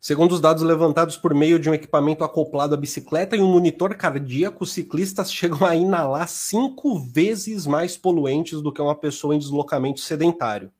Segundo 0.00 0.32
os 0.32 0.40
dados 0.40 0.62
levantados 0.62 1.18
por 1.18 1.34
meio 1.34 1.58
de 1.58 1.68
um 1.68 1.74
equipamento 1.74 2.24
acoplado 2.24 2.74
à 2.74 2.76
bicicleta 2.76 3.36
e 3.36 3.40
um 3.40 3.52
monitor 3.52 3.94
cardíaco, 3.94 4.64
ciclistas 4.64 5.30
chegam 5.32 5.66
a 5.66 5.76
inalar 5.76 6.26
cinco 6.26 6.98
vezes 6.98 7.66
mais 7.66 7.98
poluentes 7.98 8.62
do 8.62 8.72
que 8.72 8.80
uma 8.80 8.94
pessoa 8.94 9.34
em 9.34 9.38
deslocamento 9.38 10.00
sedentário, 10.00 10.72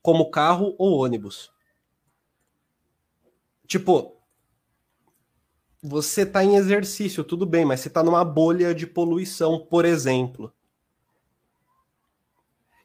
como 0.00 0.30
carro 0.30 0.76
ou 0.78 1.02
ônibus. 1.04 1.50
Tipo, 3.66 4.21
você 5.82 6.22
está 6.22 6.44
em 6.44 6.54
exercício, 6.54 7.24
tudo 7.24 7.44
bem, 7.44 7.64
mas 7.64 7.80
você 7.80 7.88
está 7.88 8.02
numa 8.02 8.24
bolha 8.24 8.72
de 8.72 8.86
poluição, 8.86 9.58
por 9.58 9.84
exemplo. 9.84 10.52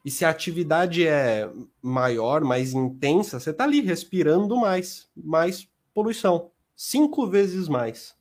E 0.04 0.10
se 0.10 0.24
a 0.24 0.30
atividade 0.30 1.06
é 1.06 1.48
maior, 1.80 2.42
mais 2.42 2.72
intensa, 2.72 3.38
você 3.38 3.50
está 3.50 3.64
ali 3.64 3.80
respirando 3.80 4.56
mais, 4.56 5.08
mais 5.14 5.68
poluição. 5.94 6.50
Cinco 6.74 7.26
vezes 7.26 7.68
mais. 7.68 8.16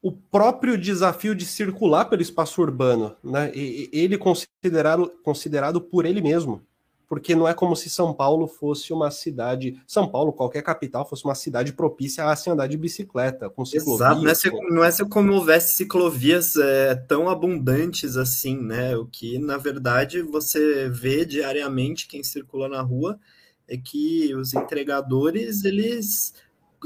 O 0.00 0.12
próprio 0.12 0.78
desafio 0.78 1.34
de 1.34 1.44
circular 1.44 2.06
pelo 2.06 2.22
espaço 2.22 2.62
urbano, 2.62 3.14
né, 3.22 3.50
ele 3.54 4.16
considerado, 4.16 5.10
considerado 5.22 5.78
por 5.78 6.06
ele 6.06 6.22
mesmo, 6.22 6.66
porque 7.10 7.34
não 7.34 7.48
é 7.48 7.52
como 7.52 7.74
se 7.74 7.90
São 7.90 8.14
Paulo 8.14 8.46
fosse 8.46 8.92
uma 8.92 9.10
cidade, 9.10 9.82
São 9.84 10.08
Paulo, 10.08 10.32
qualquer 10.32 10.62
capital, 10.62 11.04
fosse 11.04 11.24
uma 11.24 11.34
cidade 11.34 11.72
propícia 11.72 12.24
a 12.24 12.36
se 12.36 12.48
andar 12.48 12.68
de 12.68 12.76
bicicleta, 12.76 13.50
com 13.50 13.64
ciclovias. 13.64 14.44
Exato, 14.44 14.62
não 14.70 14.84
é, 14.84 14.86
é 14.86 14.90
se 14.92 15.04
como 15.04 15.32
houvesse 15.32 15.74
ciclovias 15.74 16.54
é, 16.54 16.94
tão 16.94 17.28
abundantes 17.28 18.16
assim, 18.16 18.56
né? 18.56 18.96
O 18.96 19.06
que, 19.06 19.40
na 19.40 19.56
verdade, 19.56 20.22
você 20.22 20.88
vê 20.88 21.24
diariamente 21.24 22.06
quem 22.06 22.22
circula 22.22 22.68
na 22.68 22.80
rua 22.80 23.18
é 23.66 23.76
que 23.76 24.32
os 24.36 24.54
entregadores, 24.54 25.64
eles 25.64 26.32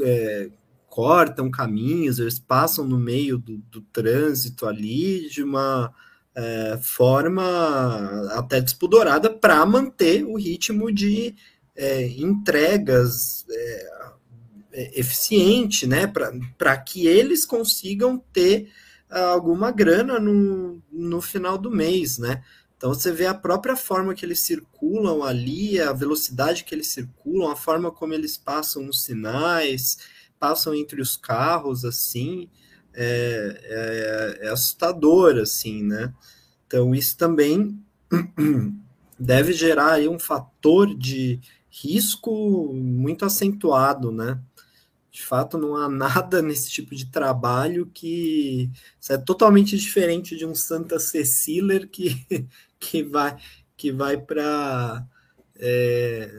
é, 0.00 0.48
cortam 0.88 1.50
caminhos, 1.50 2.18
eles 2.18 2.38
passam 2.38 2.88
no 2.88 2.98
meio 2.98 3.36
do, 3.36 3.58
do 3.70 3.82
trânsito 3.82 4.66
ali 4.66 5.28
de 5.28 5.42
uma 5.42 5.92
é, 6.34 6.78
forma 6.80 8.28
até 8.32 8.60
despudorada 8.60 9.30
para 9.30 9.64
manter 9.64 10.24
o 10.24 10.36
ritmo 10.36 10.92
de 10.92 11.34
é, 11.76 12.08
entregas 12.08 13.44
é, 13.48 13.90
é 14.72 15.00
eficiente, 15.00 15.86
né? 15.86 16.06
Para 16.58 16.76
que 16.76 17.06
eles 17.06 17.44
consigam 17.44 18.18
ter 18.32 18.68
alguma 19.10 19.70
grana 19.70 20.18
no, 20.18 20.82
no 20.90 21.20
final 21.20 21.56
do 21.56 21.70
mês, 21.70 22.18
né? 22.18 22.42
Então 22.76 22.92
você 22.92 23.12
vê 23.12 23.26
a 23.26 23.34
própria 23.34 23.76
forma 23.76 24.14
que 24.14 24.26
eles 24.26 24.40
circulam 24.40 25.22
ali, 25.22 25.80
a 25.80 25.92
velocidade 25.92 26.64
que 26.64 26.74
eles 26.74 26.88
circulam, 26.88 27.50
a 27.50 27.56
forma 27.56 27.90
como 27.90 28.12
eles 28.12 28.36
passam 28.36 28.88
os 28.88 29.04
sinais, 29.04 29.98
passam 30.38 30.74
entre 30.74 31.00
os 31.00 31.16
carros, 31.16 31.84
assim, 31.84 32.50
é, 32.94 34.38
é, 34.40 34.46
é 34.46 34.48
assustador, 34.48 35.38
assim, 35.38 35.82
né? 35.82 36.12
Então, 36.66 36.94
isso 36.94 37.16
também 37.16 37.78
deve 39.18 39.52
gerar 39.52 40.00
um 40.08 40.18
fator 40.18 40.94
de 40.94 41.40
risco 41.70 42.72
muito 42.72 43.24
acentuado, 43.24 44.12
né? 44.12 44.40
De 45.10 45.22
fato, 45.22 45.58
não 45.58 45.76
há 45.76 45.88
nada 45.90 46.42
nesse 46.42 46.70
tipo 46.70 46.94
de 46.94 47.06
trabalho 47.06 47.86
que 47.92 48.70
é 49.08 49.16
totalmente 49.16 49.76
diferente 49.76 50.36
de 50.36 50.46
um 50.46 50.54
Santa 50.54 50.98
Cecília 50.98 51.86
que, 51.86 52.26
que 52.78 53.02
vai, 53.02 53.36
que 53.76 53.92
vai 53.92 54.16
para 54.16 55.06
é, 55.56 56.30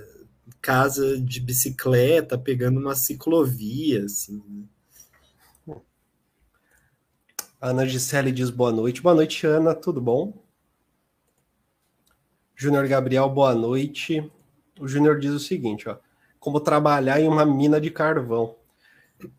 casa 0.61 1.19
de 1.19 1.39
bicicleta, 1.39 2.37
pegando 2.37 2.79
uma 2.79 2.95
ciclovia, 2.95 4.05
assim. 4.05 4.67
Né? 7.65 7.71
Ana 7.71 7.85
Gisele 7.85 8.31
diz 8.31 8.49
boa 8.49 8.71
noite. 8.71 9.01
Boa 9.01 9.15
noite, 9.15 9.47
Ana, 9.47 9.73
tudo 9.73 9.99
bom? 9.99 10.33
Júnior 12.55 12.87
Gabriel, 12.87 13.27
boa 13.29 13.55
noite. 13.55 14.31
O 14.79 14.87
Júnior 14.87 15.19
diz 15.19 15.31
o 15.31 15.39
seguinte, 15.39 15.89
ó. 15.89 15.97
Como 16.39 16.59
trabalhar 16.59 17.19
em 17.19 17.27
uma 17.27 17.45
mina 17.45 17.81
de 17.81 17.89
carvão. 17.89 18.55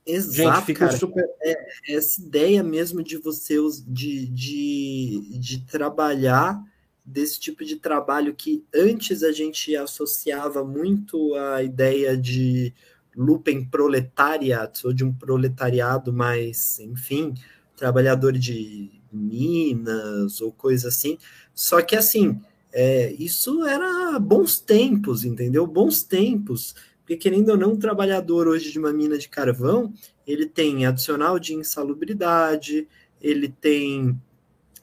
Exato, 0.05 0.57
Gente, 0.57 0.67
fica 0.67 0.87
cara. 0.87 0.99
Super... 0.99 1.25
É, 1.41 1.95
essa 1.95 2.21
ideia 2.21 2.63
mesmo 2.63 3.03
de 3.03 3.17
você 3.17 3.57
de, 3.87 4.27
de, 4.27 5.39
de 5.39 5.61
trabalhar 5.67 6.61
desse 7.05 7.39
tipo 7.39 7.65
de 7.65 7.77
trabalho 7.77 8.35
que 8.35 8.65
antes 8.75 9.23
a 9.23 9.31
gente 9.31 9.77
associava 9.77 10.65
muito 10.65 11.35
a 11.35 11.63
ideia 11.63 12.17
de 12.17 12.75
lupen 13.15 13.65
proletariat, 13.65 14.85
ou 14.85 14.93
de 14.93 15.05
um 15.05 15.13
proletariado 15.13 16.13
mais, 16.13 16.81
enfim, 16.81 17.33
trabalhador 17.77 18.33
de 18.33 18.91
minas 19.13 20.41
ou 20.41 20.53
coisa 20.53 20.89
assim. 20.89 21.19
Só 21.55 21.81
que 21.83 21.95
assim, 21.95 22.41
é, 22.73 23.13
isso 23.13 23.65
era 23.65 24.19
bons 24.19 24.59
tempos, 24.59 25.25
entendeu? 25.25 25.67
Bons 25.67 26.03
tempos. 26.03 26.75
Porque, 26.99 27.17
querendo 27.17 27.51
ou 27.51 27.57
não, 27.57 27.73
um 27.73 27.79
trabalhador 27.79 28.49
hoje 28.49 28.73
de 28.73 28.79
uma 28.79 28.93
mina 28.93 29.17
de 29.17 29.29
carvão, 29.29 29.95
ele 30.27 30.45
tem 30.45 30.87
adicional 30.87 31.39
de 31.39 31.55
insalubridade, 31.55 32.89
ele 33.21 33.49
tem. 33.49 34.21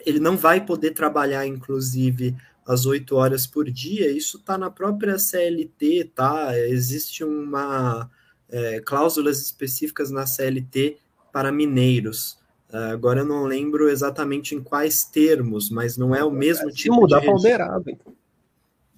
Ele 0.05 0.19
não 0.19 0.37
vai 0.37 0.65
poder 0.65 0.91
trabalhar, 0.91 1.45
inclusive, 1.45 2.35
às 2.65 2.85
oito 2.85 3.15
horas 3.15 3.45
por 3.45 3.69
dia. 3.69 4.09
Isso 4.09 4.37
está 4.37 4.57
na 4.57 4.69
própria 4.71 5.19
CLT, 5.19 6.11
tá? 6.15 6.57
Existe 6.57 7.23
uma 7.23 8.09
é, 8.49 8.79
cláusulas 8.79 9.41
específicas 9.41 10.09
na 10.09 10.25
CLT 10.25 10.97
para 11.31 11.51
mineiros. 11.51 12.37
Uh, 12.73 12.91
agora 12.91 13.19
eu 13.19 13.25
não 13.25 13.45
lembro 13.45 13.87
exatamente 13.87 14.55
em 14.55 14.63
quais 14.63 15.03
termos, 15.03 15.69
mas 15.69 15.95
não 15.95 16.15
é 16.15 16.23
o 16.23 16.31
mesmo 16.31 16.69
é, 16.69 16.71
tipo 16.73 16.95
mudar 16.95 17.19
de. 17.19 17.27
mudar 17.27 17.79
para 17.79 17.93
o 17.93 17.97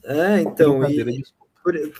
É, 0.06 0.42
então. 0.42 0.90
E, 0.90 1.24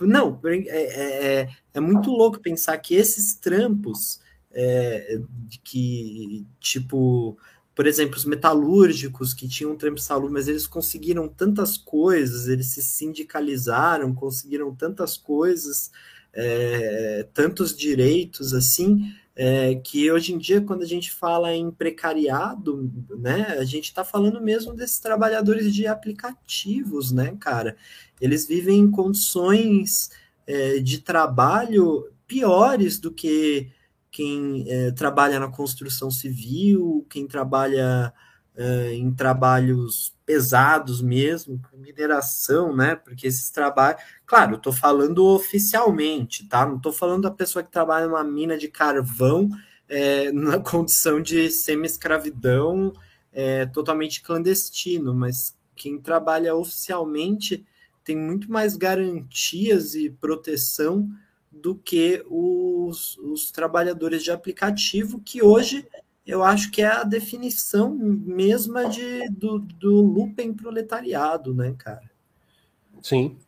não, 0.00 0.40
é, 0.44 0.56
é, 0.56 1.40
é, 1.42 1.48
é, 1.74 1.80
muito 1.80 2.10
louco 2.10 2.40
pensar 2.40 2.78
que 2.78 2.94
esses 2.94 3.34
trampos 3.34 4.20
é, 4.52 5.20
que, 5.62 6.46
tipo, 6.60 7.36
por 7.74 7.86
exemplo, 7.86 8.16
os 8.16 8.24
metalúrgicos 8.24 9.34
que 9.34 9.46
tinham 9.46 9.76
trampo 9.76 10.00
salubre, 10.00 10.32
mas 10.32 10.48
eles 10.48 10.66
conseguiram 10.66 11.28
tantas 11.28 11.76
coisas, 11.76 12.48
eles 12.48 12.68
se 12.68 12.82
sindicalizaram, 12.82 14.14
conseguiram 14.14 14.74
tantas 14.74 15.18
coisas, 15.18 15.90
é, 16.32 17.26
tantos 17.34 17.76
direitos 17.76 18.54
assim 18.54 19.12
é, 19.36 19.74
que 19.74 20.10
hoje 20.10 20.32
em 20.32 20.38
dia, 20.38 20.62
quando 20.62 20.82
a 20.82 20.86
gente 20.86 21.12
fala 21.12 21.54
em 21.54 21.70
precariado, 21.70 22.90
né, 23.18 23.56
a 23.58 23.64
gente 23.64 23.84
está 23.84 24.02
falando 24.02 24.40
mesmo 24.40 24.72
desses 24.72 24.98
trabalhadores 24.98 25.74
de 25.74 25.86
aplicativos, 25.86 27.12
né, 27.12 27.36
cara? 27.38 27.76
Eles 28.18 28.46
vivem 28.46 28.78
em 28.78 28.90
condições 28.90 30.10
é, 30.46 30.78
de 30.78 30.98
trabalho 31.02 32.10
piores 32.26 32.98
do 32.98 33.12
que 33.12 33.70
quem 34.10 34.64
é, 34.68 34.90
trabalha 34.92 35.38
na 35.38 35.48
construção 35.48 36.10
civil, 36.10 37.06
quem 37.10 37.26
trabalha 37.26 38.12
é, 38.56 38.94
em 38.94 39.12
trabalhos 39.12 40.14
pesados 40.24 41.02
mesmo, 41.02 41.60
mineração, 41.74 42.74
né? 42.74 42.96
Porque 42.96 43.26
esses 43.26 43.50
trabalhos. 43.50 44.00
Claro, 44.24 44.52
eu 44.52 44.56
estou 44.56 44.72
falando 44.72 45.24
oficialmente, 45.26 46.48
tá? 46.48 46.64
Não 46.64 46.76
estou 46.76 46.92
falando 46.92 47.24
da 47.24 47.30
pessoa 47.30 47.62
que 47.62 47.70
trabalha 47.70 48.06
numa 48.06 48.24
mina 48.24 48.56
de 48.56 48.68
carvão 48.68 49.48
é, 49.88 50.32
na 50.32 50.58
condição 50.58 51.20
de 51.20 51.50
semi-escravidão 51.50 52.92
é, 53.32 53.66
totalmente 53.66 54.22
clandestino, 54.22 55.14
mas 55.14 55.54
quem 55.74 56.00
trabalha 56.00 56.56
oficialmente 56.56 57.64
tem 58.02 58.16
muito 58.16 58.50
mais 58.50 58.76
garantias 58.76 59.94
e 59.94 60.08
proteção 60.08 61.08
do 61.52 61.74
que 61.74 62.24
os, 62.30 63.18
os 63.18 63.50
trabalhadores 63.50 64.22
de 64.22 64.30
aplicativo 64.30 65.20
que 65.20 65.42
hoje 65.42 65.86
eu 66.26 66.42
acho 66.42 66.70
que 66.72 66.82
é 66.82 66.86
a 66.86 67.04
definição 67.04 67.94
mesma 67.94 68.88
de, 68.88 69.28
do, 69.30 69.60
do 69.60 70.32
proletariado, 70.56 71.54
né, 71.54 71.74
cara? 71.78 72.10
Sim. 73.00 73.38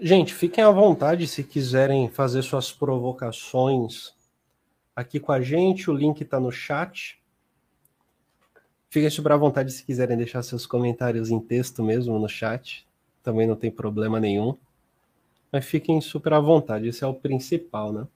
Gente, 0.00 0.32
fiquem 0.32 0.64
à 0.64 0.70
vontade 0.70 1.26
se 1.26 1.44
quiserem 1.44 2.08
fazer 2.08 2.42
suas 2.42 2.72
provocações 2.72 4.14
aqui 4.96 5.20
com 5.20 5.32
a 5.32 5.40
gente. 5.40 5.90
O 5.90 5.94
link 5.94 6.22
está 6.22 6.40
no 6.40 6.50
chat. 6.50 7.20
Fiquem 8.88 9.10
super 9.10 9.32
à 9.32 9.36
vontade 9.36 9.70
se 9.70 9.84
quiserem 9.84 10.16
deixar 10.16 10.42
seus 10.42 10.66
comentários 10.66 11.30
em 11.30 11.38
texto 11.38 11.82
mesmo 11.82 12.18
no 12.18 12.28
chat. 12.28 12.86
Também 13.22 13.46
não 13.46 13.56
tem 13.56 13.70
problema 13.70 14.18
nenhum. 14.18 14.56
Mas 15.52 15.66
fiquem 15.66 16.00
super 16.00 16.32
à 16.32 16.40
vontade, 16.40 16.88
esse 16.88 17.04
é 17.04 17.06
o 17.06 17.14
principal, 17.14 17.92
né? 17.92 18.06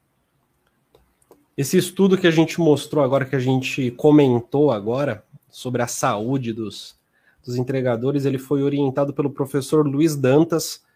Esse 1.58 1.76
estudo 1.76 2.16
que 2.16 2.28
a 2.28 2.30
gente 2.30 2.60
mostrou 2.60 3.02
agora, 3.02 3.24
que 3.24 3.34
a 3.34 3.40
gente 3.40 3.90
comentou 3.90 4.70
agora, 4.70 5.24
sobre 5.50 5.82
a 5.82 5.88
saúde 5.88 6.52
dos, 6.52 6.96
dos 7.44 7.56
entregadores, 7.56 8.24
ele 8.24 8.38
foi 8.38 8.62
orientado 8.62 9.12
pelo 9.12 9.28
professor 9.28 9.84
Luiz 9.84 10.14
Dantas, 10.14 10.86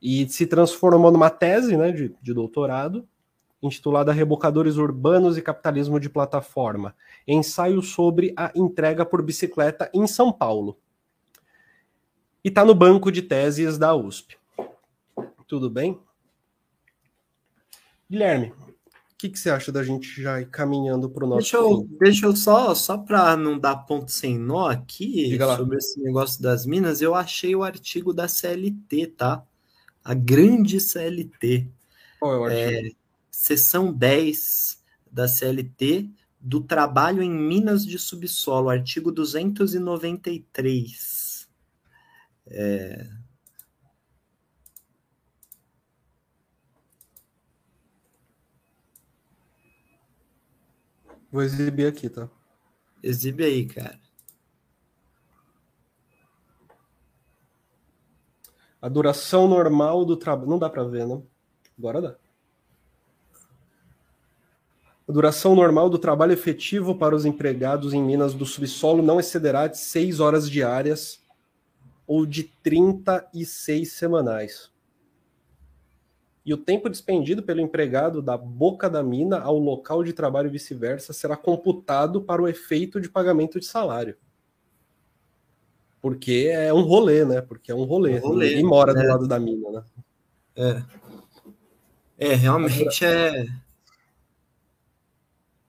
e 0.00 0.28
se 0.28 0.46
transformou 0.46 1.10
numa 1.10 1.28
tese 1.28 1.76
né, 1.76 1.90
de, 1.90 2.14
de 2.22 2.32
doutorado, 2.32 3.04
intitulada 3.60 4.12
Rebocadores 4.12 4.76
Urbanos 4.76 5.36
e 5.36 5.42
Capitalismo 5.42 5.98
de 5.98 6.08
Plataforma, 6.08 6.94
ensaio 7.26 7.82
sobre 7.82 8.32
a 8.36 8.52
entrega 8.54 9.04
por 9.04 9.20
bicicleta 9.22 9.90
em 9.92 10.06
São 10.06 10.32
Paulo. 10.32 10.78
E 12.44 12.48
está 12.48 12.64
no 12.64 12.76
banco 12.76 13.10
de 13.10 13.22
teses 13.22 13.76
da 13.76 13.92
USP. 13.92 14.36
Tudo 15.48 15.68
bem? 15.68 15.98
Guilherme, 18.08 18.52
o 19.16 19.18
que, 19.18 19.30
que, 19.30 19.38
você 19.38 19.48
acha 19.48 19.72
da 19.72 19.82
gente 19.82 20.20
já 20.20 20.42
ir 20.42 20.50
caminhando 20.50 21.08
para 21.08 21.24
o 21.24 21.26
nosso. 21.26 21.40
Deixa 21.40 21.56
eu, 21.56 21.88
deixa 21.98 22.26
eu 22.26 22.36
só, 22.36 22.74
só 22.74 22.98
para 22.98 23.34
não 23.34 23.58
dar 23.58 23.76
ponto 23.76 24.12
sem 24.12 24.38
nó 24.38 24.68
aqui 24.68 25.38
sobre 25.56 25.78
esse 25.78 25.98
negócio 26.02 26.42
das 26.42 26.66
minas, 26.66 27.00
eu 27.00 27.14
achei 27.14 27.56
o 27.56 27.62
artigo 27.62 28.12
da 28.12 28.28
CLT, 28.28 29.06
tá? 29.16 29.42
A 30.04 30.12
grande 30.12 30.78
CLT. 30.78 31.66
Qual 32.20 32.34
é 32.34 32.38
o 32.38 32.44
artigo? 32.44 32.88
É, 32.88 32.90
seção 33.30 33.90
10 33.90 34.84
da 35.10 35.26
CLT 35.26 36.10
do 36.38 36.60
trabalho 36.60 37.22
em 37.22 37.30
minas 37.30 37.86
de 37.86 37.98
subsolo, 37.98 38.68
artigo 38.68 39.10
293. 39.10 41.48
É... 42.48 43.08
Vou 51.36 51.42
exibir 51.42 51.86
aqui, 51.86 52.08
tá? 52.08 52.30
Exibe 53.02 53.44
aí, 53.44 53.66
cara. 53.66 54.00
A 58.80 58.88
duração 58.88 59.46
normal 59.46 60.06
do 60.06 60.16
trabalho. 60.16 60.48
Não 60.48 60.58
dá 60.58 60.70
para 60.70 60.84
ver, 60.84 61.06
né? 61.06 61.20
Agora 61.78 62.00
dá. 62.00 62.16
A 65.06 65.12
duração 65.12 65.54
normal 65.54 65.90
do 65.90 65.98
trabalho 65.98 66.32
efetivo 66.32 66.94
para 66.94 67.14
os 67.14 67.26
empregados 67.26 67.92
em 67.92 68.02
minas 68.02 68.32
do 68.32 68.46
subsolo 68.46 69.02
não 69.02 69.20
excederá 69.20 69.66
de 69.66 69.76
6 69.76 70.20
horas 70.20 70.48
diárias 70.48 71.22
ou 72.06 72.24
de 72.24 72.44
36 72.44 73.92
semanais. 73.92 74.70
E 76.46 76.54
o 76.54 76.56
tempo 76.56 76.88
despendido 76.88 77.42
pelo 77.42 77.60
empregado 77.60 78.22
da 78.22 78.38
boca 78.38 78.88
da 78.88 79.02
mina 79.02 79.40
ao 79.40 79.58
local 79.58 80.04
de 80.04 80.12
trabalho 80.12 80.46
e 80.46 80.52
vice-versa 80.52 81.12
será 81.12 81.36
computado 81.36 82.22
para 82.22 82.40
o 82.40 82.46
efeito 82.46 83.00
de 83.00 83.10
pagamento 83.10 83.58
de 83.58 83.66
salário. 83.66 84.16
Porque 86.00 86.48
é 86.52 86.72
um 86.72 86.82
rolê, 86.82 87.24
né? 87.24 87.40
Porque 87.40 87.72
é 87.72 87.74
um 87.74 87.82
rolê. 87.82 88.20
Um 88.20 88.28
rolê 88.28 88.48
Ninguém 88.50 88.64
mora 88.64 88.94
do 88.94 89.00
né? 89.00 89.08
lado 89.08 89.26
da 89.26 89.40
mina, 89.40 89.70
né? 89.72 89.84
É. 90.54 90.82
É, 92.16 92.34
realmente 92.34 93.04
é 93.04 93.46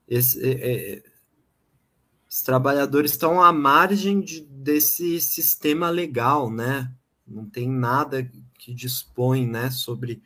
esse, 0.08 0.42
é, 0.42 0.96
é, 0.96 1.04
os 2.30 2.42
trabalhadores 2.44 3.12
estão 3.12 3.42
à 3.42 3.52
margem 3.52 4.22
de, 4.22 4.42
desse 4.42 5.20
sistema 5.20 5.90
legal, 5.90 6.50
né? 6.50 6.92
Não 7.28 7.50
tem 7.50 7.68
nada 7.68 8.30
que 8.58 8.74
dispõe, 8.74 9.48
né, 9.48 9.70
sobre 9.70 10.22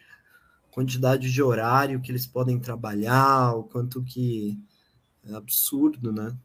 quantidade 0.71 1.31
de 1.31 1.43
horário 1.43 2.01
que 2.01 2.11
eles 2.11 2.25
podem 2.25 2.59
trabalhar, 2.59 3.55
o 3.55 3.63
quanto 3.63 4.03
que 4.03 4.57
é 5.29 5.33
absurdo, 5.33 6.11
né? 6.11 6.35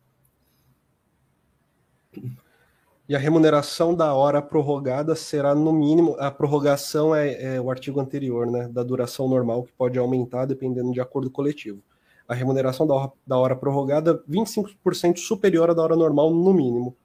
E 3.08 3.14
a 3.14 3.18
remuneração 3.18 3.94
da 3.94 4.12
hora 4.14 4.42
prorrogada 4.42 5.14
será 5.14 5.54
no 5.54 5.72
mínimo, 5.72 6.16
a 6.18 6.30
prorrogação 6.30 7.14
é, 7.14 7.56
é 7.56 7.60
o 7.60 7.70
artigo 7.70 8.00
anterior, 8.00 8.50
né, 8.50 8.68
da 8.68 8.82
duração 8.82 9.28
normal 9.28 9.62
que 9.62 9.72
pode 9.72 9.96
aumentar 9.98 10.44
dependendo 10.44 10.92
de 10.92 11.00
acordo 11.00 11.30
coletivo 11.30 11.80
a 12.28 12.34
remuneração 12.34 12.86
da 12.86 12.94
hora, 12.94 13.12
da 13.26 13.38
hora 13.38 13.56
prorrogada 13.56 14.22
25% 14.28 15.18
superior 15.18 15.70
à 15.70 15.74
da 15.74 15.82
hora 15.82 15.96
normal, 15.96 16.30
no 16.32 16.52
mínimo. 16.52 16.96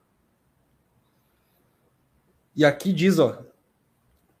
E 2.54 2.64
aqui 2.64 2.92
diz, 2.92 3.18
ó, 3.18 3.38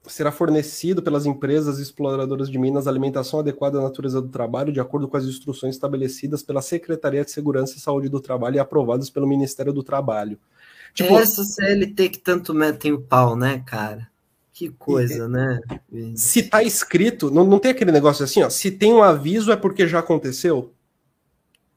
será 0.06 0.32
fornecido 0.32 1.02
pelas 1.02 1.26
empresas 1.26 1.78
exploradoras 1.78 2.50
de 2.50 2.58
minas 2.58 2.86
alimentação 2.86 3.40
adequada 3.40 3.78
à 3.78 3.82
natureza 3.82 4.20
do 4.20 4.28
trabalho, 4.28 4.72
de 4.72 4.80
acordo 4.80 5.06
com 5.06 5.16
as 5.16 5.24
instruções 5.24 5.74
estabelecidas 5.74 6.42
pela 6.42 6.60
Secretaria 6.60 7.24
de 7.24 7.30
Segurança 7.30 7.76
e 7.76 7.80
Saúde 7.80 8.08
do 8.08 8.20
Trabalho 8.20 8.56
e 8.56 8.58
aprovadas 8.58 9.08
pelo 9.08 9.26
Ministério 9.26 9.72
do 9.72 9.82
Trabalho. 9.82 10.38
Tipo, 10.92 11.16
Essa 11.16 11.44
CLT 11.44 12.08
que 12.08 12.18
tanto 12.18 12.52
metem 12.52 12.92
o 12.92 13.00
pau, 13.00 13.36
né, 13.36 13.62
cara? 13.64 14.10
Que 14.52 14.68
coisa, 14.68 15.24
e, 15.24 15.28
né? 15.28 15.60
Se 16.14 16.42
tá 16.42 16.62
escrito, 16.62 17.30
não, 17.30 17.44
não 17.44 17.58
tem 17.58 17.70
aquele 17.70 17.92
negócio 17.92 18.24
assim, 18.24 18.42
ó. 18.42 18.50
Se 18.50 18.70
tem 18.70 18.92
um 18.92 19.02
aviso 19.02 19.50
é 19.50 19.56
porque 19.56 19.88
já 19.88 20.00
aconteceu? 20.00 20.72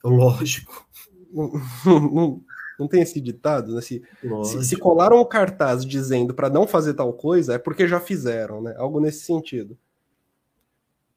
Lógico. 0.04 0.86
Não, 2.80 2.88
tem 2.88 3.02
esse 3.02 3.22
ditado, 3.22 3.74
né? 3.74 3.82
Se, 3.82 4.02
se, 4.44 4.64
se 4.64 4.78
colaram 4.78 5.18
o 5.18 5.26
cartaz 5.26 5.86
dizendo 5.86 6.34
para 6.34 6.50
não 6.50 6.68
fazer 6.68 6.94
tal 6.94 7.14
coisa, 7.14 7.56
é 7.56 7.58
porque 7.58 7.88
já 7.88 8.00
fizeram, 8.00 8.62
né? 8.62 8.76
Algo 8.78 9.00
nesse 9.00 9.22
sentido. 9.26 9.78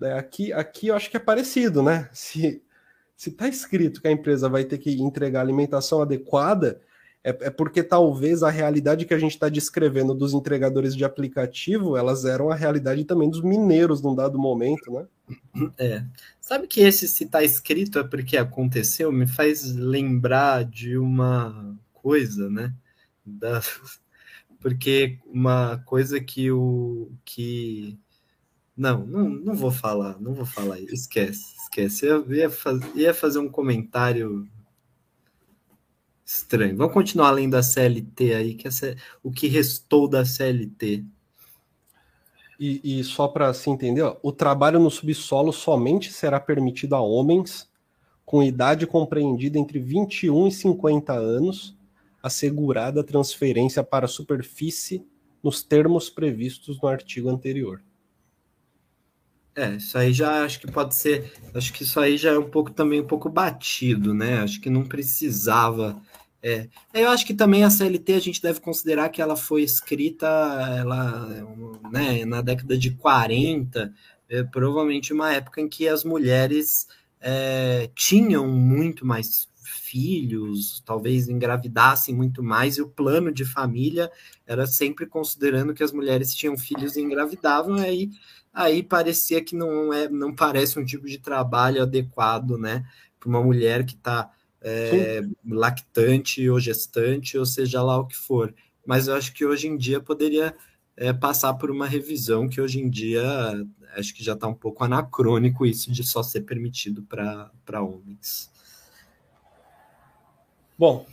É, 0.00 0.12
aqui, 0.12 0.52
aqui 0.52 0.88
eu 0.88 0.94
acho 0.94 1.10
que 1.10 1.16
é 1.16 1.20
parecido, 1.20 1.82
né? 1.82 2.08
Se, 2.12 2.62
se 3.16 3.32
tá 3.32 3.48
escrito 3.48 4.00
que 4.00 4.08
a 4.08 4.12
empresa 4.12 4.48
vai 4.48 4.64
ter 4.64 4.78
que 4.78 5.00
entregar 5.02 5.40
alimentação 5.40 6.00
adequada, 6.00 6.80
é, 7.24 7.30
é 7.30 7.50
porque 7.50 7.82
talvez 7.82 8.42
a 8.42 8.50
realidade 8.50 9.04
que 9.04 9.14
a 9.14 9.18
gente 9.18 9.32
está 9.32 9.48
descrevendo 9.48 10.14
dos 10.14 10.32
entregadores 10.32 10.94
de 10.94 11.04
aplicativo, 11.04 11.96
elas 11.96 12.24
eram 12.24 12.50
a 12.50 12.54
realidade 12.54 13.04
também 13.04 13.28
dos 13.28 13.42
mineiros 13.42 14.00
num 14.00 14.14
dado 14.14 14.38
momento, 14.38 14.92
né? 14.92 15.06
É. 15.78 16.04
Sabe 16.40 16.66
que 16.66 16.80
esse 16.80 17.08
se 17.08 17.24
está 17.24 17.42
escrito 17.42 17.98
é 17.98 18.04
porque 18.04 18.36
aconteceu, 18.36 19.10
me 19.12 19.26
faz 19.26 19.72
lembrar 19.74 20.64
de 20.64 20.96
uma 20.96 21.78
coisa, 21.92 22.48
né? 22.50 22.74
Da... 23.24 23.60
Porque 24.60 25.20
uma 25.26 25.78
coisa 25.86 26.20
que 26.20 26.50
o 26.50 27.12
que 27.24 27.96
não, 28.76 29.06
não, 29.06 29.28
não 29.28 29.54
vou 29.54 29.70
falar, 29.70 30.20
não 30.20 30.34
vou 30.34 30.44
falar, 30.44 30.80
esquece, 30.80 31.54
esquece. 31.62 32.06
Eu 32.06 32.32
ia, 32.32 32.50
faz... 32.50 32.80
ia 32.96 33.14
fazer 33.14 33.38
um 33.38 33.48
comentário 33.48 34.48
Estranho. 36.28 36.76
Vamos 36.76 36.92
continuar 36.92 37.28
além 37.28 37.48
da 37.48 37.62
CLT 37.62 38.34
aí, 38.34 38.54
que 38.54 38.68
essa, 38.68 38.94
o 39.22 39.30
que 39.32 39.48
restou 39.48 40.06
da 40.06 40.26
CLT. 40.26 41.02
E, 42.58 43.00
e 43.00 43.04
só 43.04 43.28
para 43.28 43.54
se 43.54 43.70
entender, 43.70 44.02
ó, 44.02 44.16
o 44.22 44.32
trabalho 44.32 44.80
no 44.80 44.90
subsolo 44.90 45.52
somente 45.52 46.12
será 46.12 46.40
permitido 46.40 46.94
a 46.94 47.00
homens 47.00 47.70
com 48.24 48.42
idade 48.42 48.86
compreendida 48.86 49.58
entre 49.58 49.78
21 49.78 50.48
e 50.48 50.52
50 50.52 51.12
anos, 51.12 51.76
assegurada 52.22 53.00
a 53.00 53.04
transferência 53.04 53.82
para 53.82 54.06
a 54.06 54.08
superfície 54.08 55.06
nos 55.42 55.62
termos 55.62 56.10
previstos 56.10 56.80
no 56.82 56.88
artigo 56.88 57.30
anterior. 57.30 57.82
É, 59.54 59.74
isso 59.74 59.98
aí 59.98 60.12
já 60.12 60.44
acho 60.44 60.60
que 60.60 60.70
pode 60.70 60.94
ser. 60.94 61.32
Acho 61.54 61.72
que 61.72 61.82
isso 61.82 61.98
aí 61.98 62.16
já 62.16 62.30
é 62.30 62.38
um 62.38 62.48
pouco 62.48 62.70
também 62.70 63.00
um 63.00 63.06
pouco 63.06 63.28
batido, 63.28 64.14
né? 64.14 64.38
Acho 64.38 64.60
que 64.60 64.70
não 64.70 64.84
precisava 64.84 66.00
é. 66.42 66.68
Eu 66.94 67.08
acho 67.08 67.26
que 67.26 67.34
também 67.34 67.64
a 67.64 67.70
CLT 67.70 68.12
a 68.12 68.20
gente 68.20 68.40
deve 68.40 68.60
considerar 68.60 69.08
que 69.08 69.20
ela 69.20 69.36
foi 69.36 69.62
escrita 69.62 70.26
ela, 70.78 71.28
né, 71.90 72.24
na 72.24 72.40
década 72.40 72.78
de 72.78 72.92
40, 72.92 73.92
é, 74.28 74.44
provavelmente 74.44 75.12
uma 75.12 75.32
época 75.32 75.60
em 75.60 75.68
que 75.68 75.88
as 75.88 76.04
mulheres 76.04 76.86
é, 77.20 77.90
tinham 77.94 78.46
muito 78.46 79.04
mais 79.04 79.48
filhos, 79.64 80.80
talvez 80.84 81.28
engravidassem 81.28 82.14
muito 82.14 82.42
mais, 82.42 82.76
e 82.76 82.82
o 82.82 82.88
plano 82.88 83.32
de 83.32 83.44
família 83.44 84.10
era 84.46 84.66
sempre 84.66 85.06
considerando 85.06 85.74
que 85.74 85.82
as 85.82 85.92
mulheres 85.92 86.34
tinham 86.34 86.56
filhos 86.56 86.96
e 86.96 87.00
engravidavam, 87.00 87.74
aí, 87.74 88.10
aí 88.52 88.82
parecia 88.82 89.42
que 89.42 89.56
não 89.56 89.92
é, 89.92 90.08
não 90.08 90.34
parece 90.34 90.78
um 90.78 90.84
tipo 90.84 91.06
de 91.06 91.18
trabalho 91.18 91.82
adequado, 91.82 92.56
né, 92.58 92.84
para 93.18 93.28
uma 93.28 93.42
mulher 93.42 93.84
que 93.84 93.94
está 93.94 94.30
é, 94.62 95.22
lactante 95.46 96.48
ou 96.48 96.58
gestante, 96.58 97.38
ou 97.38 97.46
seja 97.46 97.82
lá 97.82 97.98
o 97.98 98.06
que 98.06 98.16
for. 98.16 98.54
Mas 98.86 99.08
eu 99.08 99.14
acho 99.14 99.32
que 99.32 99.44
hoje 99.44 99.68
em 99.68 99.76
dia 99.76 100.00
poderia 100.00 100.54
é, 100.96 101.12
passar 101.12 101.54
por 101.54 101.70
uma 101.70 101.86
revisão 101.86 102.48
que 102.48 102.60
hoje 102.60 102.80
em 102.80 102.88
dia 102.88 103.22
acho 103.96 104.14
que 104.14 104.22
já 104.22 104.34
está 104.34 104.46
um 104.46 104.54
pouco 104.54 104.84
anacrônico 104.84 105.64
isso 105.64 105.90
de 105.90 106.04
só 106.04 106.22
ser 106.22 106.42
permitido 106.42 107.02
para 107.02 107.82
homens. 107.82 108.50
Bom, 110.78 111.06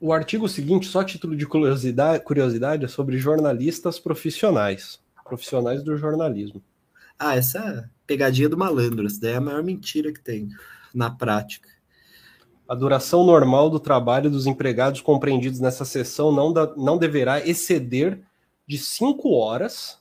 o 0.00 0.12
artigo 0.12 0.48
seguinte, 0.48 0.86
só 0.86 1.02
título 1.04 1.36
de 1.36 1.46
curiosidade, 1.46 2.22
curiosidade, 2.22 2.84
é 2.84 2.88
sobre 2.88 3.18
jornalistas 3.18 3.98
profissionais, 3.98 5.00
profissionais 5.24 5.82
do 5.82 5.96
jornalismo. 5.96 6.62
Ah, 7.18 7.36
essa 7.36 7.90
pegadinha 8.06 8.48
do 8.48 8.56
malandro, 8.56 9.06
essa 9.06 9.20
daí 9.20 9.32
é 9.32 9.36
a 9.36 9.40
maior 9.40 9.62
mentira 9.62 10.12
que 10.12 10.20
tem 10.20 10.48
na 10.94 11.10
prática. 11.10 11.68
A 12.68 12.74
duração 12.74 13.24
normal 13.24 13.70
do 13.70 13.80
trabalho 13.80 14.30
dos 14.30 14.46
empregados 14.46 15.00
compreendidos 15.00 15.58
nessa 15.58 15.86
seção 15.86 16.30
não, 16.30 16.52
da, 16.52 16.74
não 16.76 16.98
deverá 16.98 17.40
exceder 17.40 18.20
de 18.66 18.76
cinco 18.76 19.30
horas, 19.30 19.98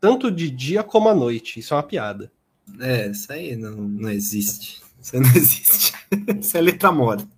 tanto 0.00 0.30
de 0.30 0.50
dia 0.50 0.82
como 0.82 1.10
à 1.10 1.14
noite. 1.14 1.60
Isso 1.60 1.74
é 1.74 1.76
uma 1.76 1.82
piada. 1.82 2.32
É, 2.80 3.08
isso 3.08 3.30
aí 3.30 3.54
não, 3.54 3.72
não 3.72 4.10
existe. 4.10 4.82
Isso 5.00 5.20
não 5.20 5.28
existe. 5.36 5.92
Isso 6.40 6.56
é 6.56 6.60
letra 6.60 6.90
morta. 6.90 7.28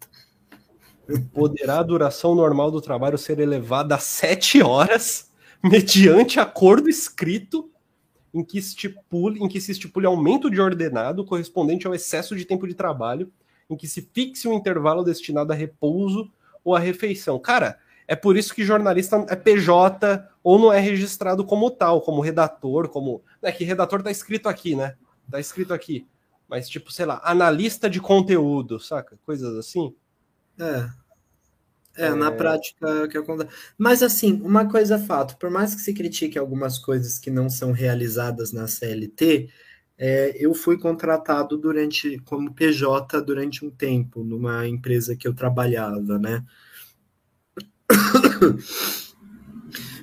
Poderá 1.32 1.80
a 1.80 1.82
duração 1.82 2.34
normal 2.34 2.70
do 2.70 2.80
trabalho 2.80 3.18
ser 3.18 3.40
elevada 3.40 3.96
a 3.96 3.98
sete 3.98 4.62
horas, 4.62 5.30
mediante 5.64 6.38
acordo 6.38 6.88
escrito 6.88 7.68
em 8.32 8.44
que, 8.44 8.58
estipule, 8.58 9.42
em 9.42 9.48
que 9.48 9.60
se 9.60 9.72
estipule 9.72 10.06
aumento 10.06 10.50
de 10.50 10.60
ordenado 10.60 11.24
correspondente 11.24 11.86
ao 11.86 11.94
excesso 11.94 12.36
de 12.36 12.44
tempo 12.44 12.66
de 12.66 12.74
trabalho, 12.74 13.32
em 13.68 13.76
que 13.76 13.86
se 13.86 14.08
fixe 14.12 14.48
um 14.48 14.54
intervalo 14.54 15.04
destinado 15.04 15.52
a 15.52 15.56
repouso 15.56 16.30
ou 16.64 16.74
a 16.74 16.78
refeição. 16.78 17.38
Cara, 17.38 17.78
é 18.06 18.16
por 18.16 18.36
isso 18.36 18.54
que 18.54 18.64
jornalista 18.64 19.24
é 19.28 19.36
PJ 19.36 20.26
ou 20.42 20.58
não 20.58 20.72
é 20.72 20.80
registrado 20.80 21.44
como 21.44 21.70
tal, 21.70 22.00
como 22.00 22.22
redator, 22.22 22.88
como. 22.88 23.22
É 23.42 23.52
que 23.52 23.64
redator 23.64 24.02
tá 24.02 24.10
escrito 24.10 24.48
aqui, 24.48 24.74
né? 24.74 24.96
Tá 25.30 25.38
escrito 25.38 25.74
aqui. 25.74 26.06
Mas, 26.48 26.68
tipo, 26.68 26.90
sei 26.90 27.04
lá, 27.04 27.20
analista 27.22 27.90
de 27.90 28.00
conteúdo, 28.00 28.80
saca? 28.80 29.18
Coisas 29.26 29.54
assim. 29.56 29.94
É. 30.58 30.88
É, 31.98 32.06
é... 32.06 32.14
na 32.14 32.32
prática 32.32 33.06
que 33.08 33.18
acontece. 33.18 33.50
Mas 33.76 34.02
assim, 34.02 34.40
uma 34.42 34.70
coisa 34.70 34.94
é 34.94 34.98
fato, 34.98 35.36
por 35.36 35.50
mais 35.50 35.74
que 35.74 35.80
se 35.80 35.92
critique 35.92 36.38
algumas 36.38 36.78
coisas 36.78 37.18
que 37.18 37.30
não 37.30 37.50
são 37.50 37.72
realizadas 37.72 38.52
na 38.52 38.66
CLT, 38.66 39.50
é, 39.98 40.36
eu 40.38 40.54
fui 40.54 40.78
contratado 40.78 41.58
durante 41.58 42.18
como 42.20 42.54
PJ 42.54 43.20
durante 43.20 43.64
um 43.64 43.70
tempo 43.70 44.22
numa 44.22 44.66
empresa 44.66 45.16
que 45.16 45.26
eu 45.26 45.34
trabalhava, 45.34 46.18
né? 46.18 46.44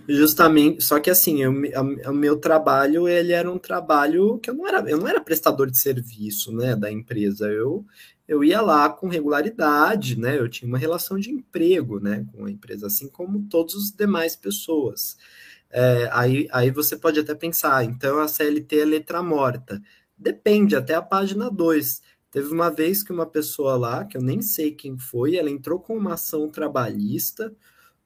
Justamente, 0.07 0.83
só 0.83 0.99
que 0.99 1.09
assim, 1.09 1.41
eu, 1.41 1.51
o 1.51 2.13
meu 2.13 2.37
trabalho, 2.37 3.07
ele 3.07 3.31
era 3.31 3.51
um 3.51 3.57
trabalho 3.57 4.37
que 4.37 4.49
eu 4.49 4.53
não 4.53 4.67
era, 4.67 4.87
eu 4.87 4.99
não 4.99 5.07
era 5.07 5.19
prestador 5.19 5.71
de 5.71 5.79
serviço, 5.79 6.51
né, 6.51 6.75
da 6.75 6.91
empresa. 6.91 7.47
Eu 7.47 7.85
eu 8.27 8.43
ia 8.43 8.59
lá 8.61 8.89
com 8.89 9.07
regularidade, 9.07 10.19
né? 10.19 10.37
Eu 10.37 10.49
tinha 10.49 10.67
uma 10.67 10.77
relação 10.79 11.19
de 11.19 11.29
emprego, 11.29 11.99
né, 11.99 12.25
com 12.33 12.45
a 12.45 12.51
empresa, 12.51 12.87
assim 12.87 13.07
como 13.07 13.47
todas 13.49 13.75
as 13.75 13.91
demais 13.91 14.35
pessoas. 14.35 15.17
É, 15.77 16.07
aí, 16.13 16.47
aí 16.53 16.71
você 16.71 16.95
pode 16.95 17.19
até 17.19 17.35
pensar, 17.35 17.83
então 17.83 18.19
a 18.19 18.29
CLT 18.29 18.79
é 18.79 18.85
letra 18.85 19.21
morta. 19.21 19.81
Depende, 20.17 20.73
até 20.73 20.95
a 20.95 21.01
página 21.01 21.51
2. 21.51 22.01
Teve 22.31 22.53
uma 22.53 22.69
vez 22.69 23.03
que 23.03 23.11
uma 23.11 23.25
pessoa 23.25 23.75
lá, 23.75 24.05
que 24.05 24.15
eu 24.15 24.21
nem 24.21 24.41
sei 24.41 24.71
quem 24.71 24.97
foi, 24.97 25.35
ela 25.35 25.49
entrou 25.49 25.77
com 25.77 25.97
uma 25.97 26.13
ação 26.13 26.49
trabalhista, 26.49 27.53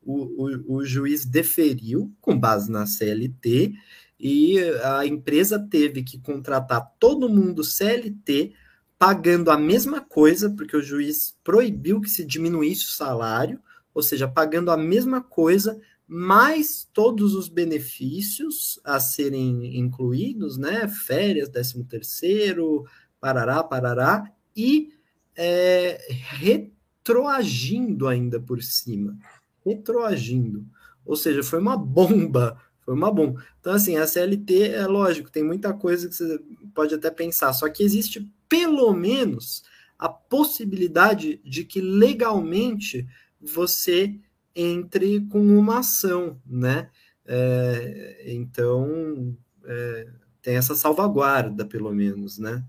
o, 0.01 0.47
o, 0.47 0.77
o 0.77 0.85
juiz 0.85 1.25
deferiu 1.25 2.11
com 2.19 2.35
base 2.35 2.71
na 2.71 2.87
CLT, 2.87 3.73
e 4.19 4.59
a 4.83 5.05
empresa 5.05 5.59
teve 5.59 6.01
que 6.01 6.19
contratar 6.19 6.95
todo 6.99 7.29
mundo 7.29 7.63
CLT 7.63 8.51
pagando 8.97 9.51
a 9.51 9.57
mesma 9.59 10.01
coisa, 10.01 10.49
porque 10.49 10.75
o 10.75 10.81
juiz 10.81 11.37
proibiu 11.43 12.01
que 12.01 12.09
se 12.09 12.25
diminuísse 12.25 12.85
o 12.85 12.89
salário, 12.89 13.61
ou 13.93 14.01
seja, 14.01 14.27
pagando 14.27 14.71
a 14.71 14.77
mesma 14.77 15.21
coisa, 15.21 15.79
mais 16.11 16.89
todos 16.91 17.35
os 17.35 17.47
benefícios 17.47 18.79
a 18.83 18.99
serem 18.99 19.77
incluídos, 19.77 20.57
né? 20.57 20.87
Férias, 20.87 21.49
13 21.49 21.83
terceiro, 21.83 22.83
parará, 23.21 23.63
parará, 23.63 24.23
e 24.55 24.91
é, 25.35 26.03
retroagindo 26.09 28.07
ainda 28.07 28.39
por 28.39 28.63
cima. 28.63 29.15
Retroagindo. 29.63 30.65
Ou 31.05 31.15
seja, 31.15 31.43
foi 31.43 31.59
uma 31.59 31.77
bomba 31.77 32.59
foi 32.89 32.95
uma 32.95 33.11
bomba. 33.11 33.45
Então, 33.59 33.73
assim, 33.73 33.97
a 33.97 34.07
CLT 34.07 34.69
é 34.69 34.87
lógico, 34.87 35.29
tem 35.29 35.43
muita 35.43 35.71
coisa 35.71 36.09
que 36.09 36.15
você 36.15 36.39
pode 36.73 36.95
até 36.95 37.11
pensar, 37.11 37.53
só 37.53 37.69
que 37.69 37.83
existe 37.83 38.27
pelo 38.49 38.91
menos 38.93 39.61
a 39.99 40.09
possibilidade 40.09 41.39
de 41.45 41.63
que 41.63 41.81
legalmente 41.81 43.07
você 43.39 44.19
entre 44.55 45.21
com 45.27 45.39
uma 45.39 45.79
ação, 45.79 46.39
né? 46.45 46.89
É, 47.25 48.23
então, 48.25 49.35
é, 49.65 50.07
tem 50.41 50.55
essa 50.55 50.75
salvaguarda, 50.75 51.65
pelo 51.65 51.93
menos, 51.93 52.37
né? 52.37 52.63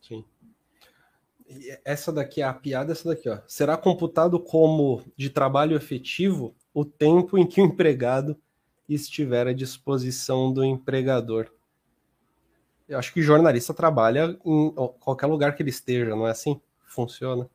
Sim. 0.00 0.24
Essa 1.84 2.12
daqui, 2.12 2.42
a 2.42 2.52
piada 2.52 2.92
é 2.92 2.92
essa 2.92 3.08
daqui, 3.08 3.28
ó. 3.28 3.38
Será 3.46 3.76
computado 3.76 4.38
como 4.38 5.02
de 5.16 5.30
trabalho 5.30 5.76
efetivo 5.76 6.54
o 6.72 6.84
tempo 6.84 7.38
em 7.38 7.46
que 7.46 7.60
o 7.60 7.64
empregado 7.64 8.36
estiver 8.88 9.46
à 9.46 9.52
disposição 9.52 10.52
do 10.52 10.64
empregador. 10.64 11.50
Eu 12.88 12.98
acho 12.98 13.12
que 13.12 13.22
jornalista 13.22 13.72
trabalha 13.72 14.38
em 14.44 14.74
qualquer 15.00 15.26
lugar 15.26 15.54
que 15.56 15.62
ele 15.62 15.70
esteja, 15.70 16.10
não 16.10 16.26
é 16.26 16.30
assim? 16.30 16.60
Funciona. 16.84 17.48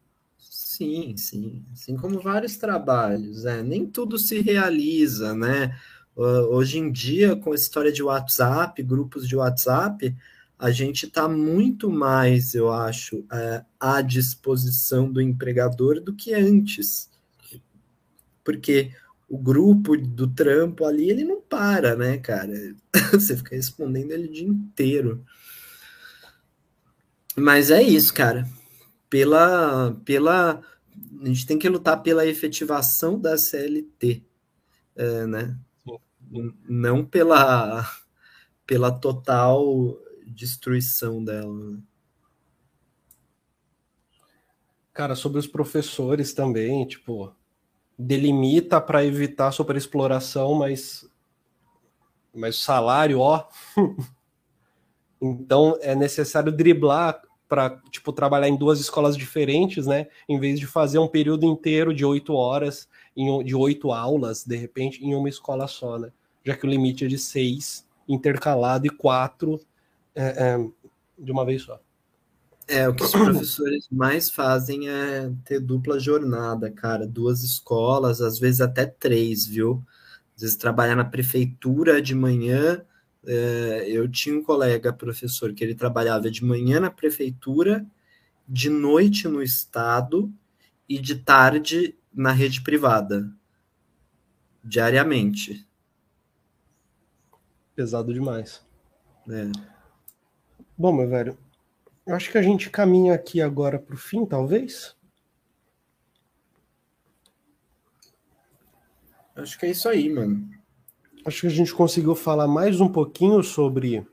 Sim, 0.79 1.17
sim. 1.17 1.65
Assim 1.73 1.97
como 1.97 2.21
vários 2.21 2.55
trabalhos, 2.55 3.43
é. 3.43 3.61
Nem 3.61 3.85
tudo 3.85 4.17
se 4.17 4.39
realiza, 4.39 5.35
né? 5.35 5.77
Hoje 6.15 6.77
em 6.79 6.89
dia, 6.89 7.35
com 7.35 7.51
a 7.51 7.55
história 7.55 7.91
de 7.91 8.01
WhatsApp, 8.01 8.81
grupos 8.81 9.27
de 9.27 9.35
WhatsApp, 9.35 10.15
a 10.57 10.71
gente 10.71 11.05
está 11.05 11.27
muito 11.27 11.91
mais, 11.91 12.55
eu 12.55 12.71
acho, 12.71 13.25
é, 13.29 13.65
à 13.77 14.01
disposição 14.01 15.11
do 15.11 15.21
empregador 15.21 15.99
do 15.99 16.13
que 16.13 16.33
antes. 16.33 17.09
Porque 18.41 18.91
o 19.27 19.37
grupo 19.37 19.97
do 19.97 20.27
trampo 20.29 20.85
ali, 20.85 21.09
ele 21.09 21.25
não 21.25 21.41
para, 21.41 21.93
né, 21.93 22.17
cara? 22.19 22.53
Você 23.11 23.35
fica 23.35 23.53
respondendo 23.53 24.11
ele 24.11 24.27
o 24.29 24.31
dia 24.31 24.47
inteiro. 24.47 25.25
Mas 27.35 27.69
é 27.69 27.81
isso, 27.81 28.13
cara. 28.13 28.47
Pela, 29.09 29.99
pela, 30.05 30.61
a 31.21 31.25
gente 31.25 31.45
tem 31.45 31.57
que 31.57 31.67
lutar 31.67 32.01
pela 32.03 32.25
efetivação 32.25 33.19
da 33.19 33.37
CLT, 33.37 34.23
é, 34.95 35.25
né? 35.25 35.57
Não 36.67 37.03
pela, 37.03 37.89
pela 38.65 38.91
total 38.91 39.97
destruição 40.27 41.23
dela. 41.23 41.53
Né? 41.53 41.79
Cara, 44.93 45.15
sobre 45.15 45.39
os 45.39 45.47
professores 45.47 46.33
também, 46.33 46.85
tipo, 46.85 47.33
delimita 47.97 48.79
para 48.79 49.03
evitar 49.03 49.51
superexploração, 49.51 50.53
mas 50.55 51.09
mas 52.33 52.57
salário, 52.57 53.19
ó. 53.19 53.47
então 55.21 55.77
é 55.81 55.95
necessário 55.95 56.51
driblar 56.51 57.21
para 57.49 57.81
tipo 57.89 58.13
trabalhar 58.13 58.47
em 58.47 58.55
duas 58.55 58.79
escolas 58.79 59.17
diferentes, 59.17 59.87
né? 59.87 60.07
Em 60.29 60.39
vez 60.39 60.59
de 60.59 60.67
fazer 60.67 60.99
um 60.99 61.07
período 61.07 61.45
inteiro 61.45 61.93
de 61.93 62.05
oito 62.05 62.33
horas, 62.33 62.87
em, 63.17 63.43
de 63.43 63.55
oito 63.55 63.91
aulas, 63.91 64.45
de 64.45 64.55
repente, 64.55 65.03
em 65.03 65.15
uma 65.15 65.27
escola 65.27 65.67
só, 65.67 65.97
né? 65.97 66.11
Já 66.45 66.55
que 66.55 66.65
o 66.65 66.69
limite 66.69 67.05
é 67.05 67.07
de 67.07 67.17
seis 67.17 67.85
intercalado 68.07 68.85
e 68.85 68.89
quatro 68.89 69.59
é, 70.15 70.23
é, 70.23 70.69
de 71.17 71.31
uma 71.31 71.43
vez 71.43 71.63
só. 71.63 71.79
É, 72.67 72.87
o 72.87 72.93
que 72.93 73.03
os 73.03 73.11
professores 73.11 73.87
mais 73.91 74.29
fazem 74.29 74.87
é 74.87 75.31
ter 75.43 75.59
dupla 75.59 75.99
jornada, 75.99 76.69
cara. 76.69 77.07
Duas 77.07 77.43
escolas, 77.43 78.21
às 78.21 78.37
vezes 78.37 78.61
até 78.61 78.85
três, 78.85 79.45
viu? 79.45 79.83
Às 80.35 80.43
vezes 80.43 80.55
trabalhar 80.55 80.95
na 80.95 81.03
prefeitura 81.03 81.99
de 81.99 82.13
manhã. 82.13 82.85
É, 83.25 83.85
eu 83.87 84.09
tinha 84.09 84.37
um 84.37 84.43
colega 84.43 84.93
professor 84.93 85.53
que 85.53 85.63
ele 85.63 85.75
trabalhava 85.75 86.31
de 86.31 86.43
manhã 86.43 86.79
na 86.79 86.89
prefeitura, 86.89 87.85
de 88.47 88.69
noite 88.69 89.27
no 89.27 89.43
estado 89.43 90.33
e 90.87 90.97
de 90.97 91.15
tarde 91.15 91.97
na 92.13 92.31
rede 92.31 92.61
privada. 92.61 93.31
Diariamente. 94.63 95.67
Pesado 97.75 98.13
demais. 98.13 98.65
É. 99.29 99.51
Bom, 100.77 100.93
meu 100.93 101.07
velho, 101.07 101.37
eu 102.05 102.15
acho 102.15 102.31
que 102.31 102.37
a 102.37 102.41
gente 102.41 102.69
caminha 102.69 103.13
aqui 103.13 103.41
agora 103.41 103.77
para 103.77 103.93
o 103.93 103.97
fim, 103.97 104.25
talvez. 104.25 104.95
Acho 109.35 109.57
que 109.57 109.67
é 109.67 109.71
isso 109.71 109.87
aí, 109.87 110.09
mano. 110.09 110.58
Acho 111.25 111.41
que 111.41 111.47
a 111.47 111.51
gente 111.51 111.73
conseguiu 111.73 112.15
falar 112.15 112.47
mais 112.47 112.79
um 112.79 112.87
pouquinho 112.87 113.43
sobre, 113.43 114.05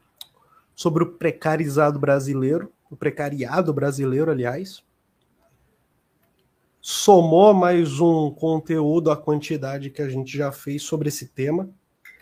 sobre 0.75 1.05
o 1.05 1.13
precarizado 1.13 1.99
brasileiro, 1.99 2.73
o 2.91 2.97
precariado 2.97 3.73
brasileiro, 3.73 4.31
aliás. 4.31 4.83
Somou 6.81 7.53
mais 7.53 8.01
um 8.01 8.31
conteúdo 8.31 9.11
à 9.11 9.17
quantidade 9.17 9.91
que 9.91 10.03
a 10.03 10.09
gente 10.09 10.37
já 10.37 10.53
fez 10.53 10.83
sobre 10.83 11.09
esse 11.09 11.29
tema. 11.29 11.69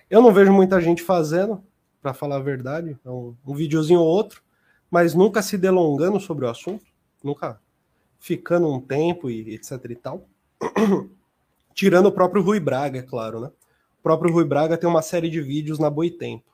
Eu 0.09 0.23
não 0.23 0.33
vejo 0.33 0.53
muita 0.53 0.81
gente 0.81 1.03
fazendo, 1.03 1.63
para 2.01 2.15
falar 2.15 2.37
a 2.37 2.41
verdade. 2.41 2.99
É 3.05 3.11
um, 3.11 3.35
um 3.47 3.55
videozinho 3.55 4.01
ou 4.01 4.07
outro 4.07 4.45
mas 4.95 5.13
nunca 5.13 5.43
se 5.43 5.59
delongando 5.59 6.21
sobre 6.21 6.45
o 6.45 6.49
assunto, 6.49 6.85
nunca 7.21 7.61
ficando 8.21 8.73
um 8.73 8.81
tempo 8.81 9.29
e 9.29 9.53
etc 9.53 9.73
e 9.91 9.97
tal. 9.97 10.29
Tirando 11.75 12.07
o 12.07 12.13
próprio 12.13 12.41
Rui 12.41 12.61
Braga, 12.61 13.01
é 13.01 13.03
claro, 13.03 13.41
né? 13.41 13.51
próprio 14.05 14.31
Rui 14.31 14.45
Braga 14.45 14.77
tem 14.77 14.87
uma 14.87 15.01
série 15.01 15.31
de 15.31 15.41
vídeos 15.41 15.79
na 15.79 15.89
Boitempo. 15.89 16.53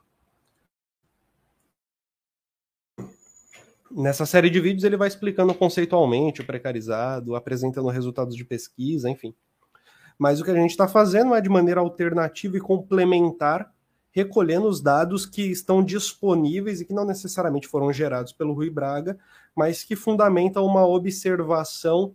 Nessa 3.91 4.25
série 4.25 4.49
de 4.49 4.61
vídeos 4.61 4.85
ele 4.85 4.97
vai 4.97 5.09
explicando 5.09 5.53
conceitualmente 5.53 6.43
o 6.43 6.47
precarizado, 6.47 7.35
apresentando 7.35 7.89
resultados 7.89 8.37
de 8.37 8.45
pesquisa, 8.45 9.11
enfim. 9.11 9.35
Mas 10.17 10.41
o 10.41 10.45
que 10.45 10.53
a 10.53 10.55
gente 10.55 10.71
está 10.71 10.87
fazendo 10.87 11.35
é 11.35 11.41
de 11.41 11.49
maneira 11.49 11.81
alternativa 11.81 12.57
e 12.57 12.61
complementar, 12.61 13.75
recolhendo 14.13 14.69
os 14.69 14.81
dados 14.81 15.27
que 15.27 15.43
estão 15.43 15.83
disponíveis 15.83 16.81
e 16.81 16.85
que 16.85 16.95
não 16.95 17.05
necessariamente 17.05 17.67
foram 17.67 17.93
gerados 17.93 18.33
pelo 18.33 18.53
Rui 18.53 18.71
Braga, 18.71 19.19
mas 19.57 19.83
que 19.83 19.97
fundamentam 19.97 20.65
uma 20.65 20.87
observação 20.87 22.15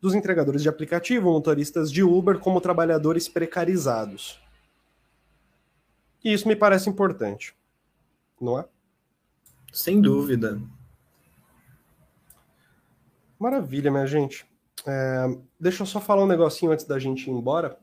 dos 0.00 0.14
entregadores 0.14 0.62
de 0.62 0.68
aplicativo, 0.68 1.30
motoristas 1.30 1.90
de 1.90 2.02
Uber, 2.02 2.38
como 2.38 2.60
trabalhadores 2.60 3.28
precarizados. 3.28 4.40
E 6.22 6.32
isso 6.32 6.46
me 6.46 6.56
parece 6.56 6.88
importante, 6.88 7.56
não 8.40 8.58
é? 8.58 8.68
Sem 9.72 10.00
dúvida. 10.00 10.60
Maravilha, 13.38 13.90
minha 13.90 14.06
gente. 14.06 14.46
É, 14.86 15.26
deixa 15.58 15.82
eu 15.82 15.86
só 15.86 16.00
falar 16.00 16.24
um 16.24 16.26
negocinho 16.26 16.72
antes 16.72 16.84
da 16.84 16.98
gente 16.98 17.28
ir 17.28 17.32
embora. 17.32 17.78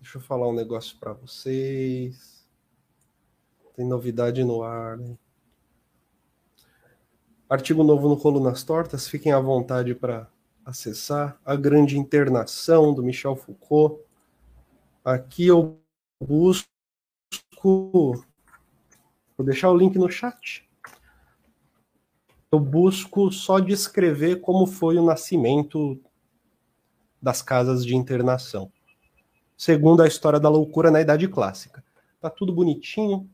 Deixa 0.00 0.18
eu 0.18 0.22
falar 0.22 0.48
um 0.48 0.54
negócio 0.54 0.96
para 0.98 1.12
vocês. 1.12 2.46
Tem 3.74 3.86
novidade 3.86 4.44
no 4.44 4.62
ar, 4.62 4.98
né? 4.98 5.16
Artigo 7.54 7.84
novo 7.84 8.08
no 8.08 8.16
Colunas 8.16 8.64
Tortas, 8.64 9.06
fiquem 9.06 9.30
à 9.30 9.38
vontade 9.38 9.94
para 9.94 10.28
acessar. 10.64 11.38
A 11.44 11.54
Grande 11.54 11.96
Internação, 11.96 12.92
do 12.92 13.00
Michel 13.00 13.36
Foucault. 13.36 14.02
Aqui 15.04 15.46
eu 15.46 15.78
busco 16.20 16.66
Vou 17.62 19.44
deixar 19.44 19.70
o 19.70 19.76
link 19.76 19.96
no 19.96 20.10
chat. 20.10 20.68
Eu 22.50 22.58
busco 22.58 23.30
só 23.30 23.60
descrever 23.60 24.40
como 24.40 24.66
foi 24.66 24.98
o 24.98 25.04
nascimento 25.04 26.00
das 27.22 27.40
casas 27.40 27.86
de 27.86 27.94
internação, 27.94 28.72
segundo 29.56 30.02
a 30.02 30.08
história 30.08 30.40
da 30.40 30.48
loucura 30.48 30.90
na 30.90 31.00
Idade 31.00 31.28
Clássica. 31.28 31.84
Tá 32.20 32.28
tudo 32.28 32.52
bonitinho. 32.52 33.30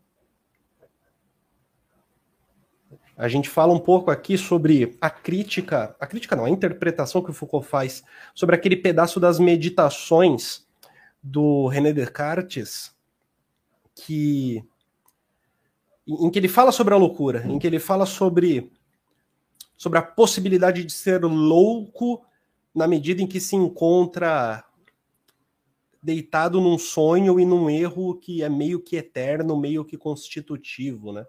A 3.20 3.28
gente 3.28 3.50
fala 3.50 3.70
um 3.74 3.78
pouco 3.78 4.10
aqui 4.10 4.38
sobre 4.38 4.96
a 4.98 5.10
crítica, 5.10 5.94
a 6.00 6.06
crítica 6.06 6.34
não, 6.34 6.46
a 6.46 6.50
interpretação 6.50 7.22
que 7.22 7.28
o 7.28 7.34
Foucault 7.34 7.68
faz 7.68 8.02
sobre 8.34 8.56
aquele 8.56 8.76
pedaço 8.76 9.20
das 9.20 9.38
meditações 9.38 10.66
do 11.22 11.66
René 11.66 11.92
Descartes, 11.92 12.96
que 13.94 14.64
em 16.08 16.30
que 16.30 16.38
ele 16.38 16.48
fala 16.48 16.72
sobre 16.72 16.94
a 16.94 16.96
loucura, 16.96 17.46
em 17.46 17.58
que 17.58 17.66
ele 17.66 17.78
fala 17.78 18.06
sobre, 18.06 18.72
sobre 19.76 19.98
a 19.98 20.02
possibilidade 20.02 20.82
de 20.82 20.92
ser 20.92 21.22
louco 21.22 22.24
na 22.74 22.88
medida 22.88 23.20
em 23.20 23.26
que 23.26 23.38
se 23.38 23.54
encontra 23.54 24.64
deitado 26.02 26.58
num 26.58 26.78
sonho 26.78 27.38
e 27.38 27.44
num 27.44 27.68
erro 27.68 28.14
que 28.14 28.42
é 28.42 28.48
meio 28.48 28.80
que 28.80 28.96
eterno, 28.96 29.60
meio 29.60 29.84
que 29.84 29.98
constitutivo, 29.98 31.12
né? 31.12 31.26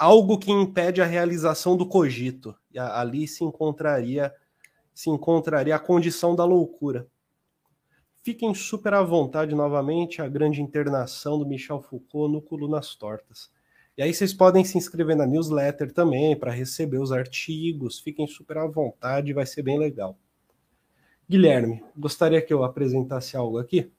Algo 0.00 0.38
que 0.38 0.50
impede 0.50 1.02
a 1.02 1.04
realização 1.04 1.76
do 1.76 1.86
cogito. 1.86 2.56
E 2.72 2.78
ali 2.78 3.28
se 3.28 3.44
encontraria 3.44 4.32
se 4.94 5.10
encontraria 5.10 5.76
a 5.76 5.78
condição 5.78 6.34
da 6.34 6.44
loucura. 6.44 7.06
Fiquem 8.22 8.54
super 8.54 8.92
à 8.92 9.02
vontade 9.02 9.54
novamente 9.54 10.20
a 10.20 10.28
grande 10.28 10.60
internação 10.60 11.38
do 11.38 11.46
Michel 11.46 11.80
Foucault 11.80 12.32
no 12.32 12.42
Colunas 12.42 12.94
Tortas. 12.94 13.50
E 13.96 14.02
aí 14.02 14.12
vocês 14.12 14.32
podem 14.32 14.64
se 14.64 14.78
inscrever 14.78 15.16
na 15.16 15.26
newsletter 15.26 15.92
também 15.92 16.34
para 16.34 16.50
receber 16.50 16.98
os 16.98 17.12
artigos. 17.12 18.00
Fiquem 18.00 18.26
super 18.26 18.58
à 18.58 18.66
vontade, 18.66 19.32
vai 19.32 19.46
ser 19.46 19.62
bem 19.62 19.78
legal. 19.78 20.18
Guilherme, 21.28 21.84
gostaria 21.96 22.42
que 22.42 22.52
eu 22.52 22.64
apresentasse 22.64 23.36
algo 23.36 23.58
aqui? 23.58 23.90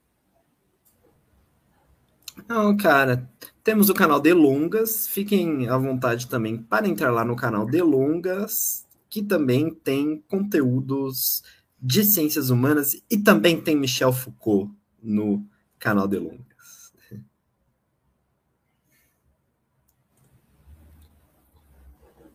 Não, 2.47 2.75
cara, 2.75 3.29
temos 3.63 3.89
o 3.89 3.93
canal 3.93 4.19
Delongas. 4.19 5.07
Fiquem 5.07 5.67
à 5.67 5.77
vontade 5.77 6.27
também 6.27 6.57
para 6.57 6.87
entrar 6.87 7.11
lá 7.11 7.23
no 7.23 7.35
canal 7.35 7.65
Delongas, 7.65 8.87
que 9.09 9.21
também 9.21 9.73
tem 9.73 10.23
conteúdos 10.29 11.43
de 11.81 12.03
ciências 12.03 12.49
humanas 12.49 13.01
e 13.09 13.17
também 13.17 13.59
tem 13.59 13.75
Michel 13.75 14.13
Foucault 14.13 14.71
no 15.01 15.45
canal 15.79 16.07
Delongas. 16.07 16.51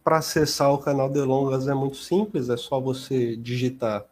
para 0.07 0.18
acessar 0.18 0.72
o 0.72 0.79
canal 0.79 1.11
Delongas 1.11 1.66
é 1.66 1.74
muito 1.74 1.97
simples, 1.97 2.49
é 2.49 2.57
só 2.57 2.81
você 2.81 3.35
digitar 3.35 4.07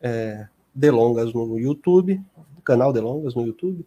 é, 0.00 0.48
Delongas 0.74 1.30
no 1.34 1.58
YouTube, 1.58 2.18
canal 2.64 2.90
Delongas 2.90 3.34
no 3.34 3.46
YouTube, 3.46 3.86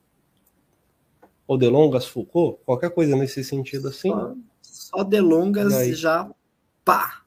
ou 1.49 1.57
Delongas 1.57 2.05
Foucault, 2.05 2.59
qualquer 2.63 2.91
coisa 2.91 3.15
nesse 3.15 3.43
sentido 3.43 3.87
assim. 3.87 4.11
Só, 4.11 4.35
só 4.61 5.03
Delongas 5.03 5.73
e 5.73 5.95
já 5.95 6.29
pá! 6.85 7.23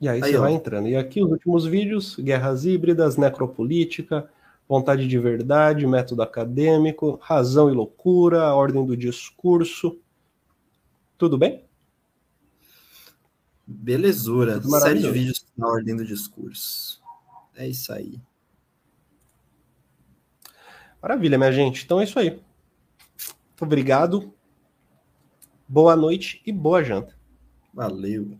E 0.00 0.08
aí, 0.08 0.22
aí 0.22 0.30
você 0.30 0.36
ó. 0.36 0.42
vai 0.42 0.52
entrando. 0.52 0.86
E 0.86 0.94
aqui 0.94 1.20
os 1.20 1.28
últimos 1.32 1.66
vídeos: 1.66 2.14
guerras 2.14 2.64
híbridas, 2.64 3.16
necropolítica, 3.16 4.30
vontade 4.68 5.08
de 5.08 5.18
verdade, 5.18 5.84
método 5.84 6.22
acadêmico, 6.22 7.18
razão 7.20 7.68
e 7.68 7.74
loucura, 7.74 8.54
ordem 8.54 8.86
do 8.86 8.96
discurso. 8.96 9.98
Tudo 11.18 11.36
bem? 11.36 11.64
Belezura. 13.66 14.62
Série 14.62 15.00
de 15.00 15.10
vídeos 15.10 15.44
na 15.56 15.66
ordem 15.66 15.96
do 15.96 16.04
discurso. 16.04 17.02
É 17.56 17.66
isso 17.66 17.92
aí. 17.92 18.20
Maravilha, 21.04 21.36
minha 21.36 21.52
gente. 21.52 21.84
Então 21.84 22.00
é 22.00 22.04
isso 22.04 22.18
aí. 22.18 22.40
Obrigado. 23.60 24.32
Boa 25.68 25.94
noite 25.94 26.40
e 26.46 26.50
boa 26.50 26.82
janta. 26.82 27.14
Valeu. 27.74 28.38